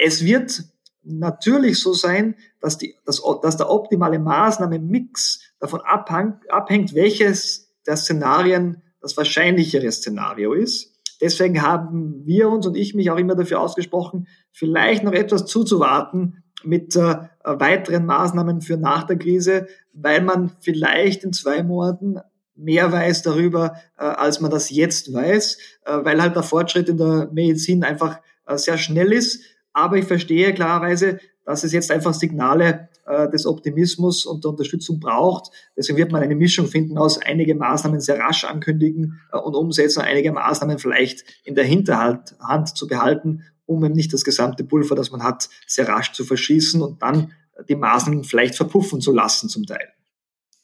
Es 0.03 0.23
wird 0.23 0.63
natürlich 1.03 1.79
so 1.79 1.93
sein, 1.93 2.35
dass, 2.59 2.77
die, 2.77 2.95
dass, 3.05 3.21
dass 3.41 3.57
der 3.57 3.69
optimale 3.69 4.19
Maßnahmenmix 4.19 5.41
davon 5.59 5.81
abhängt, 5.81 6.49
abhängt, 6.51 6.93
welches 6.93 7.73
der 7.85 7.97
Szenarien 7.97 8.81
das 9.01 9.17
wahrscheinlichere 9.17 9.91
Szenario 9.91 10.53
ist. 10.53 10.93
Deswegen 11.21 11.61
haben 11.61 12.25
wir 12.25 12.49
uns 12.49 12.65
und 12.65 12.77
ich 12.77 12.95
mich 12.95 13.11
auch 13.11 13.17
immer 13.17 13.35
dafür 13.35 13.59
ausgesprochen, 13.59 14.27
vielleicht 14.51 15.03
noch 15.03 15.11
etwas 15.11 15.45
zuzuwarten 15.45 16.43
mit 16.63 16.95
äh, 16.95 17.15
weiteren 17.43 18.05
Maßnahmen 18.05 18.61
für 18.61 18.77
nach 18.77 19.03
der 19.03 19.17
Krise, 19.17 19.67
weil 19.93 20.21
man 20.21 20.51
vielleicht 20.59 21.23
in 21.23 21.33
zwei 21.33 21.63
Monaten 21.63 22.19
mehr 22.55 22.91
weiß 22.91 23.21
darüber, 23.21 23.75
äh, 23.97 24.03
als 24.03 24.41
man 24.41 24.51
das 24.51 24.69
jetzt 24.69 25.13
weiß, 25.13 25.57
äh, 25.85 25.97
weil 26.03 26.21
halt 26.21 26.35
der 26.35 26.43
Fortschritt 26.43 26.89
in 26.89 26.97
der 26.97 27.29
Medizin 27.31 27.83
einfach 27.83 28.19
äh, 28.45 28.57
sehr 28.57 28.77
schnell 28.77 29.13
ist. 29.13 29.41
Aber 29.73 29.97
ich 29.97 30.05
verstehe 30.05 30.53
klarerweise, 30.53 31.19
dass 31.45 31.63
es 31.63 31.73
jetzt 31.73 31.91
einfach 31.91 32.13
Signale 32.13 32.89
äh, 33.05 33.29
des 33.29 33.45
Optimismus 33.45 34.25
und 34.25 34.43
der 34.43 34.51
Unterstützung 34.51 34.99
braucht. 34.99 35.51
Deswegen 35.75 35.97
wird 35.97 36.11
man 36.11 36.21
eine 36.21 36.35
Mischung 36.35 36.67
finden 36.67 36.97
aus 36.97 37.17
einige 37.17 37.55
Maßnahmen 37.55 37.99
sehr 37.99 38.19
rasch 38.19 38.43
ankündigen 38.45 39.19
äh, 39.31 39.37
und 39.37 39.55
umsetzen, 39.55 40.01
einige 40.01 40.31
Maßnahmen 40.31 40.77
vielleicht 40.77 41.23
in 41.43 41.55
der 41.55 41.63
Hinterhand 41.63 42.35
Hand 42.39 42.77
zu 42.77 42.87
behalten, 42.87 43.43
um 43.65 43.83
eben 43.83 43.95
nicht 43.95 44.13
das 44.13 44.23
gesamte 44.23 44.63
Pulver, 44.63 44.95
das 44.95 45.11
man 45.11 45.23
hat, 45.23 45.49
sehr 45.65 45.87
rasch 45.87 46.11
zu 46.11 46.23
verschießen 46.23 46.81
und 46.81 47.01
dann 47.01 47.31
die 47.67 47.75
Maßnahmen 47.75 48.23
vielleicht 48.23 48.55
verpuffen 48.55 49.01
zu 49.01 49.11
lassen 49.11 49.49
zum 49.49 49.65
Teil. 49.65 49.89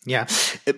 Ja, 0.06 0.26
äh, 0.66 0.74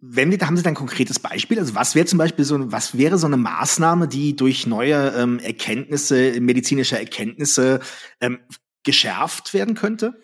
wenn 0.00 0.30
wir, 0.30 0.38
da 0.38 0.46
haben 0.46 0.56
Sie 0.56 0.62
dann 0.62 0.72
ein 0.72 0.76
konkretes 0.76 1.18
Beispiel? 1.18 1.58
Also 1.58 1.74
was 1.74 1.94
wäre 1.94 2.06
zum 2.06 2.18
Beispiel 2.18 2.44
so, 2.44 2.72
was 2.72 2.96
wäre 2.96 3.18
so 3.18 3.26
eine 3.26 3.36
Maßnahme, 3.36 4.06
die 4.06 4.36
durch 4.36 4.66
neue 4.66 5.12
ähm, 5.16 5.40
Erkenntnisse, 5.40 6.40
medizinische 6.40 6.98
Erkenntnisse 6.98 7.80
ähm, 8.20 8.38
geschärft 8.84 9.54
werden 9.54 9.74
könnte? 9.74 10.14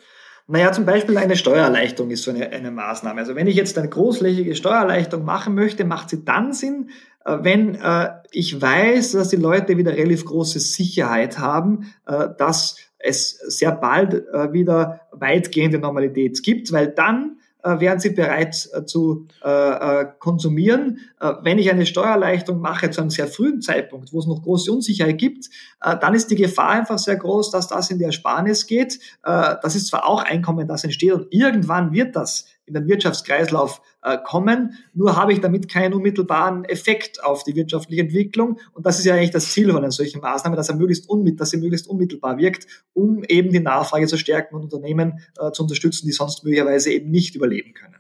Naja, 0.49 0.71
zum 0.71 0.87
Beispiel 0.87 1.19
eine 1.19 1.35
Steuererleichterung 1.35 2.13
ist 2.13 2.23
so 2.23 2.31
eine, 2.31 2.49
eine 2.51 2.71
Maßnahme. 2.71 3.19
Also 3.19 3.35
wenn 3.35 3.49
ich 3.49 3.57
jetzt 3.57 3.77
eine 3.79 3.89
großflächige 3.89 4.55
Steuererleichterung 4.55 5.25
machen 5.25 5.57
möchte, 5.57 5.85
macht 5.85 6.11
sie 6.11 6.25
dann 6.25 6.53
Sinn, 6.53 6.91
äh, 7.25 7.39
wenn 7.43 7.75
äh, 7.75 8.11
ich 8.31 8.63
weiß, 8.63 9.13
dass 9.13 9.29
die 9.29 9.37
Leute 9.37 9.77
wieder 9.77 9.93
relativ 9.93 10.25
große 10.25 10.61
Sicherheit 10.61 11.41
haben, 11.41 11.93
äh, 12.07 12.29
dass 12.39 12.77
es 12.99 13.31
sehr 13.31 13.73
bald 13.73 14.15
äh, 14.15 14.53
wieder 14.53 15.01
weitgehende 15.11 15.81
Normalität 15.81 16.41
gibt, 16.45 16.71
weil 16.71 16.89
dann 16.89 17.39
wären 17.67 17.99
sie 17.99 18.11
bereit 18.11 18.69
äh, 18.73 18.85
zu 18.85 19.27
äh, 19.43 20.07
konsumieren. 20.19 21.01
wenn 21.43 21.59
ich 21.59 21.71
eine 21.71 21.87
Steuererleichterung 21.87 22.61
mache 22.61 22.91
zu 22.91 23.01
einem 23.01 23.11
sehr 23.11 23.27
frühen 23.27 23.61
Zeitpunkt, 23.61 24.13
wo 24.13 24.19
es 24.19 24.27
noch 24.27 24.43
große 24.43 24.71
Unsicherheit 24.71 25.19
gibt, 25.19 25.49
dann 25.81 26.15
ist 26.15 26.31
die 26.31 26.37
Gefahr 26.37 26.71
einfach 26.71 26.99
sehr 26.99 27.17
groß, 27.17 27.51
dass 27.51 27.69
das 27.69 27.91
in 27.91 27.99
die 27.99 28.05
Ersparnis 28.05 28.67
geht. 28.67 28.99
das 29.23 29.75
ist 29.75 29.89
zwar 29.89 30.07
auch 30.07 30.23
Einkommen, 30.23 30.69
das 30.69 30.85
entsteht 30.85 31.13
und 31.13 31.27
irgendwann 31.31 31.93
wird 31.93 32.15
das 32.17 32.47
in 32.67 32.75
den 32.75 32.87
Wirtschaftskreislauf 32.87 33.81
äh, 34.03 34.19
kommen. 34.25 34.75
Nur 34.93 35.17
habe 35.17 35.33
ich 35.33 35.41
damit 35.41 35.69
keinen 35.69 35.95
unmittelbaren 35.95 36.65
Effekt 36.65 37.23
auf 37.25 37.45
die 37.45 37.55
wirtschaftliche 37.55 38.03
Entwicklung. 38.03 38.59
Und 38.73 38.87
das 38.87 38.99
ist 38.99 39.05
ja 39.05 39.15
eigentlich 39.15 39.31
das 39.31 39.53
Ziel 39.53 39.69
von 39.69 39.79
einer 39.79 39.93
solchen 39.93 40.21
Maßnahme, 40.21 40.57
dass, 40.57 40.69
er 40.69 40.77
möglichst 40.77 41.09
unmit, 41.09 41.41
dass 41.41 41.51
sie 41.51 41.59
möglichst 41.59 41.89
unmittelbar 41.89 42.39
wirkt, 42.39 42.67
um 42.93 43.25
eben 43.25 43.51
die 43.51 43.61
Nachfrage 43.61 44.07
zu 44.07 44.19
stärken 44.19 44.57
und 44.57 44.65
Unternehmen 44.65 45.21
äh, 45.39 45.53
zu 45.53 45.63
unterstützen, 45.63 46.07
die 46.07 46.13
sonst 46.13 46.45
möglicherweise 46.45 46.93
eben 46.93 47.11
nicht 47.11 47.35
überleben 47.35 47.73
können. 47.73 47.97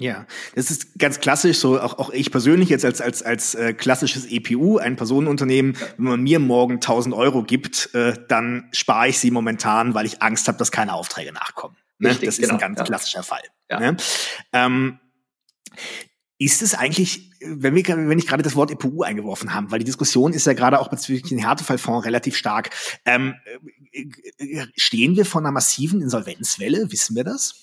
Ja, 0.00 0.26
das 0.56 0.72
ist 0.72 0.98
ganz 0.98 1.20
klassisch, 1.20 1.58
so 1.58 1.80
auch, 1.80 1.98
auch 1.98 2.10
ich 2.10 2.32
persönlich 2.32 2.68
jetzt 2.68 2.84
als, 2.84 3.00
als, 3.00 3.22
als 3.22 3.54
äh, 3.54 3.74
klassisches 3.74 4.26
EPU, 4.26 4.78
ein 4.78 4.96
Personenunternehmen, 4.96 5.76
wenn 5.96 6.04
man 6.04 6.20
mir 6.20 6.40
morgen 6.40 6.74
1000 6.74 7.14
Euro 7.14 7.44
gibt, 7.44 7.94
äh, 7.94 8.14
dann 8.26 8.68
spare 8.72 9.08
ich 9.08 9.20
sie 9.20 9.30
momentan, 9.30 9.94
weil 9.94 10.06
ich 10.06 10.20
Angst 10.20 10.48
habe, 10.48 10.58
dass 10.58 10.72
keine 10.72 10.94
Aufträge 10.94 11.32
nachkommen. 11.32 11.76
Ne? 11.98 12.10
Richtig, 12.10 12.26
das 12.26 12.38
ist 12.38 12.48
genau, 12.48 12.54
ein 12.54 12.60
ganz 12.60 12.78
ja. 12.78 12.84
klassischer 12.84 13.22
Fall. 13.22 13.42
Ja. 13.70 13.80
Ne? 13.80 13.96
Ähm, 14.52 14.98
ist 16.38 16.62
es 16.62 16.74
eigentlich, 16.74 17.30
wenn, 17.40 17.74
wir, 17.74 17.84
wenn 17.86 18.18
ich 18.18 18.26
gerade 18.26 18.42
das 18.42 18.56
Wort 18.56 18.70
EPU 18.70 19.02
eingeworfen 19.02 19.54
haben, 19.54 19.70
weil 19.70 19.78
die 19.78 19.84
Diskussion 19.84 20.32
ist 20.32 20.46
ja 20.46 20.52
gerade 20.52 20.80
auch 20.80 20.88
bezüglich 20.88 21.22
den 21.22 21.38
Härtefallfonds 21.38 22.04
relativ 22.04 22.36
stark, 22.36 22.70
ähm, 23.06 23.34
äh, 23.92 24.66
stehen 24.76 25.16
wir 25.16 25.24
vor 25.24 25.40
einer 25.40 25.52
massiven 25.52 26.02
Insolvenzwelle? 26.02 26.90
Wissen 26.90 27.14
wir 27.14 27.24
das? 27.24 27.54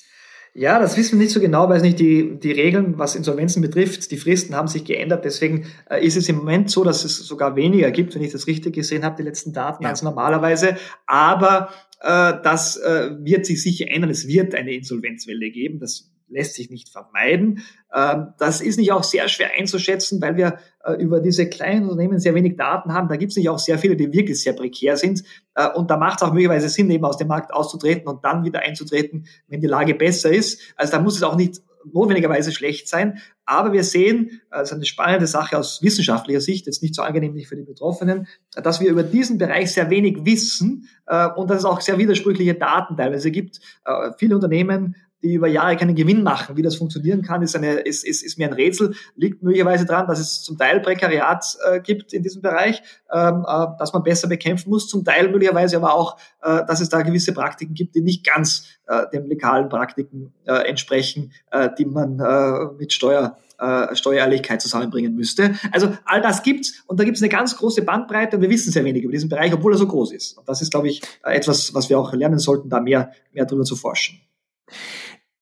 Ja, 0.53 0.79
das 0.79 0.97
wissen 0.97 1.17
wir 1.17 1.23
nicht 1.23 1.33
so 1.33 1.39
genau, 1.39 1.69
weil 1.69 1.77
es 1.77 1.83
nicht 1.83 1.99
die, 1.99 2.37
die 2.37 2.51
Regeln, 2.51 2.97
was 2.97 3.15
Insolvenzen 3.15 3.61
betrifft, 3.61 4.11
die 4.11 4.17
Fristen 4.17 4.53
haben 4.53 4.67
sich 4.67 4.83
geändert. 4.83 5.23
Deswegen 5.23 5.65
äh, 5.89 6.05
ist 6.05 6.17
es 6.17 6.27
im 6.27 6.37
Moment 6.37 6.69
so, 6.69 6.83
dass 6.83 7.05
es 7.05 7.17
sogar 7.17 7.55
weniger 7.55 7.89
gibt, 7.91 8.15
wenn 8.15 8.21
ich 8.21 8.33
das 8.33 8.47
richtig 8.47 8.73
gesehen 8.73 9.05
habe, 9.05 9.15
die 9.15 9.23
letzten 9.23 9.53
Daten 9.53 9.83
ja. 9.83 9.89
als 9.89 10.01
normalerweise. 10.01 10.75
Aber 11.07 11.69
äh, 11.69 11.90
das 12.03 12.77
äh, 12.77 13.11
wird 13.19 13.45
sich 13.45 13.61
sicher 13.61 13.85
ändern. 13.89 14.09
Es 14.09 14.27
wird 14.27 14.55
eine 14.55 14.73
Insolvenzwelle 14.73 15.51
geben. 15.51 15.79
Das 15.79 16.11
lässt 16.31 16.55
sich 16.55 16.69
nicht 16.69 16.89
vermeiden. 16.89 17.63
Ähm, 17.93 18.33
das 18.39 18.61
ist 18.61 18.77
nicht 18.77 18.91
auch 18.91 19.03
sehr 19.03 19.27
schwer 19.27 19.51
einzuschätzen, 19.57 20.21
weil 20.21 20.37
wir 20.37 20.57
äh, 20.83 20.93
über 20.93 21.19
diese 21.19 21.47
kleinen 21.47 21.83
Unternehmen 21.83 22.19
sehr 22.19 22.33
wenig 22.33 22.55
Daten 22.57 22.93
haben. 22.93 23.09
Da 23.09 23.17
gibt 23.17 23.31
es 23.31 23.37
nicht 23.37 23.49
auch 23.49 23.59
sehr 23.59 23.77
viele, 23.77 23.95
die 23.95 24.11
wirklich 24.11 24.41
sehr 24.41 24.53
prekär 24.53 24.97
sind. 24.97 25.23
Äh, 25.55 25.69
und 25.69 25.91
da 25.91 25.97
macht 25.97 26.21
es 26.21 26.27
auch 26.27 26.31
möglicherweise 26.31 26.69
Sinn, 26.69 26.89
eben 26.89 27.05
aus 27.05 27.17
dem 27.17 27.27
Markt 27.27 27.53
auszutreten 27.53 28.07
und 28.07 28.23
dann 28.23 28.43
wieder 28.45 28.61
einzutreten, 28.61 29.27
wenn 29.47 29.61
die 29.61 29.67
Lage 29.67 29.93
besser 29.93 30.31
ist. 30.31 30.73
Also 30.75 30.93
da 30.93 31.01
muss 31.01 31.17
es 31.17 31.23
auch 31.23 31.35
nicht 31.35 31.61
notwendigerweise 31.91 32.51
schlecht 32.51 32.87
sein. 32.87 33.19
Aber 33.45 33.73
wir 33.73 33.83
sehen, 33.83 34.41
das 34.49 34.69
ist 34.69 34.75
eine 34.75 34.85
spannende 34.85 35.27
Sache 35.27 35.57
aus 35.57 35.81
wissenschaftlicher 35.81 36.41
Sicht, 36.41 36.65
jetzt 36.65 36.81
nicht 36.81 36.95
so 36.95 37.01
angenehm 37.01 37.37
für 37.39 37.55
die 37.55 37.63
Betroffenen, 37.63 38.27
dass 38.55 38.79
wir 38.79 38.89
über 38.89 39.03
diesen 39.03 39.37
Bereich 39.37 39.73
sehr 39.73 39.89
wenig 39.89 40.25
wissen 40.25 40.87
äh, 41.07 41.27
und 41.27 41.49
dass 41.49 41.59
es 41.59 41.65
auch 41.65 41.81
sehr 41.81 41.97
widersprüchliche 41.97 42.55
Daten 42.55 42.95
teilweise 42.95 43.31
gibt. 43.31 43.59
Äh, 43.85 44.11
viele 44.17 44.35
Unternehmen 44.35 44.95
die 45.23 45.33
über 45.33 45.47
Jahre 45.47 45.77
keinen 45.77 45.95
Gewinn 45.95 46.23
machen. 46.23 46.57
Wie 46.57 46.61
das 46.61 46.75
funktionieren 46.75 47.21
kann, 47.21 47.41
ist, 47.41 47.55
eine, 47.55 47.73
ist, 47.73 48.03
ist, 48.05 48.23
ist 48.23 48.37
mir 48.37 48.47
ein 48.47 48.53
Rätsel. 48.53 48.95
Liegt 49.15 49.43
möglicherweise 49.43 49.85
daran, 49.85 50.07
dass 50.07 50.19
es 50.19 50.43
zum 50.43 50.57
Teil 50.57 50.79
Prekariat 50.79 51.57
äh, 51.69 51.79
gibt 51.79 52.13
in 52.13 52.23
diesem 52.23 52.41
Bereich, 52.41 52.81
ähm, 53.11 53.45
äh, 53.47 53.67
dass 53.77 53.93
man 53.93 54.03
besser 54.03 54.27
bekämpfen 54.27 54.69
muss. 54.69 54.87
Zum 54.87 55.03
Teil 55.03 55.29
möglicherweise 55.29 55.77
aber 55.77 55.93
auch, 55.93 56.17
äh, 56.41 56.65
dass 56.65 56.81
es 56.81 56.89
da 56.89 57.01
gewisse 57.01 57.33
Praktiken 57.33 57.73
gibt, 57.73 57.95
die 57.95 58.01
nicht 58.01 58.25
ganz 58.25 58.67
äh, 58.87 59.03
den 59.13 59.27
legalen 59.27 59.69
Praktiken 59.69 60.33
äh, 60.45 60.67
entsprechen, 60.67 61.31
äh, 61.51 61.69
die 61.77 61.85
man 61.85 62.19
äh, 62.19 62.73
mit 62.77 62.93
Steuer 62.93 63.37
äh, 63.59 63.95
Steuerehrlichkeit 63.95 64.59
zusammenbringen 64.59 65.13
müsste. 65.13 65.53
Also 65.71 65.95
all 66.05 66.21
das 66.21 66.41
gibt's 66.41 66.83
und 66.87 66.99
da 66.99 67.03
gibt's 67.03 67.21
eine 67.21 67.29
ganz 67.29 67.55
große 67.55 67.83
Bandbreite 67.83 68.35
und 68.35 68.41
wir 68.41 68.49
wissen 68.49 68.71
sehr 68.71 68.83
wenig 68.83 69.03
über 69.03 69.11
diesen 69.11 69.29
Bereich, 69.29 69.53
obwohl 69.53 69.73
er 69.73 69.77
so 69.77 69.87
groß 69.87 70.13
ist. 70.13 70.37
Und 70.37 70.49
das 70.49 70.63
ist, 70.63 70.71
glaube 70.71 70.87
ich, 70.87 71.01
etwas, 71.23 71.73
was 71.75 71.87
wir 71.89 71.99
auch 71.99 72.11
lernen 72.13 72.39
sollten, 72.39 72.69
da 72.69 72.79
mehr, 72.79 73.11
mehr 73.31 73.45
darüber 73.45 73.63
zu 73.63 73.75
forschen. 73.75 74.19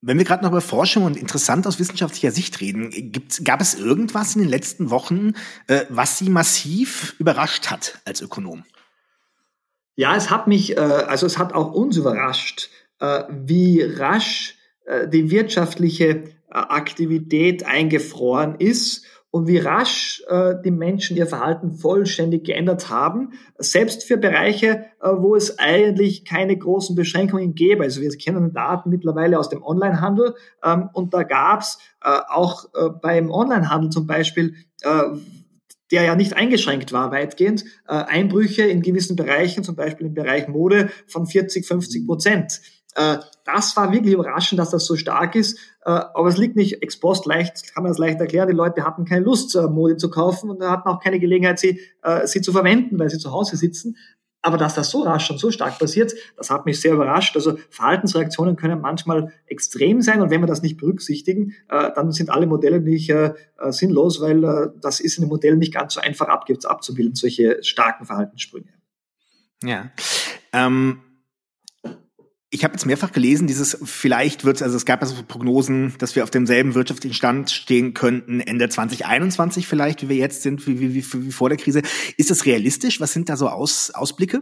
Wenn 0.02 0.18
wir 0.18 0.26
gerade 0.26 0.44
noch 0.44 0.52
über 0.52 0.62
Forschung 0.62 1.04
und 1.04 1.18
interessant 1.18 1.68
aus 1.68 1.80
wissenschaftlicher 1.80 2.32
Sicht 2.32 2.62
reden, 2.62 2.90
gibt, 3.12 3.44
gab 3.44 3.60
es 3.60 3.76
irgendwas 3.76 4.36
in 4.36 4.42
den 4.42 4.50
letzten 4.50 4.90
Wochen, 4.90 5.34
äh, 5.68 5.86
was 5.90 6.18
Sie 6.18 6.30
massiv 6.30 7.16
überrascht 7.20 7.70
hat 7.70 8.00
als 8.06 8.22
Ökonom? 8.22 8.64
Ja, 9.96 10.16
es 10.16 10.30
hat 10.30 10.48
mich, 10.48 10.78
äh, 10.78 10.80
also 10.80 11.26
es 11.26 11.38
hat 11.38 11.54
auch 11.54 11.74
uns 11.74 11.98
überrascht, 11.98 12.70
äh, 13.00 13.24
wie 13.30 13.82
rasch 13.82 14.56
äh, 14.86 15.10
die 15.10 15.32
wirtschaftliche 15.32 16.08
äh, 16.08 16.24
Aktivität 16.48 17.66
eingefroren 17.66 18.56
ist 18.56 19.06
und 19.32 19.48
wie 19.48 19.58
rasch 19.58 20.24
äh, 20.28 20.56
die 20.64 20.72
Menschen 20.72 21.16
ihr 21.16 21.28
Verhalten 21.28 21.74
vollständig 21.74 22.46
geändert 22.46 22.90
haben, 22.90 23.34
selbst 23.58 24.04
für 24.04 24.18
Bereiche, 24.18 24.86
äh, 25.02 25.10
wo 25.10 25.36
es 25.36 25.60
eigentlich 25.60 26.26
keine 26.26 26.58
großen 26.58 26.96
Beschränkungen 26.96 27.54
gäbe. 27.54 27.84
Also 27.84 28.02
wir 28.02 28.10
kennen 28.18 28.54
Daten 28.54 28.90
mittlerweile 28.90 29.38
aus 29.38 29.50
dem 29.50 29.64
Onlinehandel 29.64 30.36
ähm, 30.64 30.90
und 30.94 31.14
da 31.14 31.24
gab's 31.24 31.80
äh, 32.04 32.10
auch 32.28 32.66
äh, 32.74 32.90
beim 33.02 33.30
Onlinehandel 33.30 33.92
zum 33.92 34.08
Beispiel 34.08 34.56
äh, 34.82 35.04
der 35.92 36.04
ja 36.04 36.16
nicht 36.16 36.34
eingeschränkt 36.34 36.94
war 36.94 37.12
weitgehend, 37.12 37.66
äh, 37.88 37.94
Einbrüche 37.94 38.64
in 38.64 38.82
gewissen 38.82 39.16
Bereichen, 39.16 39.64
zum 39.64 39.76
Beispiel 39.76 40.08
im 40.08 40.14
Bereich 40.14 40.48
Mode, 40.48 40.92
von 41.08 41.26
40, 41.26 41.66
50 41.66 42.06
Prozent. 42.06 42.62
Äh, 42.96 43.18
das 43.46 43.76
war 43.78 43.92
wirklich 43.92 44.14
überraschend, 44.14 44.60
dass 44.60 44.72
das 44.72 44.86
so 44.86 44.96
stark 44.96 45.36
ist. 45.36 45.58
Äh, 45.86 45.90
aber 45.92 46.28
es 46.28 46.38
liegt 46.38 46.56
nicht 46.56 46.82
ex 46.82 47.00
post 47.00 47.26
leicht, 47.26 47.74
kann 47.74 47.84
man 47.84 47.92
das 47.92 48.00
leicht 48.00 48.20
erklären. 48.20 48.48
Die 48.48 48.56
Leute 48.56 48.86
hatten 48.86 49.06
keine 49.06 49.26
Lust, 49.26 49.56
äh, 49.56 49.68
Mode 49.68 49.98
zu 49.98 50.10
kaufen 50.10 50.50
und 50.50 50.64
hatten 50.64 50.88
auch 50.90 51.02
keine 51.02 51.20
Gelegenheit, 51.20 51.60
sie, 51.60 51.80
sie 52.26 52.42
zu 52.42 52.52
verwenden, 52.52 53.00
weil 53.00 53.10
sie 53.10 53.18
zu 53.18 53.32
Hause 53.32 53.58
sitzen. 53.58 53.98
Aber 54.42 54.58
dass 54.58 54.74
das 54.74 54.90
so 54.90 55.04
rasch 55.04 55.30
und 55.30 55.38
so 55.38 55.52
stark 55.52 55.80
passiert, 55.80 56.14
das 56.38 56.50
hat 56.50 56.66
mich 56.66 56.80
sehr 56.80 56.94
überrascht. 56.94 57.36
Also 57.36 57.58
Verhaltensreaktionen 57.70 58.56
können 58.56 58.80
manchmal 58.80 59.34
extrem 59.48 60.02
sein 60.02 60.22
und 60.22 60.30
wenn 60.30 60.42
wir 60.42 60.48
das 60.48 60.62
nicht 60.62 60.78
berücksichtigen, 60.78 61.56
dann 61.68 62.14
sind 62.14 62.30
alle 62.30 62.48
Modelle 62.48 62.80
nicht 62.80 63.14
sinnlos, 63.72 64.22
weil 64.22 64.72
das 64.80 65.02
ist 65.02 65.18
in 65.18 65.26
den 65.26 65.30
Modellen 65.30 65.60
nicht 65.60 65.74
ganz 65.74 65.96
so 65.96 66.00
einfach 66.00 66.30
abzubilden, 66.30 67.16
solche 67.16 67.62
starken 67.64 68.06
Verhaltenssprünge. 68.06 68.70
Ja. 69.62 69.92
Ähm 70.54 71.02
ich 72.52 72.64
habe 72.64 72.74
jetzt 72.74 72.86
mehrfach 72.86 73.12
gelesen, 73.12 73.46
dieses 73.46 73.78
vielleicht 73.84 74.44
wird, 74.44 74.64
also 74.64 74.76
es 74.76 74.86
gab 74.86 75.02
also 75.02 75.16
Prognosen, 75.28 75.94
dass 76.00 76.16
wir 76.16 76.24
auf 76.24 76.32
demselben 76.32 76.74
wirtschaftlichen 76.74 77.14
Stand 77.14 77.52
stehen 77.52 77.94
könnten 77.94 78.40
Ende 78.40 78.68
2021 78.68 79.68
vielleicht, 79.68 80.02
wie 80.02 80.10
wir 80.10 80.16
jetzt 80.16 80.42
sind, 80.42 80.66
wie, 80.66 80.80
wie, 80.80 80.96
wie, 80.96 81.26
wie 81.26 81.32
vor 81.32 81.50
der 81.50 81.60
Krise. 81.60 81.84
Ist 82.18 82.32
das 82.32 82.46
realistisch? 82.46 83.00
Was 83.00 83.14
sind 83.14 83.30
da 83.30 83.38
so 83.38 83.50
Aus, 83.50 83.92
Ausblicke? 83.92 84.42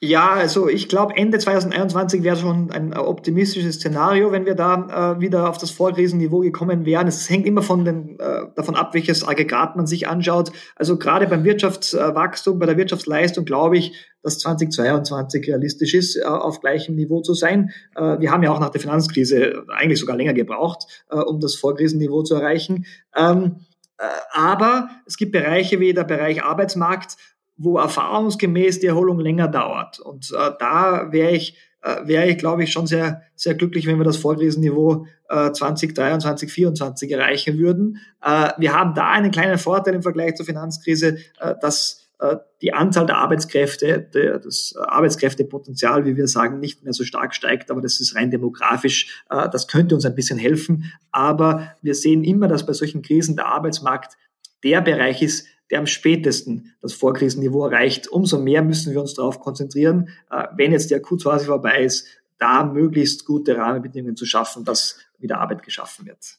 Ja, 0.00 0.32
also 0.32 0.68
ich 0.68 0.88
glaube, 0.88 1.16
Ende 1.16 1.38
2021 1.38 2.22
wäre 2.22 2.36
schon 2.36 2.70
ein 2.70 2.94
optimistisches 2.94 3.76
Szenario, 3.76 4.32
wenn 4.32 4.44
wir 4.44 4.54
da 4.54 5.14
äh, 5.14 5.20
wieder 5.20 5.48
auf 5.48 5.56
das 5.56 5.70
Vorkrisenniveau 5.70 6.40
gekommen 6.40 6.84
wären. 6.84 7.06
Es 7.06 7.30
hängt 7.30 7.46
immer 7.46 7.62
von 7.62 7.86
den, 7.86 8.18
äh, 8.18 8.42
davon 8.54 8.74
ab, 8.74 8.92
welches 8.92 9.26
Aggregat 9.26 9.76
man 9.76 9.86
sich 9.86 10.06
anschaut. 10.06 10.52
Also 10.76 10.98
gerade 10.98 11.26
beim 11.26 11.44
Wirtschaftswachstum, 11.44 12.58
bei 12.58 12.66
der 12.66 12.76
Wirtschaftsleistung 12.76 13.46
glaube 13.46 13.78
ich, 13.78 13.94
dass 14.22 14.38
2022 14.40 15.48
realistisch 15.48 15.94
ist, 15.94 16.16
äh, 16.16 16.24
auf 16.24 16.60
gleichem 16.60 16.96
Niveau 16.96 17.22
zu 17.22 17.32
sein. 17.32 17.70
Äh, 17.96 18.20
wir 18.20 18.30
haben 18.30 18.42
ja 18.42 18.52
auch 18.52 18.60
nach 18.60 18.70
der 18.70 18.82
Finanzkrise 18.82 19.64
eigentlich 19.68 20.00
sogar 20.00 20.16
länger 20.16 20.34
gebraucht, 20.34 21.04
äh, 21.08 21.16
um 21.16 21.40
das 21.40 21.54
Vorkrisenniveau 21.54 22.24
zu 22.24 22.34
erreichen. 22.34 22.84
Ähm, 23.16 23.60
äh, 23.98 24.04
aber 24.32 24.90
es 25.06 25.16
gibt 25.16 25.32
Bereiche 25.32 25.80
wie 25.80 25.94
der 25.94 26.04
Bereich 26.04 26.42
Arbeitsmarkt, 26.42 27.16
wo 27.56 27.78
erfahrungsgemäß 27.78 28.80
die 28.80 28.86
Erholung 28.86 29.20
länger 29.20 29.48
dauert. 29.48 30.00
Und 30.00 30.30
äh, 30.32 30.50
da 30.58 31.12
wäre 31.12 31.30
ich, 31.30 31.56
äh, 31.82 32.06
wäre 32.06 32.26
ich, 32.26 32.38
glaube 32.38 32.64
ich, 32.64 32.72
schon 32.72 32.86
sehr, 32.86 33.22
sehr 33.34 33.54
glücklich, 33.54 33.86
wenn 33.86 33.98
wir 33.98 34.04
das 34.04 34.16
Vorkrisenniveau 34.16 35.06
äh, 35.28 35.52
2023, 35.52 36.48
2024 36.48 37.12
erreichen 37.12 37.58
würden. 37.58 38.00
Äh, 38.22 38.50
wir 38.58 38.72
haben 38.72 38.94
da 38.94 39.10
einen 39.10 39.30
kleinen 39.30 39.58
Vorteil 39.58 39.94
im 39.94 40.02
Vergleich 40.02 40.34
zur 40.34 40.46
Finanzkrise, 40.46 41.18
äh, 41.40 41.54
dass 41.60 42.04
äh, 42.18 42.36
die 42.62 42.72
Anzahl 42.72 43.06
der 43.06 43.18
Arbeitskräfte, 43.18 44.08
das 44.42 44.74
Arbeitskräftepotenzial, 44.76 46.06
wie 46.06 46.16
wir 46.16 46.28
sagen, 46.28 46.60
nicht 46.60 46.82
mehr 46.82 46.92
so 46.92 47.04
stark 47.04 47.34
steigt, 47.34 47.70
aber 47.70 47.82
das 47.82 48.00
ist 48.00 48.14
rein 48.14 48.30
demografisch. 48.30 49.22
Äh, 49.28 49.48
das 49.50 49.68
könnte 49.68 49.94
uns 49.94 50.06
ein 50.06 50.14
bisschen 50.14 50.38
helfen. 50.38 50.92
Aber 51.10 51.74
wir 51.82 51.94
sehen 51.94 52.24
immer, 52.24 52.48
dass 52.48 52.64
bei 52.66 52.72
solchen 52.72 53.02
Krisen 53.02 53.36
der 53.36 53.46
Arbeitsmarkt 53.46 54.16
der 54.64 54.80
Bereich 54.80 55.22
ist, 55.22 55.46
der 55.70 55.78
am 55.78 55.86
spätesten 55.86 56.74
das 56.80 56.92
Vorkrisenniveau 56.92 57.66
erreicht. 57.66 58.08
Umso 58.08 58.38
mehr 58.38 58.62
müssen 58.62 58.92
wir 58.92 59.00
uns 59.00 59.14
darauf 59.14 59.40
konzentrieren, 59.40 60.08
äh, 60.30 60.44
wenn 60.56 60.72
jetzt 60.72 60.90
die 60.90 60.94
Akutphase 60.94 61.46
vorbei 61.46 61.84
ist, 61.84 62.06
da 62.38 62.64
möglichst 62.64 63.24
gute 63.24 63.56
Rahmenbedingungen 63.56 64.16
zu 64.16 64.26
schaffen, 64.26 64.64
dass 64.64 64.98
wieder 65.18 65.38
Arbeit 65.38 65.62
geschaffen 65.62 66.06
wird. 66.06 66.38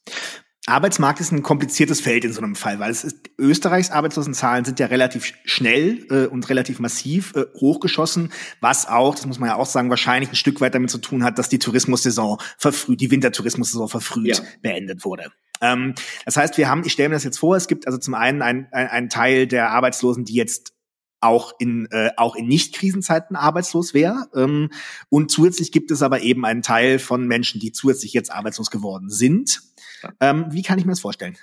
Arbeitsmarkt 0.67 1.19
ist 1.19 1.32
ein 1.32 1.43
kompliziertes 1.43 2.01
Feld 2.01 2.26
in 2.26 2.34
so 2.34 2.41
einem 2.41 2.55
Fall, 2.55 2.80
weil 2.80 2.89
es 2.89 3.03
ist, 3.03 3.17
Österreichs 3.38 3.91
Arbeitslosenzahlen 3.91 4.65
sind 4.65 4.80
ja 4.80 4.88
relativ 4.88 5.34
schnell 5.43 6.07
äh, 6.09 6.26
und 6.26 6.49
relativ 6.49 6.80
massiv 6.80 7.36
äh, 7.36 7.45
hochgeschossen, 7.59 8.32
was 8.61 8.88
auch, 8.88 9.13
das 9.13 9.28
muss 9.28 9.38
man 9.38 9.49
ja 9.49 9.55
auch 9.57 9.67
sagen, 9.67 9.91
wahrscheinlich 9.91 10.32
ein 10.32 10.36
Stück 10.36 10.61
weit 10.61 10.73
damit 10.73 10.89
zu 10.89 10.97
tun 10.97 11.23
hat, 11.23 11.38
dass 11.38 11.49
die 11.49 11.59
Tourismussaison 11.59 12.39
verfrüht, 12.57 12.99
die 12.99 13.11
Wintertourismussaison 13.11 13.88
verfrüht 13.88 14.39
ja. 14.39 14.43
beendet 14.63 15.05
wurde. 15.05 15.32
Ähm, 15.62 15.95
das 16.26 16.38
heißt, 16.38 16.58
wir 16.58 16.70
haben, 16.70 16.84
ich 16.86 16.93
stelle 16.93 17.10
mir 17.10 17.16
das 17.16 17.24
jetzt 17.24 17.39
vor, 17.39 17.56
es 17.56 17.68
gibt 17.68 17.88
also 17.88 17.97
zum 17.97 18.14
einen 18.14 18.41
einen 18.41 18.68
ein 18.72 19.10
Teil 19.10 19.47
der 19.47 19.72
Arbeitslosen, 19.72 20.26
die 20.26 20.36
jetzt 20.36 20.74
auch 21.22 21.53
in 21.60 21.88
äh, 21.91 22.12
auch 22.18 22.36
in 22.36 22.47
Nicht-Krisenzeiten 22.47 23.36
arbeitslos 23.36 23.93
wäre. 23.93 24.28
Ähm, 24.36 24.70
und 25.10 25.32
zusätzlich 25.32 25.72
gibt 25.72 25.91
es 25.91 26.01
aber 26.01 26.22
eben 26.22 26.45
einen 26.45 26.62
Teil 26.62 26.99
von 26.99 27.28
Menschen, 27.28 27.60
die 27.60 27.72
zusätzlich 27.72 28.14
jetzt 28.14 28.32
arbeitslos 28.32 28.70
geworden 28.70 29.10
sind. 29.10 29.62
Ähm, 30.20 30.45
wie 30.51 30.62
kann 30.62 30.78
ich 30.78 30.86
mir 30.86 30.91
das 30.91 30.99
vorstellen? 30.99 31.36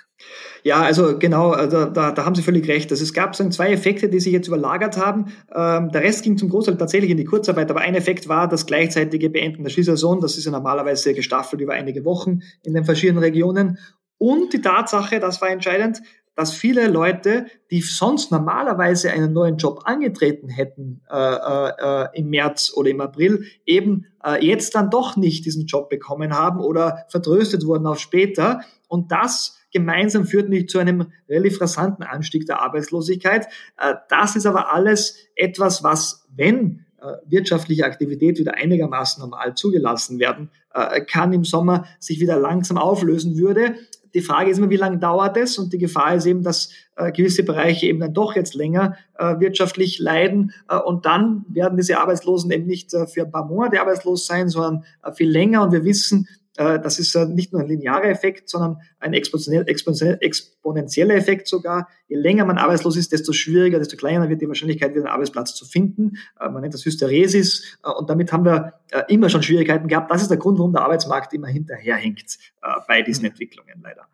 Ja, 0.63 0.81
also 0.81 1.17
genau, 1.19 1.51
also 1.51 1.85
da, 1.85 2.11
da 2.11 2.25
haben 2.25 2.35
Sie 2.35 2.43
völlig 2.43 2.67
recht. 2.67 2.91
Also 2.91 3.03
es 3.03 3.13
gab 3.13 3.35
so 3.35 3.47
zwei 3.49 3.71
Effekte, 3.71 4.07
die 4.07 4.19
sich 4.19 4.31
jetzt 4.31 4.47
überlagert 4.47 4.97
haben. 4.97 5.33
Ähm, 5.53 5.91
der 5.91 6.01
Rest 6.01 6.23
ging 6.23 6.37
zum 6.37 6.49
Großteil 6.49 6.77
tatsächlich 6.77 7.11
in 7.11 7.17
die 7.17 7.25
Kurzarbeit, 7.25 7.69
aber 7.69 7.81
ein 7.81 7.95
Effekt 7.95 8.29
war 8.29 8.47
das 8.47 8.65
gleichzeitige 8.65 9.29
Beenden 9.29 9.63
der 9.63 9.71
Skisaison. 9.71 10.21
Das 10.21 10.37
ist 10.37 10.45
ja 10.45 10.51
normalerweise 10.51 11.13
gestaffelt 11.13 11.61
über 11.61 11.73
einige 11.73 12.05
Wochen 12.05 12.39
in 12.63 12.73
den 12.73 12.85
verschiedenen 12.85 13.21
Regionen. 13.21 13.77
Und 14.17 14.53
die 14.53 14.61
Tatsache, 14.61 15.19
das 15.19 15.41
war 15.41 15.49
entscheidend, 15.49 16.01
dass 16.35 16.53
viele 16.53 16.87
Leute, 16.87 17.45
die 17.69 17.81
sonst 17.81 18.31
normalerweise 18.31 19.11
einen 19.11 19.33
neuen 19.33 19.57
Job 19.57 19.81
angetreten 19.85 20.49
hätten 20.49 21.01
äh, 21.09 21.15
äh, 21.15 22.07
im 22.15 22.29
März 22.29 22.73
oder 22.75 22.89
im 22.89 23.01
April, 23.01 23.45
eben 23.65 24.07
äh, 24.25 24.43
jetzt 24.45 24.73
dann 24.75 24.89
doch 24.89 25.15
nicht 25.15 25.45
diesen 25.45 25.67
Job 25.67 25.89
bekommen 25.89 26.33
haben 26.33 26.59
oder 26.59 27.05
vertröstet 27.09 27.65
wurden 27.65 27.85
auf 27.85 27.99
später. 27.99 28.61
Und 28.87 29.11
das 29.11 29.59
gemeinsam 29.71 30.25
führt 30.25 30.49
nicht 30.49 30.69
zu 30.69 30.79
einem 30.79 31.11
relativ 31.29 31.61
rasanten 31.61 32.03
Anstieg 32.03 32.45
der 32.47 32.61
Arbeitslosigkeit. 32.61 33.47
Äh, 33.77 33.95
das 34.09 34.35
ist 34.35 34.47
aber 34.47 34.73
alles 34.73 35.17
etwas, 35.35 35.83
was, 35.83 36.25
wenn 36.35 36.85
äh, 36.99 37.17
wirtschaftliche 37.25 37.85
Aktivität 37.85 38.39
wieder 38.39 38.55
einigermaßen 38.55 39.21
normal 39.21 39.53
zugelassen 39.55 40.19
werden 40.19 40.49
äh, 40.73 41.01
kann 41.01 41.33
im 41.33 41.43
Sommer, 41.43 41.85
sich 41.99 42.19
wieder 42.19 42.39
langsam 42.39 42.77
auflösen 42.77 43.37
würde. 43.37 43.75
Die 44.13 44.21
Frage 44.21 44.51
ist 44.51 44.57
immer, 44.57 44.69
wie 44.69 44.77
lange 44.77 44.97
dauert 44.97 45.37
es? 45.37 45.57
Und 45.57 45.73
die 45.73 45.77
Gefahr 45.77 46.15
ist 46.15 46.25
eben, 46.25 46.43
dass 46.43 46.69
äh, 46.95 47.11
gewisse 47.11 47.43
Bereiche 47.43 47.87
eben 47.87 47.99
dann 47.99 48.13
doch 48.13 48.35
jetzt 48.35 48.53
länger 48.53 48.95
äh, 49.17 49.39
wirtschaftlich 49.39 49.99
leiden. 49.99 50.53
Äh, 50.69 50.77
und 50.77 51.05
dann 51.05 51.45
werden 51.49 51.77
diese 51.77 51.99
Arbeitslosen 51.99 52.51
eben 52.51 52.67
nicht 52.67 52.93
äh, 52.93 53.07
für 53.07 53.23
ein 53.23 53.31
paar 53.31 53.45
Monate 53.45 53.81
arbeitslos 53.81 54.25
sein, 54.25 54.49
sondern 54.49 54.83
äh, 55.03 55.11
viel 55.11 55.29
länger. 55.29 55.63
Und 55.63 55.71
wir 55.71 55.83
wissen, 55.83 56.27
das 56.55 56.99
ist 56.99 57.15
nicht 57.29 57.51
nur 57.51 57.61
ein 57.61 57.67
linearer 57.67 58.05
Effekt, 58.05 58.47
sondern 58.47 58.77
ein 58.99 59.13
exponentiell, 59.13 59.63
exponentiell, 59.67 60.17
exponentieller 60.21 61.15
Effekt 61.15 61.47
sogar. 61.47 61.87
Je 62.07 62.15
länger 62.15 62.45
man 62.45 62.57
arbeitslos 62.57 62.95
ist, 62.95 63.11
desto 63.11 63.33
schwieriger, 63.33 63.79
desto 63.79 63.97
kleiner 63.97 64.29
wird 64.29 64.41
die 64.41 64.47
Wahrscheinlichkeit, 64.47 64.91
wieder 64.91 65.05
einen 65.05 65.13
Arbeitsplatz 65.13 65.55
zu 65.55 65.65
finden. 65.65 66.17
Man 66.39 66.61
nennt 66.61 66.73
das 66.73 66.85
Hysteresis. 66.85 67.77
Und 67.97 68.09
damit 68.09 68.31
haben 68.31 68.45
wir 68.45 68.73
immer 69.07 69.29
schon 69.29 69.41
Schwierigkeiten 69.41 69.87
gehabt. 69.87 70.11
Das 70.11 70.21
ist 70.21 70.29
der 70.29 70.37
Grund, 70.37 70.59
warum 70.59 70.73
der 70.73 70.83
Arbeitsmarkt 70.83 71.33
immer 71.33 71.47
hinterherhängt 71.47 72.37
bei 72.87 73.01
diesen 73.01 73.25
Entwicklungen 73.25 73.81
leider. 73.81 74.07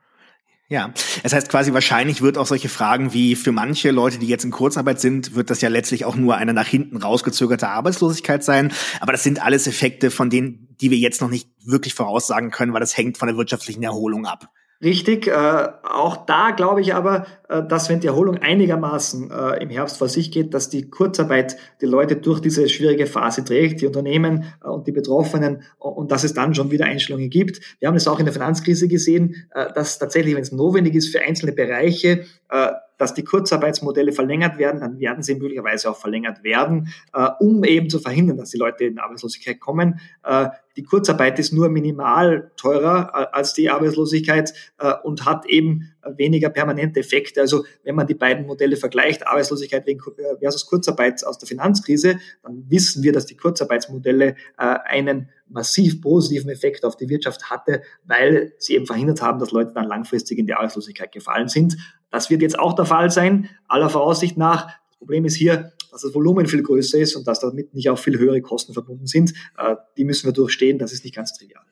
Ja, 0.72 0.94
das 1.24 1.34
heißt 1.34 1.50
quasi 1.50 1.74
wahrscheinlich 1.74 2.22
wird 2.22 2.38
auch 2.38 2.46
solche 2.46 2.70
Fragen 2.70 3.12
wie 3.12 3.36
für 3.36 3.52
manche 3.52 3.90
Leute, 3.90 4.20
die 4.20 4.28
jetzt 4.28 4.46
in 4.46 4.52
Kurzarbeit 4.52 5.02
sind, 5.02 5.34
wird 5.34 5.50
das 5.50 5.62
ja 5.62 5.70
letztlich 5.70 6.06
auch 6.06 6.16
nur 6.16 6.36
eine 6.38 6.54
nach 6.54 6.68
hinten 6.68 6.98
rausgezögerte 6.98 7.68
Arbeitslosigkeit 7.68 8.44
sein. 8.44 8.72
Aber 9.02 9.12
das 9.12 9.24
sind 9.24 9.44
alles 9.44 9.66
Effekte, 9.66 10.12
von 10.12 10.30
denen, 10.30 10.68
die 10.80 10.92
wir 10.92 11.00
jetzt 11.00 11.22
noch 11.22 11.30
nicht 11.30 11.50
wirklich 11.66 11.96
voraussagen 11.96 12.52
können, 12.52 12.72
weil 12.72 12.82
das 12.82 12.96
hängt 12.96 13.18
von 13.18 13.28
der 13.28 13.36
wirtschaftlichen 13.36 13.82
Erholung 13.82 14.28
ab. 14.28 14.52
Richtig. 14.82 15.28
Äh, 15.28 15.68
auch 15.84 16.26
da 16.26 16.52
glaube 16.52 16.80
ich 16.80 16.96
aber, 16.96 17.26
äh, 17.50 17.62
dass 17.68 17.90
wenn 17.90 18.00
die 18.00 18.08
Erholung 18.08 18.38
einigermaßen 18.38 19.30
äh, 19.30 19.62
im 19.62 19.70
Herbst 19.70 19.98
vor 19.98 20.08
sich 20.08 20.32
geht, 20.32 20.54
dass 20.54 20.70
die 20.70 20.90
Kurzarbeit 20.90 21.58
die 21.82 21.86
Leute 21.86 22.16
durch 22.16 22.40
diese 22.40 22.70
schwierige 22.70 23.06
Phase 23.06 23.44
trägt, 23.44 23.82
die 23.82 23.88
Unternehmen 23.88 24.46
äh, 24.64 24.70
und 24.70 24.88
die 24.88 24.94
Betroffenen 24.94 25.64
und 25.80 26.14
dass 26.14 26.24
es 26.24 26.34
dann 26.34 26.56
schon 26.56 26.72
wieder 26.72 26.86
Einstellungen 26.86 27.30
gibt. 27.30 27.60
Wir 27.80 27.90
haben 27.90 27.96
es 27.96 28.08
auch 28.08 28.20
in 28.20 28.26
der 28.26 28.34
Finanzkrise 28.34 28.88
gesehen, 28.88 29.36
äh, 29.54 29.66
dass 29.74 30.00
tatsächlich, 30.00 30.34
wenn 30.36 30.44
es 30.44 30.54
notwendig 30.54 30.96
ist 30.96 31.10
für 31.10 31.22
einzelne 31.22 31.52
Bereiche, 31.52 32.24
äh, 32.50 32.72
dass 33.00 33.16
die 33.16 33.24
Kurzarbeitsmodelle 33.24 34.12
verlängert 34.12 34.60
werden, 34.60 34.82
dann 34.82 35.00
werden 35.00 35.24
sie 35.24 35.34
möglicherweise 35.34 35.90
auch 35.90 35.98
verlängert 35.98 36.44
werden, 36.44 36.90
äh, 37.14 37.30
um 37.40 37.64
eben 37.64 37.90
zu 37.90 37.98
verhindern, 37.98 38.38
dass 38.38 38.52
die 38.52 38.60
Leute 38.60 38.84
in 38.84 39.00
Arbeitslosigkeit 39.00 39.60
kommen. 39.60 40.00
Äh, 40.24 40.50
die 40.80 40.86
Kurzarbeit 40.86 41.38
ist 41.40 41.52
nur 41.52 41.68
minimal 41.68 42.52
teurer 42.56 43.12
äh, 43.14 43.36
als 43.36 43.54
die 43.54 43.70
Arbeitslosigkeit 43.70 44.54
äh, 44.78 44.94
und 45.04 45.26
hat 45.26 45.46
eben 45.46 45.92
weniger 46.16 46.50
permanente 46.50 47.02
Effekte. 47.02 47.42
Also 47.42 47.66
wenn 47.84 47.96
man 47.96 48.08
die 48.08 48.14
beiden 48.14 48.46
Modelle 48.46 48.78
vergleicht, 48.78 49.28
Arbeitslosigkeit 49.28 49.86
äh, 49.86 49.98
versus 50.40 50.66
Kurzarbeit 50.68 51.26
aus 51.26 51.38
der 51.38 51.50
Finanzkrise, 51.50 52.20
dann 52.44 52.64
wissen 52.70 53.04
wir, 53.04 53.12
dass 53.12 53.26
die 53.26 53.36
Kurzarbeitsmodelle 53.36 54.36
einen 54.56 55.30
massiv 55.50 56.02
positiven 56.02 56.50
Effekt 56.50 56.86
auf 56.86 56.96
die 56.96 57.10
Wirtschaft 57.10 57.50
hatte, 57.50 57.82
weil 58.06 58.54
sie 58.58 58.76
eben 58.76 58.86
verhindert 58.86 59.22
haben, 59.22 59.40
dass 59.40 59.52
Leute 59.52 59.74
dann 59.74 59.88
langfristig 59.88 60.38
in 60.38 60.46
die 60.46 60.54
Arbeitslosigkeit 60.54 61.12
gefallen 61.12 61.50
sind. 61.50 61.76
Das 62.12 62.30
wird 62.30 62.42
jetzt 62.42 62.58
auch 62.58 62.74
der 62.74 62.86
Fall 62.86 63.12
sein, 63.12 63.50
aller 63.68 63.90
Voraussicht 63.90 64.38
nach. 64.38 64.68
Das 64.90 64.98
Problem 64.98 65.26
ist 65.26 65.36
hier, 65.36 65.72
dass 65.92 66.02
das 66.02 66.14
Volumen 66.14 66.48
viel 66.48 66.64
größer 66.64 67.00
ist 67.00 67.16
und 67.16 67.28
dass 67.28 67.40
damit 67.40 67.74
nicht 67.74 67.90
auch 67.90 68.00
viel 68.00 68.18
höhere 68.18 68.42
Kosten 68.42 68.74
verbunden 68.74 69.08
sind. 69.08 69.34
Äh, 69.58 69.76
die 69.98 70.04
müssen 70.04 70.28
wir 70.28 70.34
durchstehen, 70.34 70.78
das 70.78 70.92
ist 70.92 71.04
nicht 71.04 71.16
ganz 71.16 71.34
trivial. 71.34 71.64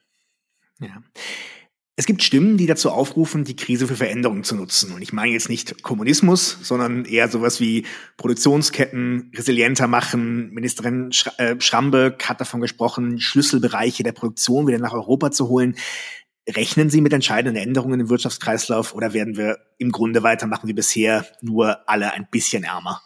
Ja. 0.79 1.01
Es 1.99 2.05
gibt 2.05 2.21
Stimmen, 2.21 2.57
die 2.57 2.67
dazu 2.67 2.91
aufrufen, 2.91 3.43
die 3.43 3.55
Krise 3.55 3.87
für 3.87 3.95
Veränderungen 3.95 4.43
zu 4.43 4.55
nutzen. 4.55 4.93
Und 4.93 5.01
ich 5.01 5.13
meine 5.13 5.31
jetzt 5.31 5.49
nicht 5.49 5.81
Kommunismus, 5.81 6.59
sondern 6.61 7.05
eher 7.05 7.27
sowas 7.27 7.59
wie 7.59 7.87
Produktionsketten 8.17 9.31
resilienter 9.35 9.87
machen. 9.87 10.51
Ministerin 10.51 11.09
äh, 11.39 11.55
Schrambeck 11.59 12.29
hat 12.29 12.39
davon 12.39 12.61
gesprochen, 12.61 13.19
Schlüsselbereiche 13.19 14.03
der 14.03 14.11
Produktion 14.11 14.67
wieder 14.67 14.77
nach 14.77 14.93
Europa 14.93 15.31
zu 15.31 15.47
holen. 15.47 15.75
Rechnen 16.49 16.89
Sie 16.89 17.01
mit 17.01 17.11
entscheidenden 17.13 17.61
Änderungen 17.61 17.99
im 17.99 18.09
Wirtschaftskreislauf 18.09 18.95
oder 18.95 19.13
werden 19.13 19.35
wir 19.35 19.57
im 19.77 19.91
Grunde 19.91 20.23
weitermachen 20.23 20.67
wie 20.67 20.73
bisher, 20.73 21.25
nur 21.41 21.89
alle 21.89 22.13
ein 22.13 22.27
bisschen 22.31 22.63
ärmer? 22.63 23.01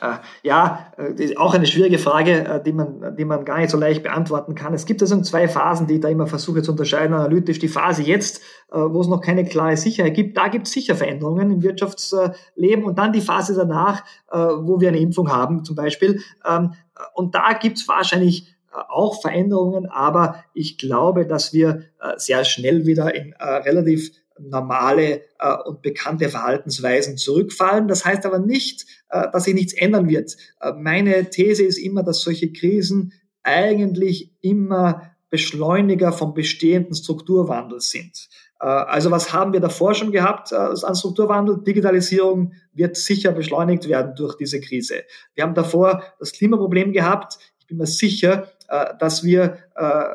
Äh, 0.00 0.16
ja, 0.42 0.92
äh, 0.96 1.36
auch 1.36 1.52
eine 1.52 1.66
schwierige 1.66 1.98
Frage, 1.98 2.44
äh, 2.46 2.62
die 2.62 2.72
man, 2.72 3.16
die 3.16 3.26
man 3.26 3.44
gar 3.44 3.58
nicht 3.58 3.68
so 3.68 3.76
leicht 3.76 4.02
beantworten 4.02 4.54
kann. 4.54 4.72
Es 4.72 4.86
gibt 4.86 5.02
also 5.02 5.20
zwei 5.20 5.46
Phasen, 5.46 5.86
die 5.86 5.96
ich 5.96 6.00
da 6.00 6.08
immer 6.08 6.26
versuche 6.26 6.62
zu 6.62 6.72
unterscheiden 6.72 7.14
analytisch. 7.14 7.58
Die 7.58 7.68
Phase 7.68 8.02
jetzt, 8.02 8.40
wo 8.70 9.00
es 9.00 9.08
noch 9.08 9.20
keine 9.20 9.44
klare 9.44 9.76
Sicherheit 9.76 10.14
gibt, 10.14 10.36
da 10.36 10.48
gibt 10.48 10.66
es 10.68 10.72
sicher 10.72 10.94
Veränderungen 10.94 11.50
im 11.50 11.62
Wirtschaftsleben 11.62 12.84
und 12.84 12.98
dann 12.98 13.12
die 13.12 13.20
Phase 13.20 13.54
danach, 13.54 14.04
wo 14.30 14.80
wir 14.80 14.88
eine 14.88 15.00
Impfung 15.00 15.30
haben 15.30 15.64
zum 15.64 15.74
Beispiel. 15.74 16.22
Ähm, 16.48 16.72
und 17.14 17.34
da 17.34 17.52
gibt 17.54 17.78
es 17.78 17.88
wahrscheinlich 17.88 18.54
auch 18.72 19.20
Veränderungen, 19.20 19.86
aber 19.86 20.44
ich 20.54 20.78
glaube, 20.78 21.26
dass 21.26 21.52
wir 21.52 21.82
sehr 22.16 22.44
schnell 22.44 22.86
wieder 22.86 23.14
in 23.14 23.34
relativ 23.34 24.12
normale 24.48 25.22
äh, 25.38 25.56
und 25.64 25.82
bekannte 25.82 26.28
Verhaltensweisen 26.28 27.16
zurückfallen. 27.16 27.88
Das 27.88 28.04
heißt 28.04 28.24
aber 28.26 28.38
nicht, 28.38 28.86
äh, 29.10 29.26
dass 29.32 29.44
sich 29.44 29.54
nichts 29.54 29.72
ändern 29.72 30.08
wird. 30.08 30.36
Äh, 30.60 30.72
meine 30.72 31.30
These 31.30 31.64
ist 31.64 31.78
immer, 31.78 32.02
dass 32.02 32.22
solche 32.22 32.52
Krisen 32.52 33.12
eigentlich 33.42 34.32
immer 34.40 35.12
Beschleuniger 35.30 36.12
vom 36.12 36.34
bestehenden 36.34 36.94
Strukturwandel 36.94 37.80
sind. 37.80 38.28
Äh, 38.60 38.66
also 38.66 39.10
was 39.10 39.32
haben 39.32 39.52
wir 39.52 39.60
davor 39.60 39.94
schon 39.94 40.12
gehabt 40.12 40.52
äh, 40.52 40.56
an 40.56 40.94
Strukturwandel? 40.94 41.62
Digitalisierung 41.62 42.52
wird 42.72 42.96
sicher 42.96 43.32
beschleunigt 43.32 43.88
werden 43.88 44.14
durch 44.16 44.36
diese 44.36 44.60
Krise. 44.60 45.02
Wir 45.34 45.44
haben 45.44 45.54
davor 45.54 46.02
das 46.18 46.32
Klimaproblem 46.32 46.92
gehabt. 46.92 47.38
Ich 47.58 47.66
bin 47.66 47.78
mir 47.78 47.86
sicher, 47.86 48.44
äh, 48.44 48.50
dass 48.98 49.24
wir 49.24 49.58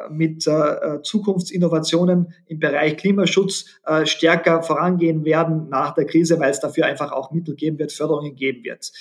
mit 0.09 0.43
Zukunftsinnovationen 1.03 2.33
im 2.47 2.59
Bereich 2.59 2.97
Klimaschutz 2.97 3.65
stärker 4.05 4.63
vorangehen 4.63 5.25
werden 5.25 5.67
nach 5.69 5.93
der 5.93 6.05
Krise, 6.05 6.39
weil 6.39 6.51
es 6.51 6.59
dafür 6.59 6.85
einfach 6.85 7.11
auch 7.11 7.31
Mittel 7.31 7.55
geben 7.55 7.79
wird, 7.79 7.91
Förderungen 7.91 8.35
geben 8.35 8.63
wird. 8.63 8.91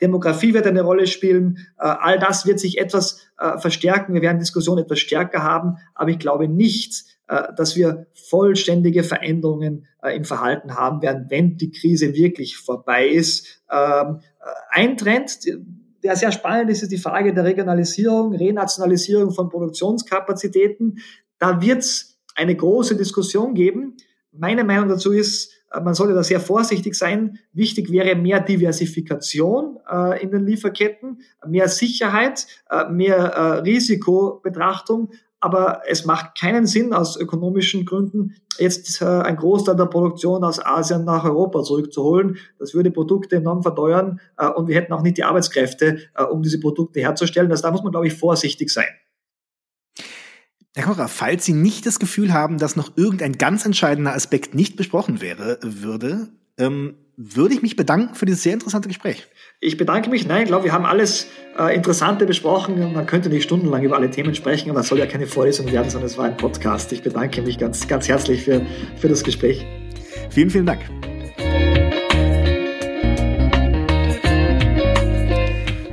Demografie 0.00 0.52
wird 0.52 0.66
eine 0.66 0.82
Rolle 0.82 1.06
spielen. 1.06 1.66
All 1.78 2.18
das 2.18 2.46
wird 2.46 2.60
sich 2.60 2.78
etwas 2.78 3.26
verstärken. 3.58 4.12
Wir 4.12 4.22
werden 4.22 4.40
Diskussionen 4.40 4.84
etwas 4.84 4.98
stärker 4.98 5.42
haben, 5.42 5.76
aber 5.94 6.10
ich 6.10 6.18
glaube 6.18 6.48
nicht, 6.48 7.16
äh, 7.28 7.52
dass 7.56 7.74
wir 7.74 8.06
vollständige 8.14 9.02
Veränderungen 9.02 9.86
äh, 10.00 10.14
im 10.16 10.24
Verhalten 10.24 10.76
haben 10.76 11.02
werden, 11.02 11.26
wenn 11.28 11.56
die 11.56 11.72
Krise 11.72 12.14
wirklich 12.14 12.56
vorbei 12.56 13.08
ist. 13.08 13.62
Ähm, 13.68 14.20
äh, 14.40 14.44
ein 14.70 14.96
Trend, 14.96 15.40
der 16.06 16.16
sehr 16.16 16.32
spannend 16.32 16.70
ist, 16.70 16.82
ist 16.82 16.92
die 16.92 16.98
Frage 16.98 17.34
der 17.34 17.44
Regionalisierung, 17.44 18.34
Renationalisierung 18.34 19.32
von 19.32 19.48
Produktionskapazitäten. 19.48 20.98
Da 21.38 21.60
wird 21.60 21.78
es 21.78 22.18
eine 22.36 22.54
große 22.54 22.96
Diskussion 22.96 23.54
geben. 23.54 23.96
Meine 24.30 24.62
Meinung 24.62 24.88
dazu 24.88 25.12
ist, 25.12 25.52
man 25.82 25.94
sollte 25.94 26.14
da 26.14 26.22
sehr 26.22 26.38
vorsichtig 26.38 26.94
sein. 26.94 27.38
Wichtig 27.52 27.90
wäre 27.90 28.14
mehr 28.14 28.40
Diversifikation 28.40 29.78
äh, 29.90 30.22
in 30.22 30.30
den 30.30 30.46
Lieferketten, 30.46 31.22
mehr 31.46 31.68
Sicherheit, 31.68 32.46
äh, 32.70 32.88
mehr 32.88 33.16
äh, 33.16 33.40
Risikobetrachtung 33.60 35.10
aber 35.46 35.82
es 35.86 36.04
macht 36.04 36.36
keinen 36.36 36.66
Sinn 36.66 36.92
aus 36.92 37.16
ökonomischen 37.16 37.84
Gründen, 37.84 38.34
jetzt 38.58 39.00
äh, 39.00 39.04
ein 39.04 39.36
Großteil 39.36 39.76
der 39.76 39.86
Produktion 39.86 40.42
aus 40.42 40.58
Asien 40.58 41.04
nach 41.04 41.24
Europa 41.24 41.62
zurückzuholen. 41.62 42.38
Das 42.58 42.74
würde 42.74 42.90
Produkte 42.90 43.36
enorm 43.36 43.62
verteuern 43.62 44.20
äh, 44.38 44.48
und 44.48 44.66
wir 44.66 44.74
hätten 44.74 44.92
auch 44.92 45.02
nicht 45.02 45.18
die 45.18 45.22
Arbeitskräfte, 45.22 46.00
äh, 46.16 46.24
um 46.24 46.42
diese 46.42 46.58
Produkte 46.58 46.98
herzustellen. 46.98 47.48
Also 47.48 47.62
da 47.62 47.70
muss 47.70 47.84
man, 47.84 47.92
glaube 47.92 48.08
ich, 48.08 48.14
vorsichtig 48.14 48.70
sein. 48.70 48.88
Herr 50.74 50.86
Kocher, 50.86 51.06
falls 51.06 51.44
Sie 51.44 51.52
nicht 51.52 51.86
das 51.86 52.00
Gefühl 52.00 52.32
haben, 52.34 52.58
dass 52.58 52.74
noch 52.74 52.96
irgendein 52.96 53.38
ganz 53.38 53.64
entscheidender 53.64 54.14
Aspekt 54.14 54.56
nicht 54.56 54.76
besprochen 54.76 55.20
wäre, 55.20 55.60
würde, 55.62 56.28
ähm, 56.58 56.96
würde 57.16 57.54
ich 57.54 57.62
mich 57.62 57.76
bedanken 57.76 58.14
für 58.14 58.26
dieses 58.26 58.42
sehr 58.42 58.52
interessante 58.52 58.88
Gespräch. 58.88 59.26
Ich 59.60 59.76
bedanke 59.78 60.10
mich. 60.10 60.26
Nein, 60.26 60.42
ich 60.42 60.48
glaube, 60.48 60.64
wir 60.64 60.72
haben 60.72 60.84
alles 60.84 61.28
äh, 61.58 61.74
Interessante 61.74 62.26
besprochen. 62.26 62.92
Man 62.92 63.06
könnte 63.06 63.30
nicht 63.30 63.44
stundenlang 63.44 63.82
über 63.82 63.96
alle 63.96 64.10
Themen 64.10 64.34
sprechen, 64.34 64.70
aber 64.70 64.80
es 64.80 64.88
soll 64.88 64.98
ja 64.98 65.06
keine 65.06 65.26
Vorlesung 65.26 65.70
werden, 65.72 65.88
sondern 65.88 66.10
es 66.10 66.18
war 66.18 66.26
ein 66.26 66.36
Podcast. 66.36 66.92
Ich 66.92 67.02
bedanke 67.02 67.40
mich 67.40 67.58
ganz, 67.58 67.88
ganz 67.88 68.06
herzlich 68.08 68.42
für, 68.42 68.60
für 68.98 69.08
das 69.08 69.24
Gespräch. 69.24 69.64
Vielen, 70.30 70.50
vielen 70.50 70.66
Dank. 70.66 70.80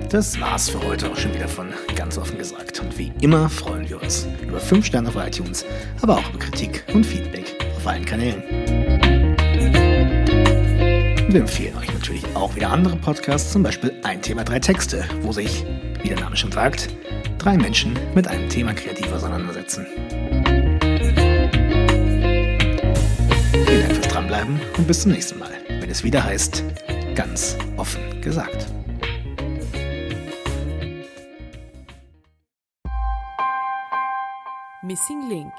Das 0.09 0.39
war's 0.39 0.69
für 0.69 0.79
heute 0.83 1.09
auch 1.09 1.17
schon 1.17 1.33
wieder 1.33 1.47
von 1.47 1.69
ganz 1.95 2.17
offen 2.17 2.37
gesagt. 2.37 2.81
Und 2.81 2.99
wie 2.99 3.11
immer 3.21 3.49
freuen 3.49 3.89
wir 3.89 3.99
uns 4.01 4.27
über 4.45 4.59
5 4.59 4.85
Sterne 4.85 5.09
auf 5.09 5.15
iTunes, 5.15 5.65
aber 6.01 6.17
auch 6.17 6.29
über 6.29 6.39
Kritik 6.39 6.83
und 6.93 7.05
Feedback 7.05 7.55
auf 7.77 7.87
allen 7.87 8.05
Kanälen. 8.05 8.62
Wir 11.33 11.41
empfehlen 11.41 11.75
euch 11.79 11.91
natürlich 11.91 12.23
auch 12.35 12.55
wieder 12.55 12.69
andere 12.69 12.95
Podcasts, 12.95 13.51
zum 13.51 13.63
Beispiel 13.63 13.91
Ein 14.03 14.21
Thema, 14.21 14.43
drei 14.43 14.59
Texte, 14.59 15.03
wo 15.21 15.31
sich, 15.31 15.65
wie 16.03 16.09
der 16.09 16.19
Name 16.19 16.37
schon 16.37 16.51
sagt, 16.51 16.89
drei 17.39 17.57
Menschen 17.57 17.97
mit 18.13 18.27
einem 18.27 18.47
Thema 18.49 18.71
kreativ 18.75 19.11
auseinandersetzen. 19.11 19.87
Vielen 23.65 23.81
Dank 23.81 23.93
fürs 23.95 24.07
Dranbleiben 24.09 24.61
und 24.77 24.85
bis 24.85 25.01
zum 25.01 25.11
nächsten 25.11 25.39
Mal, 25.39 25.49
wenn 25.69 25.89
es 25.89 26.03
wieder 26.03 26.23
heißt, 26.23 26.63
ganz 27.15 27.57
offen 27.77 28.21
gesagt. 28.21 28.67
Missing 34.83 35.29
Link 35.29 35.51